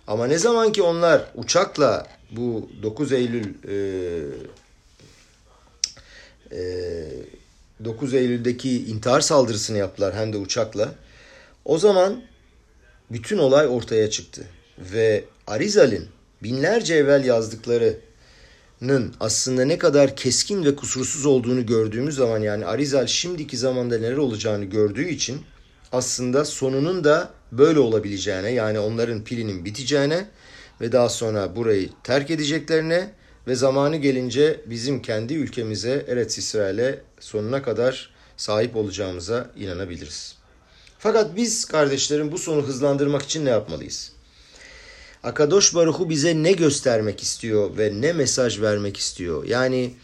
Ama 0.06 0.26
ne 0.26 0.38
zaman 0.38 0.72
ki 0.72 0.82
onlar 0.82 1.24
uçakla 1.34 2.06
bu 2.30 2.70
9 2.82 3.12
Eylül 3.12 3.54
e, 3.68 3.76
e, 6.52 7.04
9 7.84 8.14
Eylül'deki 8.14 8.84
intihar 8.84 9.20
saldırısını 9.20 9.78
yaptılar 9.78 10.14
hem 10.14 10.32
de 10.32 10.36
uçakla. 10.36 10.94
O 11.64 11.78
zaman 11.78 12.22
bütün 13.10 13.38
olay 13.38 13.66
ortaya 13.66 14.10
çıktı. 14.10 14.44
Ve 14.78 15.24
Arizal'in 15.46 16.08
binlerce 16.42 16.94
evvel 16.94 17.24
yazdıklarının 18.80 19.14
aslında 19.20 19.64
ne 19.64 19.78
kadar 19.78 20.16
keskin 20.16 20.64
ve 20.64 20.76
kusursuz 20.76 21.26
olduğunu 21.26 21.66
gördüğümüz 21.66 22.14
zaman 22.14 22.40
yani 22.42 22.66
Arizal 22.66 23.06
şimdiki 23.06 23.56
zamanda 23.56 23.98
neler 23.98 24.16
olacağını 24.16 24.64
gördüğü 24.64 25.08
için 25.08 25.40
aslında 25.92 26.44
sonunun 26.44 27.04
da 27.04 27.30
böyle 27.52 27.78
olabileceğine 27.78 28.50
yani 28.52 28.78
onların 28.78 29.24
pilinin 29.24 29.64
biteceğine 29.64 30.28
ve 30.80 30.92
daha 30.92 31.08
sonra 31.08 31.56
burayı 31.56 31.90
terk 32.04 32.30
edeceklerine 32.30 33.10
ve 33.46 33.54
zamanı 33.54 33.96
gelince 33.96 34.60
bizim 34.66 35.02
kendi 35.02 35.34
ülkemize 35.34 36.04
Eretz 36.08 36.38
İsrail'e 36.38 37.02
sonuna 37.20 37.62
kadar 37.62 38.10
sahip 38.36 38.76
olacağımıza 38.76 39.50
inanabiliriz. 39.56 40.36
Fakat 40.98 41.36
biz 41.36 41.64
kardeşlerim 41.64 42.32
bu 42.32 42.38
sonu 42.38 42.62
hızlandırmak 42.62 43.22
için 43.22 43.44
ne 43.44 43.50
yapmalıyız? 43.50 44.17
Akadosh 45.22 45.74
Baruhu 45.74 46.08
bize 46.08 46.42
ne 46.42 46.52
göstermek 46.52 47.22
istiyor 47.22 47.76
ve 47.78 48.00
ne 48.00 48.12
mesaj 48.12 48.60
vermek 48.60 48.96
istiyor? 48.96 49.44
Yani 49.44 49.94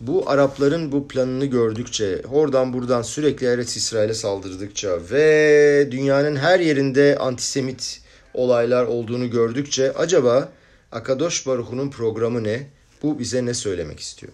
bu 0.00 0.30
Arapların 0.30 0.92
bu 0.92 1.08
planını 1.08 1.46
gördükçe, 1.46 2.22
oradan 2.32 2.72
buradan 2.72 3.02
sürekli 3.02 3.46
Eretz 3.46 3.76
İsrail'e 3.76 4.14
saldırdıkça 4.14 4.98
ve 5.10 5.88
dünyanın 5.90 6.36
her 6.36 6.60
yerinde 6.60 7.18
antisemit 7.18 8.00
olaylar 8.34 8.84
olduğunu 8.84 9.30
gördükçe 9.30 9.92
acaba 9.92 10.52
Akadosh 10.92 11.46
Baruhu'nun 11.46 11.90
programı 11.90 12.44
ne? 12.44 12.70
Bu 13.02 13.18
bize 13.18 13.46
ne 13.46 13.54
söylemek 13.54 14.00
istiyor? 14.00 14.32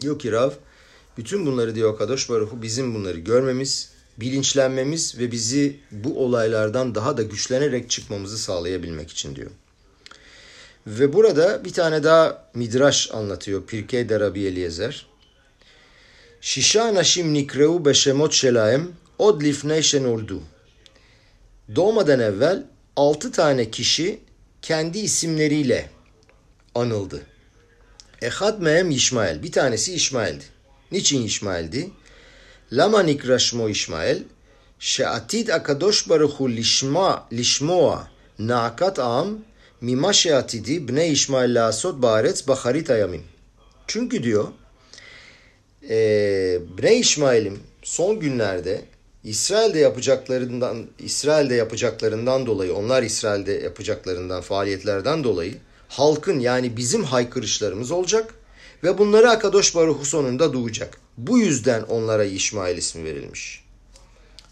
Diyor 0.00 0.18
ki 0.18 0.32
Rav, 0.32 0.50
bütün 1.18 1.46
bunları 1.46 1.74
diyor 1.74 1.94
Akadosh 1.94 2.30
Baruhu 2.30 2.62
bizim 2.62 2.94
bunları 2.94 3.18
görmemiz, 3.18 3.91
bilinçlenmemiz 4.20 5.18
ve 5.18 5.32
bizi 5.32 5.76
bu 5.90 6.24
olaylardan 6.24 6.94
daha 6.94 7.16
da 7.16 7.22
güçlenerek 7.22 7.90
çıkmamızı 7.90 8.38
sağlayabilmek 8.38 9.10
için 9.10 9.36
diyor. 9.36 9.50
Ve 10.86 11.12
burada 11.12 11.64
bir 11.64 11.72
tane 11.72 12.04
daha 12.04 12.50
midraş 12.54 13.10
anlatıyor 13.12 13.66
Pirkei 13.66 14.08
de 14.08 14.20
Rabbi 14.20 14.44
Eliezer. 14.44 15.06
Şişa 16.40 16.94
naşim 16.94 17.34
nikreu 17.34 17.84
beşemot 17.84 18.32
şelaem 18.32 18.88
od 19.18 19.42
lifnei 19.42 19.82
şenoldu. 19.82 20.42
Doğmadan 21.76 22.20
evvel 22.20 22.66
altı 22.96 23.32
tane 23.32 23.70
kişi 23.70 24.20
kendi 24.62 24.98
isimleriyle 24.98 25.90
anıldı. 26.74 27.22
Ehad 28.22 28.60
mehem 28.60 28.90
İşmael. 28.90 29.42
Bir 29.42 29.52
tanesi 29.52 29.94
İşmael'di. 29.94 30.44
Niçin 30.92 31.22
İşmael'di? 31.22 31.90
למה 32.71 33.01
נקרא 33.01 33.37
שמו 33.37 33.69
ישמעאל? 33.69 34.23
שעתיד 34.79 35.51
הקדוש 35.51 36.07
ברוך 36.07 36.37
הוא 36.37 36.49
לשמוע, 36.49 37.17
לשמוע 37.31 38.03
נעקת 38.39 38.99
עם 38.99 39.37
mima 39.81 40.13
şeatidi 40.13 40.87
bne 40.87 41.07
İsmail 41.07 41.55
lasot 41.55 42.01
baretz 42.01 42.47
baharit 42.47 42.89
ayamin. 42.89 43.21
Çünkü 43.87 44.23
diyor 44.23 44.47
e, 45.89 45.97
Bne 46.77 46.95
İsmail'im 46.95 47.59
son 47.83 48.19
günlerde 48.19 48.81
İsrail'de 49.23 49.79
yapacaklarından 49.79 50.87
İsrail'de 50.99 51.55
yapacaklarından 51.55 52.45
dolayı 52.45 52.75
onlar 52.75 53.03
İsrail'de 53.03 53.51
yapacaklarından 53.51 54.41
faaliyetlerden 54.41 55.23
dolayı 55.23 55.53
halkın 55.87 56.39
yani 56.39 56.77
bizim 56.77 57.03
haykırışlarımız 57.03 57.91
olacak 57.91 58.33
ve 58.82 58.98
bunları 58.98 59.30
Akadosh 59.30 59.74
Baruhu 59.74 60.04
sonunda 60.04 60.52
duyacak. 60.52 60.98
Bu 61.18 61.38
yüzden 61.38 61.82
onlara 61.82 62.24
İsmail 62.24 62.78
ismi 62.78 63.04
verilmiş. 63.04 63.64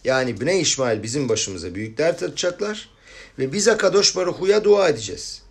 Yani 0.05 0.41
Bne 0.41 0.61
İsmail 0.61 1.03
bizim 1.03 1.28
başımıza 1.28 1.74
büyük 1.74 1.99
dert 1.99 2.22
açacaklar 2.22 2.89
ve 3.39 3.53
biz 3.53 3.68
Akadosh 3.68 4.16
Baruhu'ya 4.16 4.64
dua 4.64 4.89
edeceğiz. 4.89 5.43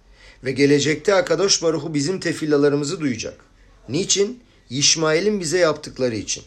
Ve 0.44 0.52
gelecekte 0.52 1.14
Akadosh 1.14 1.64
Baruhu 1.64 1.94
bizim 1.94 2.20
tefillalarımızı 2.20 3.00
duyacak. 3.00 3.40
Niçin? 3.90 4.44
İsmail'in 4.70 5.40
bize 5.40 5.58
yaptıkları 5.58 6.16
için. 6.16 6.44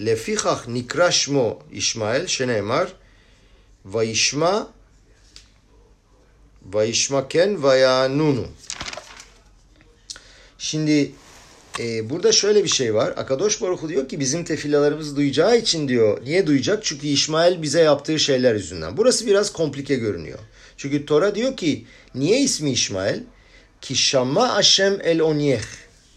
Lefihah 0.00 0.68
nikraşmo 0.68 1.58
İsmail 1.72 2.26
şenemar 2.26 2.92
vayişma 3.84 4.68
vayişmaken 6.72 7.62
vayanunu. 7.62 8.46
Şimdi 10.58 11.12
e, 11.78 12.10
burada 12.10 12.32
şöyle 12.32 12.64
bir 12.64 12.68
şey 12.68 12.94
var. 12.94 13.14
Akadosh 13.16 13.62
Baruch 13.62 13.88
diyor 13.88 14.08
ki 14.08 14.20
bizim 14.20 14.44
tefillalarımızı 14.44 15.16
duyacağı 15.16 15.58
için 15.58 15.88
diyor. 15.88 16.24
Niye 16.24 16.46
duyacak? 16.46 16.84
Çünkü 16.84 17.06
İsmail 17.06 17.62
bize 17.62 17.80
yaptığı 17.82 18.18
şeyler 18.18 18.54
yüzünden. 18.54 18.96
Burası 18.96 19.26
biraz 19.26 19.52
komplike 19.52 19.94
görünüyor. 19.94 20.38
Çünkü 20.76 21.06
Tora 21.06 21.34
diyor 21.34 21.56
ki 21.56 21.86
niye 22.14 22.40
ismi 22.40 22.70
İsmail? 22.70 23.20
Ki 23.80 23.96
Şamma 23.96 24.52
Aşem 24.52 24.98
El 25.04 25.20
Onyeh. 25.20 25.62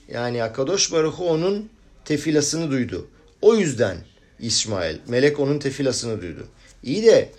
Yani 0.08 0.44
Akadosh 0.44 0.92
Baruch 0.92 1.22
onun 1.22 1.70
tefilasını 2.06 2.72
duydu. 2.72 3.08
O 3.42 3.56
yüzden 3.56 3.98
İsmail. 4.40 4.98
Melek 5.08 5.40
onun 5.40 5.60
tefilasını 5.60 6.22
duydu. 6.22 6.48
İyi 6.84 7.04
de 7.04 7.30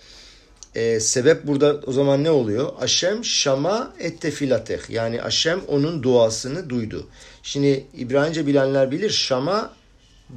e, 0.75 0.99
sebep 0.99 1.47
burada 1.47 1.79
o 1.87 1.91
zaman 1.91 2.23
ne 2.23 2.31
oluyor? 2.31 2.73
Aşem 2.79 3.25
şama 3.25 3.93
et 3.99 4.21
tefilateh. 4.21 4.89
Yani 4.89 5.21
Aşem 5.21 5.61
onun 5.67 6.03
duasını 6.03 6.69
duydu. 6.69 7.07
Şimdi 7.43 7.85
İbranice 7.97 8.47
bilenler 8.47 8.91
bilir 8.91 9.09
şama 9.09 9.73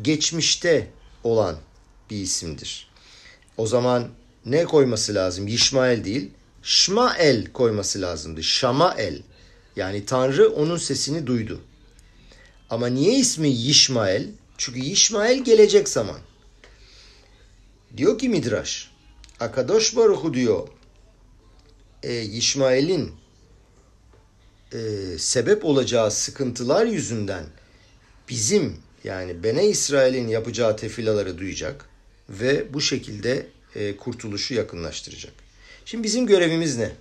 geçmişte 0.03 0.91
olan 1.25 1.57
bir 2.11 2.17
isimdir. 2.17 2.89
O 3.57 3.67
zaman 3.67 4.09
ne 4.47 4.65
koyması 4.65 5.15
lazım? 5.15 5.47
Yişmael 5.47 6.05
değil. 6.05 6.31
Şmael 6.63 7.53
koyması 7.53 8.01
lazımdı. 8.01 8.43
Şamael. 8.43 9.23
Yani 9.77 10.07
Tanrı 10.07 10.49
onun 10.49 10.77
sesini 10.77 11.27
duydu. 11.27 11.61
Ama 12.71 12.87
niye 12.87 13.15
ismi 13.19 13.49
Yişmael? 13.49 14.29
Çünkü 14.59 14.79
Yişmael 14.79 15.45
gelecek 15.45 15.89
zaman. 15.89 16.19
Diyor 17.97 18.19
ki 18.19 18.29
Midrash, 18.29 18.91
Akadosh 19.41 19.97
Baruhu 19.97 20.35
diyor, 20.35 20.69
e, 22.03 22.13
Yişmael'in 22.13 23.13
e, 24.75 24.79
sebep 25.19 25.65
olacağı 25.65 26.11
sıkıntılar 26.11 26.87
yüzünden 26.87 27.45
bizim 28.29 28.77
yani 29.05 29.43
Bene 29.43 29.67
İsrail'in 29.67 30.29
yapacağı 30.29 30.77
tefilaları 30.77 31.39
duyacak 31.39 31.89
ve 32.29 32.75
bu 32.75 32.81
şekilde 32.81 33.47
e, 33.75 33.97
kurtuluşu 33.97 34.55
yakınlaştıracak. 34.55 35.33
Şimdi 35.85 36.05
bizim 36.05 36.27
görevimiz 36.27 36.77
ne? 36.77 36.93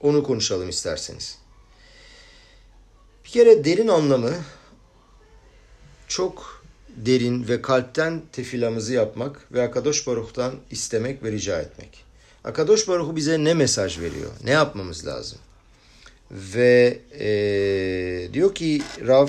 Onu 0.00 0.22
konuşalım 0.22 0.68
isterseniz. 0.68 1.38
Bir 3.24 3.30
kere 3.30 3.64
derin 3.64 3.88
anlamı 3.88 4.32
çok 6.08 6.64
derin 6.96 7.48
ve 7.48 7.62
kalpten 7.62 8.22
tefilamızı 8.32 8.92
yapmak 8.92 9.52
ve 9.52 9.62
Akadosh 9.62 10.06
Baruch'tan 10.06 10.54
istemek 10.70 11.22
ve 11.22 11.32
rica 11.32 11.60
etmek. 11.60 12.04
Akadosh 12.44 12.88
Baruch 12.88 13.16
bize 13.16 13.44
ne 13.44 13.54
mesaj 13.54 14.00
veriyor? 14.00 14.30
Ne 14.44 14.50
yapmamız 14.50 15.06
lazım? 15.06 15.38
Ve 16.30 16.98
e, 17.20 17.28
diyor 18.32 18.54
ki 18.54 18.82
Rav 19.06 19.28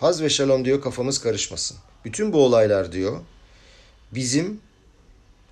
Haz 0.00 0.22
ve 0.22 0.30
Shalom 0.30 0.64
diyor 0.64 0.80
kafamız 0.80 1.18
karışmasın. 1.18 1.76
Bütün 2.04 2.32
bu 2.32 2.44
olaylar 2.44 2.92
diyor 2.92 3.20
bizim 4.12 4.60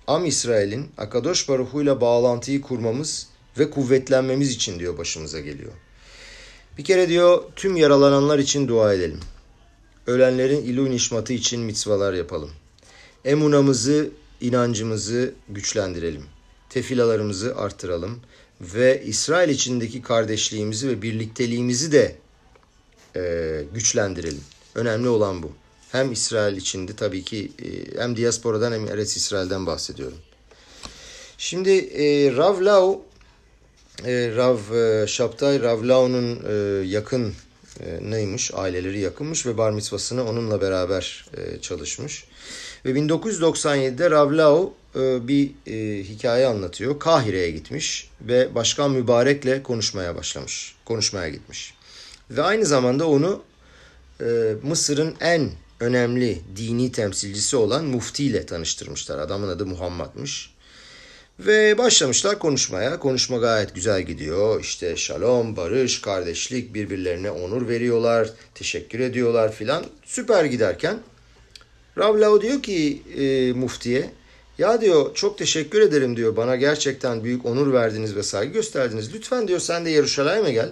Am 0.07 0.25
İsrail'in 0.25 0.87
Akadosh 0.97 1.49
Baruhu 1.49 1.81
ile 1.81 2.01
bağlantıyı 2.01 2.61
kurmamız 2.61 3.27
ve 3.59 3.69
kuvvetlenmemiz 3.69 4.51
için 4.51 4.79
diyor 4.79 4.97
başımıza 4.97 5.39
geliyor. 5.39 5.71
Bir 6.77 6.83
kere 6.83 7.09
diyor 7.09 7.43
tüm 7.55 7.75
yaralananlar 7.75 8.39
için 8.39 8.67
dua 8.67 8.93
edelim. 8.93 9.19
Ölenlerin 10.07 10.61
ilu 10.61 10.89
nişmatı 10.89 11.33
için 11.33 11.61
mitzvalar 11.61 12.13
yapalım. 12.13 12.51
Emunamızı, 13.25 14.09
inancımızı 14.41 15.33
güçlendirelim. 15.49 16.23
Tefilalarımızı 16.69 17.55
arttıralım. 17.55 18.19
Ve 18.61 19.03
İsrail 19.05 19.49
içindeki 19.49 20.01
kardeşliğimizi 20.01 20.87
ve 20.87 21.01
birlikteliğimizi 21.01 21.91
de 21.91 22.15
e, 23.15 23.63
güçlendirelim. 23.73 24.43
Önemli 24.75 25.07
olan 25.07 25.43
bu. 25.43 25.51
Hem 25.91 26.11
İsrail 26.11 26.57
içinde 26.57 26.95
tabii 26.95 27.23
ki 27.23 27.51
e, 27.63 28.01
hem 28.01 28.17
diasporadan 28.17 28.71
hem 28.71 28.87
Eretz 28.87 29.17
İsrail'den 29.17 29.65
bahsediyorum. 29.65 30.17
Şimdi 31.37 31.69
e, 31.77 32.35
Rav 32.35 32.65
Lau, 32.65 33.01
e, 34.05 34.31
Rav 34.35 34.75
e, 34.75 35.07
Şaptay, 35.07 35.61
Rav 35.61 35.87
Lau'nun 35.87 36.43
e, 36.49 36.85
yakın 36.87 37.33
e, 37.79 38.11
neymiş? 38.11 38.51
Aileleri 38.53 38.99
yakınmış 38.99 39.45
ve 39.45 39.57
bar 39.57 39.71
mitzvasını 39.71 40.29
onunla 40.29 40.61
beraber 40.61 41.25
e, 41.37 41.61
çalışmış. 41.61 42.25
Ve 42.87 42.91
1997'de 42.91 44.11
Ravlao 44.11 44.73
e, 44.95 45.27
bir 45.27 45.51
e, 45.67 46.03
hikaye 46.03 46.47
anlatıyor. 46.47 46.99
Kahire'ye 46.99 47.51
gitmiş 47.51 48.09
ve 48.21 48.55
Başkan 48.55 48.91
Mübarek'le 48.91 49.63
konuşmaya 49.63 50.15
başlamış. 50.15 50.75
Konuşmaya 50.85 51.29
gitmiş. 51.29 51.73
Ve 52.31 52.41
aynı 52.41 52.65
zamanda 52.65 53.07
onu 53.07 53.43
e, 54.21 54.25
Mısır'ın 54.63 55.15
en 55.19 55.49
önemli 55.79 56.41
dini 56.55 56.91
temsilcisi 56.91 57.57
olan 57.57 57.85
Mufti 57.85 58.23
ile 58.23 58.45
tanıştırmışlar. 58.45 59.19
Adamın 59.19 59.47
adı 59.47 59.65
Muhammed'miş. 59.65 60.53
Ve 61.39 61.77
başlamışlar 61.77 62.39
konuşmaya. 62.39 62.99
Konuşma 62.99 63.37
gayet 63.37 63.75
güzel 63.75 64.01
gidiyor. 64.01 64.61
İşte 64.61 64.97
şalom, 64.97 65.55
barış, 65.55 66.01
kardeşlik 66.01 66.73
birbirlerine 66.73 67.31
onur 67.31 67.67
veriyorlar. 67.67 68.29
Teşekkür 68.55 68.99
ediyorlar 68.99 69.51
filan. 69.51 69.85
Süper 70.05 70.45
giderken 70.45 70.99
Rav 71.97 72.41
diyor 72.41 72.63
ki 72.63 73.03
e, 73.17 73.53
muftiye 73.53 74.11
ya 74.57 74.81
diyor 74.81 75.15
çok 75.15 75.37
teşekkür 75.37 75.81
ederim 75.81 76.17
diyor. 76.17 76.35
Bana 76.35 76.55
gerçekten 76.55 77.23
büyük 77.23 77.45
onur 77.45 77.73
verdiniz 77.73 78.15
ve 78.15 78.23
saygı 78.23 78.53
gösterdiniz. 78.53 79.13
Lütfen 79.13 79.47
diyor 79.47 79.59
sen 79.59 79.85
de 79.85 79.89
Yeruşalayim'e 79.89 80.51
gel. 80.51 80.71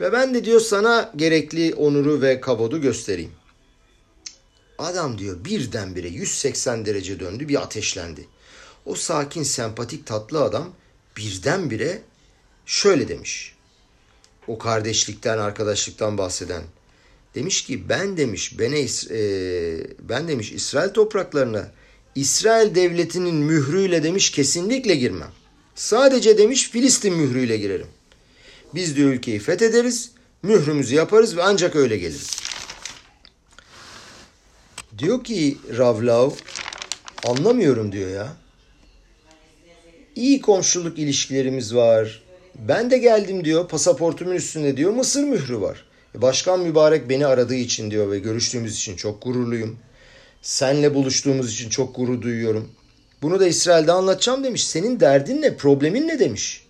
Ve 0.00 0.12
ben 0.12 0.34
de 0.34 0.44
diyor 0.44 0.60
sana 0.60 1.12
gerekli 1.16 1.74
onuru 1.74 2.22
ve 2.22 2.40
kavodu 2.40 2.80
göstereyim. 2.80 3.32
Adam 4.78 5.18
diyor 5.18 5.44
birdenbire 5.44 6.08
180 6.08 6.86
derece 6.86 7.20
döndü 7.20 7.48
bir 7.48 7.62
ateşlendi. 7.62 8.26
O 8.86 8.94
sakin, 8.94 9.42
sempatik, 9.42 10.06
tatlı 10.06 10.42
adam 10.42 10.72
birdenbire 11.16 12.02
şöyle 12.66 13.08
demiş. 13.08 13.54
O 14.48 14.58
kardeşlikten, 14.58 15.38
arkadaşlıktan 15.38 16.18
bahseden. 16.18 16.62
Demiş 17.34 17.64
ki 17.64 17.88
ben 17.88 18.16
demiş 18.16 18.58
bene, 18.58 18.80
e, 18.80 19.20
ben 20.00 20.28
demiş 20.28 20.52
İsrail 20.52 20.90
topraklarına 20.90 21.70
İsrail 22.14 22.74
devletinin 22.74 23.34
mührüyle 23.34 24.02
demiş 24.02 24.30
kesinlikle 24.30 24.94
girmem. 24.94 25.30
Sadece 25.74 26.38
demiş 26.38 26.70
Filistin 26.70 27.14
mührüyle 27.14 27.56
girerim. 27.56 27.86
Biz 28.74 28.96
de 28.96 29.00
ülkeyi 29.00 29.38
fethederiz, 29.38 30.10
mührümüzü 30.42 30.94
yaparız 30.94 31.36
ve 31.36 31.42
ancak 31.42 31.76
öyle 31.76 31.96
geliriz. 31.98 32.30
Diyor 34.98 35.24
ki 35.24 35.58
Ravlav, 35.78 36.30
anlamıyorum 37.24 37.92
diyor 37.92 38.10
ya 38.10 38.36
iyi 40.16 40.40
komşuluk 40.40 40.98
ilişkilerimiz 40.98 41.74
var. 41.74 42.22
Ben 42.54 42.90
de 42.90 42.98
geldim 42.98 43.44
diyor 43.44 43.68
pasaportumun 43.68 44.34
üstünde 44.34 44.76
diyor 44.76 44.92
Mısır 44.92 45.24
mührü 45.24 45.60
var. 45.60 45.89
E, 46.14 46.22
başkan 46.22 46.60
mübarek 46.60 47.08
beni 47.08 47.26
aradığı 47.26 47.54
için 47.54 47.90
diyor 47.90 48.10
ve 48.10 48.18
görüştüğümüz 48.18 48.76
için 48.76 48.96
çok 48.96 49.22
gururluyum. 49.22 49.78
Senle 50.42 50.94
buluştuğumuz 50.94 51.52
için 51.52 51.68
çok 51.68 51.96
gurur 51.96 52.22
duyuyorum. 52.22 52.70
Bunu 53.22 53.40
da 53.40 53.46
İsrail'de 53.46 53.92
anlatacağım 53.92 54.44
demiş. 54.44 54.66
Senin 54.66 55.00
derdin 55.00 55.42
ne, 55.42 55.56
problemin 55.56 56.08
ne 56.08 56.18
demiş. 56.18 56.66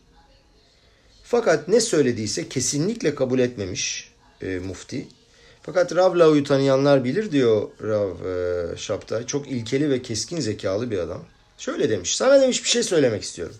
Fakat 1.22 1.68
ne 1.68 1.80
söylediyse 1.80 2.48
kesinlikle 2.48 3.14
kabul 3.14 3.38
etmemiş 3.38 4.12
e, 4.42 4.58
mufti. 4.58 5.06
Fakat 5.62 5.96
Rav 5.96 6.18
Lau'yu 6.18 6.44
tanıyanlar 6.44 7.04
bilir 7.04 7.32
diyor 7.32 7.68
Rav 7.82 8.10
e, 8.10 8.76
Şaptay. 8.76 9.26
Çok 9.26 9.48
ilkeli 9.48 9.90
ve 9.90 10.02
keskin 10.02 10.40
zekalı 10.40 10.90
bir 10.90 10.98
adam. 10.98 11.24
Şöyle 11.58 11.90
demiş. 11.90 12.16
Sana 12.16 12.40
demiş 12.40 12.64
bir 12.64 12.68
şey 12.68 12.82
söylemek 12.82 13.22
istiyorum. 13.22 13.56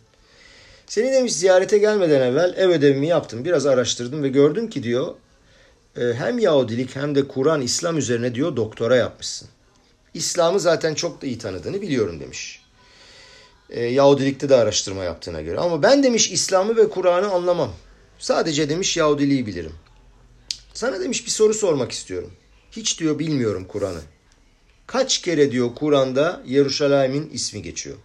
Seni 0.87 1.13
demiş 1.13 1.33
ziyarete 1.33 1.79
gelmeden 1.79 2.21
evvel 2.21 2.55
ev 2.57 2.69
ödevimi 2.69 3.07
yaptım. 3.07 3.45
Biraz 3.45 3.67
araştırdım 3.67 4.23
ve 4.23 4.29
gördüm 4.29 4.71
ki 4.71 4.83
diyor 4.83 5.15
hem 5.95 6.39
Yahudilik 6.39 6.97
hem 6.97 7.15
de 7.15 7.29
Kur'an 7.29 7.61
İslam 7.61 7.99
üzerine 7.99 8.35
diyor 8.35 8.57
doktora 8.57 8.97
yapmışsın. 8.97 9.49
İslam'ı 10.15 10.61
zaten 10.61 10.95
çok 10.95 11.23
da 11.23 11.27
iyi 11.27 11.39
tanıdığını 11.39 11.83
biliyorum 11.83 12.21
demiş. 12.21 12.63
E, 13.71 13.85
Yahudilikte 13.85 14.49
de 14.49 14.57
araştırma 14.57 15.05
yaptığına 15.05 15.41
göre. 15.41 15.59
Ama 15.59 15.83
ben 15.83 16.03
demiş 16.03 16.31
İslam'ı 16.31 16.77
ve 16.77 16.89
Kur'an'ı 16.89 17.31
anlamam. 17.31 17.73
Sadece 18.19 18.69
demiş 18.69 18.97
Yahudiliği 18.97 19.47
bilirim. 19.47 19.75
Sana 20.75 21.01
demiş 21.01 21.27
bir 21.27 21.31
soru 21.31 21.55
sormak 21.55 21.93
istiyorum. 21.93 22.33
Hiç 22.73 23.01
diyor 23.01 23.19
bilmiyorum 23.19 23.65
Kur'an'ı. 23.69 24.01
Kaç 24.87 25.23
kere 25.23 25.53
diyor 25.53 25.75
Kur'an'da 25.75 26.43
Yeruşalayim'in 26.47 27.31
ismi 27.31 27.63
geçiyor? 27.63 27.97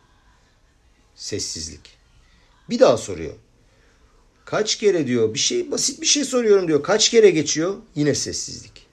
Sessizlik. 1.16 1.98
Bir 2.70 2.80
daha 2.80 2.98
soruyor. 2.98 3.34
Kaç 4.46 4.76
kere 4.76 5.08
diyor 5.08 5.34
bir 5.34 5.39
şey 5.39 5.72
basit 5.72 6.02
bir 6.02 6.06
şey 6.06 6.24
soruyorum 6.24 6.68
diyor. 6.68 6.84
Kaç 6.84 7.10
kere 7.10 7.30
geçiyor? 7.30 7.76
Yine 7.96 8.16
sessizlik. 8.16 8.86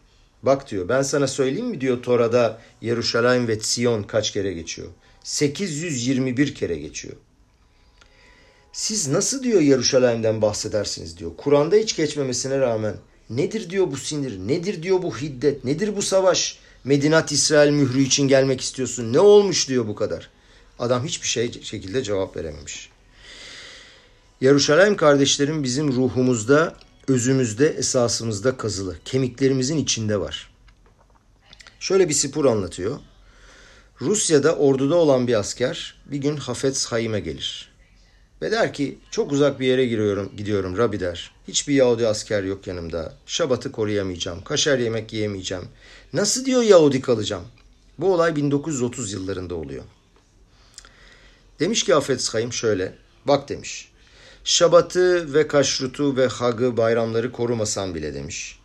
Bak 0.42 0.70
diyor 0.70 0.88
ben 0.88 1.02
sana 1.02 1.26
söyleyeyim 1.26 1.66
mi 1.66 1.80
diyor 1.80 2.02
Tora'da 2.02 2.60
Yeruşalayim 2.80 3.48
ve 3.48 3.60
Sion 3.60 4.02
kaç 4.02 4.30
kere 4.30 4.52
geçiyor? 4.52 4.88
821 5.24 6.54
kere 6.54 6.76
geçiyor. 6.76 7.14
Siz 8.72 9.08
nasıl 9.08 9.42
diyor 9.42 9.60
Yeruşalayim'den 9.60 10.42
bahsedersiniz 10.42 11.18
diyor. 11.18 11.30
Kur'an'da 11.36 11.76
hiç 11.76 11.96
geçmemesine 11.96 12.58
rağmen 12.58 12.94
nedir 13.30 13.70
diyor 13.70 13.90
bu 13.90 13.96
sinir, 13.96 14.38
nedir 14.38 14.82
diyor 14.82 15.02
bu 15.02 15.16
hiddet, 15.16 15.64
nedir 15.64 15.96
bu 15.96 16.02
savaş? 16.02 16.58
Medinat 16.84 17.32
İsrail 17.32 17.70
mührü 17.70 18.02
için 18.02 18.28
gelmek 18.28 18.60
istiyorsun. 18.60 19.12
Ne 19.12 19.20
olmuş 19.20 19.68
diyor 19.68 19.88
bu 19.88 19.94
kadar. 19.94 20.30
Adam 20.78 21.04
hiçbir 21.04 21.28
şey 21.28 21.62
şekilde 21.62 22.02
cevap 22.02 22.36
verememiş. 22.36 22.91
Yeruşalayim 24.42 24.96
kardeşlerim 24.96 25.62
bizim 25.62 25.92
ruhumuzda, 25.92 26.74
özümüzde, 27.08 27.68
esasımızda 27.68 28.56
kazılı. 28.56 28.96
Kemiklerimizin 29.04 29.76
içinde 29.76 30.20
var. 30.20 30.50
Şöyle 31.80 32.08
bir 32.08 32.14
spor 32.14 32.44
anlatıyor. 32.44 32.98
Rusya'da 34.00 34.56
orduda 34.56 34.94
olan 34.94 35.26
bir 35.26 35.34
asker 35.34 35.94
bir 36.06 36.16
gün 36.18 36.36
Hafez 36.36 36.86
Haim'e 36.86 37.20
gelir. 37.20 37.72
Ve 38.42 38.50
der 38.50 38.74
ki 38.74 38.98
çok 39.10 39.32
uzak 39.32 39.60
bir 39.60 39.66
yere 39.66 39.86
giriyorum, 39.86 40.32
gidiyorum 40.36 40.78
Rabbi 40.78 41.00
der. 41.00 41.34
Hiçbir 41.48 41.74
Yahudi 41.74 42.06
asker 42.06 42.42
yok 42.42 42.66
yanımda. 42.66 43.14
Şabatı 43.26 43.72
koruyamayacağım. 43.72 44.44
Kaşar 44.44 44.78
yemek 44.78 45.12
yiyemeyeceğim. 45.12 45.64
Nasıl 46.12 46.44
diyor 46.44 46.62
Yahudi 46.62 47.00
kalacağım? 47.00 47.44
Bu 47.98 48.14
olay 48.14 48.36
1930 48.36 49.12
yıllarında 49.12 49.54
oluyor. 49.54 49.84
Demiş 51.60 51.84
ki 51.84 51.94
Hafez 51.94 52.34
Haim 52.34 52.52
şöyle. 52.52 52.94
Bak 53.24 53.48
demiş. 53.48 53.91
Şabatı 54.44 55.34
ve 55.34 55.48
kaşrutu 55.48 56.16
ve 56.16 56.26
hagı 56.26 56.76
bayramları 56.76 57.32
korumasan 57.32 57.94
bile 57.94 58.14
demiş. 58.14 58.58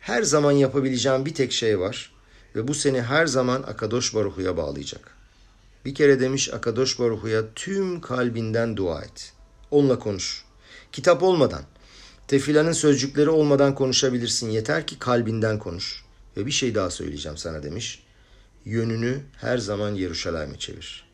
Her 0.00 0.22
zaman 0.22 0.52
yapabileceğim 0.52 1.26
bir 1.26 1.34
tek 1.34 1.52
şey 1.52 1.80
var 1.80 2.12
ve 2.56 2.68
bu 2.68 2.74
seni 2.74 3.02
her 3.02 3.26
zaman 3.26 3.62
Akadosh 3.62 4.14
Baruhu'ya 4.14 4.56
bağlayacak. 4.56 5.16
Bir 5.84 5.94
kere 5.94 6.20
demiş 6.20 6.54
Akadosh 6.54 6.98
Baruhu'ya 6.98 7.42
tüm 7.54 8.00
kalbinden 8.00 8.76
dua 8.76 9.02
et. 9.02 9.32
Onunla 9.70 9.98
konuş. 9.98 10.44
Kitap 10.92 11.22
olmadan, 11.22 11.62
tefilanın 12.28 12.72
sözcükleri 12.72 13.30
olmadan 13.30 13.74
konuşabilirsin. 13.74 14.50
Yeter 14.50 14.86
ki 14.86 14.98
kalbinden 14.98 15.58
konuş. 15.58 16.04
Ve 16.36 16.46
bir 16.46 16.50
şey 16.50 16.74
daha 16.74 16.90
söyleyeceğim 16.90 17.38
sana 17.38 17.62
demiş. 17.62 18.02
Yönünü 18.64 19.20
her 19.36 19.58
zaman 19.58 19.94
Yeruşalayim'e 19.94 20.58
çevir. 20.58 21.09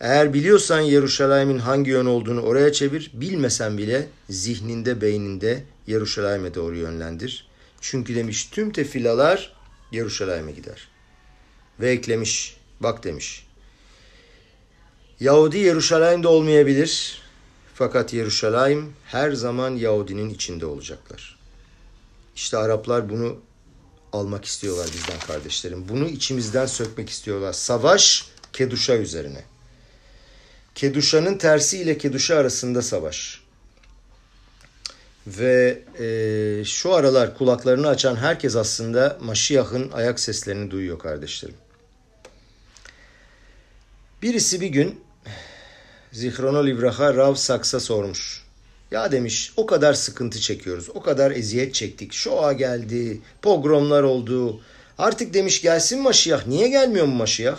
Eğer 0.00 0.34
biliyorsan 0.34 0.80
Yeruşalayim'in 0.80 1.58
hangi 1.58 1.90
yön 1.90 2.06
olduğunu 2.06 2.40
oraya 2.40 2.72
çevir. 2.72 3.10
Bilmesen 3.14 3.78
bile 3.78 4.08
zihninde, 4.30 5.00
beyninde 5.00 5.64
Yeruşalayim'e 5.86 6.54
doğru 6.54 6.76
yönlendir. 6.76 7.48
Çünkü 7.80 8.14
demiş 8.14 8.44
tüm 8.44 8.72
tefilalar 8.72 9.52
Yeruşalayim'e 9.92 10.52
gider. 10.52 10.88
Ve 11.80 11.90
eklemiş, 11.90 12.56
bak 12.80 13.04
demiş. 13.04 13.46
Yahudi 15.20 15.58
Yeruşalayim'de 15.58 16.28
olmayabilir. 16.28 17.22
Fakat 17.74 18.12
Yeruşalayim 18.12 18.92
her 19.04 19.32
zaman 19.32 19.70
Yahudinin 19.70 20.30
içinde 20.30 20.66
olacaklar. 20.66 21.38
İşte 22.36 22.56
Araplar 22.56 23.08
bunu 23.08 23.36
almak 24.12 24.44
istiyorlar 24.44 24.88
bizden 24.94 25.18
kardeşlerim. 25.18 25.88
Bunu 25.88 26.08
içimizden 26.08 26.66
sökmek 26.66 27.10
istiyorlar. 27.10 27.52
Savaş 27.52 28.28
Keduşa 28.52 28.96
üzerine. 28.96 29.44
Keduşa'nın 30.76 31.38
tersi 31.38 31.78
ile 31.78 31.98
Keduşa 31.98 32.36
arasında 32.36 32.82
savaş. 32.82 33.40
Ve 35.26 35.82
e, 36.00 36.64
şu 36.64 36.94
aralar 36.94 37.38
kulaklarını 37.38 37.88
açan 37.88 38.16
herkes 38.16 38.56
aslında 38.56 39.18
Maşiyah'ın 39.20 39.90
ayak 39.90 40.20
seslerini 40.20 40.70
duyuyor 40.70 40.98
kardeşlerim. 40.98 41.54
Birisi 44.22 44.60
bir 44.60 44.66
gün 44.66 45.00
Zihrono 46.12 46.66
Livraha 46.66 47.14
Rav 47.14 47.34
Saks'a 47.34 47.80
sormuş. 47.80 48.44
Ya 48.90 49.12
demiş 49.12 49.52
o 49.56 49.66
kadar 49.66 49.94
sıkıntı 49.94 50.40
çekiyoruz, 50.40 50.88
o 50.94 51.02
kadar 51.02 51.30
eziyet 51.30 51.74
çektik. 51.74 52.12
Şoa 52.12 52.52
geldi, 52.52 53.20
pogromlar 53.42 54.02
oldu. 54.02 54.60
Artık 54.98 55.34
demiş 55.34 55.62
gelsin 55.62 56.02
Maşiyah. 56.02 56.46
Niye 56.46 56.68
gelmiyor 56.68 57.06
mu 57.06 57.14
Maşiyah? 57.14 57.58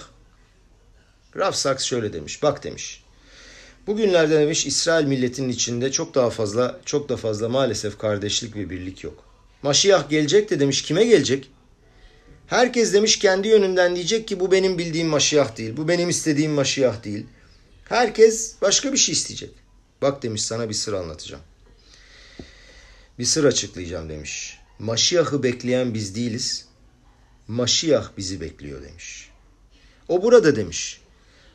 Rav 1.36 1.52
Saks 1.52 1.84
şöyle 1.84 2.14
demiş. 2.14 2.44
Bak 2.44 2.64
demiş. 2.64 3.07
Bugünlerde 3.88 4.40
demiş 4.40 4.66
İsrail 4.66 5.06
milletinin 5.06 5.50
içinde 5.50 5.92
çok 5.92 6.16
daha 6.16 6.30
fazla 6.30 6.80
çok 6.86 7.10
da 7.10 7.18
fazla 7.18 7.50
maalesef 7.50 7.98
kardeşlik 7.98 8.56
ve 8.56 8.70
birlik 8.70 9.04
yok. 9.04 9.24
Maşiyah 9.62 10.10
gelecek 10.10 10.50
de 10.50 10.60
demiş 10.60 10.82
kime 10.82 11.06
gelecek? 11.06 11.50
Herkes 12.48 12.94
demiş 12.94 13.20
kendi 13.20 13.48
yönünden 13.48 13.96
diyecek 13.96 14.28
ki 14.28 14.40
bu 14.40 14.52
benim 14.52 14.78
bildiğim 14.78 15.08
Maşiyah 15.08 15.58
değil. 15.58 15.78
Bu 15.78 15.88
benim 15.88 16.10
istediğim 16.10 16.52
Maşiyah 16.52 17.04
değil. 17.04 17.26
Herkes 17.90 18.56
başka 18.62 18.94
bir 18.94 18.98
şey 18.98 19.14
isteyecek. 19.14 19.52
Bak 20.02 20.24
demiş 20.24 20.44
sana 20.44 20.70
bir 20.70 20.74
sır 20.74 20.94
anlatacağım. 20.94 21.44
Bir 23.20 23.26
sır 23.26 23.44
açıklayacağım 23.44 24.10
demiş. 24.10 24.60
Maşiyah'ı 24.80 25.44
bekleyen 25.44 25.94
biz 25.94 26.16
değiliz. 26.16 26.68
Maşiyah 27.48 28.10
bizi 28.18 28.42
bekliyor 28.42 28.84
demiş. 28.84 29.30
O 30.08 30.24
burada 30.24 30.56
demiş. 30.56 31.02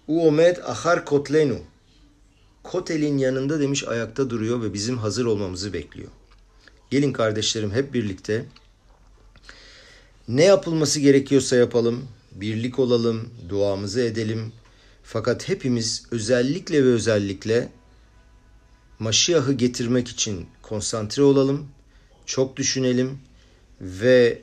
Uomed 0.09 0.57
ahar 0.57 1.05
kotlenu. 1.05 1.59
Kotel'in 2.63 3.19
yanında 3.19 3.61
demiş 3.61 3.85
ayakta 3.89 4.31
duruyor 4.31 4.63
ve 4.63 4.75
bizim 4.75 4.99
hazır 4.99 5.25
olmamızı 5.25 5.73
bekliyor. 5.73 6.09
Gelin 6.91 7.13
kardeşlerim 7.13 7.71
hep 7.71 7.95
birlikte 7.95 8.45
ne 10.29 10.45
yapılması 10.45 11.01
gerekiyorsa 11.01 11.57
yapalım, 11.57 12.05
birlik 12.33 12.79
olalım, 12.79 13.31
duamızı 13.49 14.01
edelim. 14.01 14.53
Fakat 15.03 15.49
hepimiz 15.49 16.03
özellikle 16.11 16.85
ve 16.85 16.89
özellikle 16.89 17.69
Maşiyah'ı 18.99 19.53
getirmek 19.53 20.09
için 20.09 20.47
konsantre 20.63 21.23
olalım, 21.23 21.69
çok 22.27 22.57
düşünelim 22.57 23.19
ve 23.81 24.43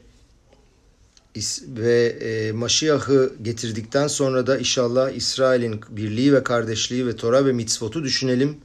ve 1.67 2.05
e, 2.05 2.51
Maşiyah'ı 2.51 3.33
getirdikten 3.41 4.07
sonra 4.07 4.47
da 4.47 4.57
inşallah 4.57 5.11
İsrail'in 5.11 5.81
birliği 5.89 6.33
ve 6.33 6.43
kardeşliği 6.43 7.07
ve 7.07 7.15
Tora 7.15 7.45
ve 7.45 7.51
mitzvotu 7.51 8.03
düşünelim. 8.03 8.57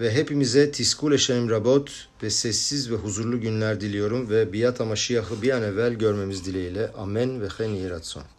Ve 0.00 0.14
hepimize 0.14 0.70
tiskul 0.70 1.12
eşenim 1.12 1.50
rabot 1.50 2.08
ve 2.22 2.30
sessiz 2.30 2.90
ve 2.90 2.94
huzurlu 2.94 3.40
günler 3.40 3.80
diliyorum 3.80 4.30
ve 4.30 4.52
Biyata 4.52 4.84
Maşiyah'ı 4.84 5.42
bir 5.42 5.50
an 5.50 5.62
evvel 5.62 5.94
görmemiz 5.94 6.44
dileğiyle. 6.44 6.92
Amen 6.92 7.40
ve 7.40 7.48
hen 7.58 7.68
yiratson. 7.68 8.37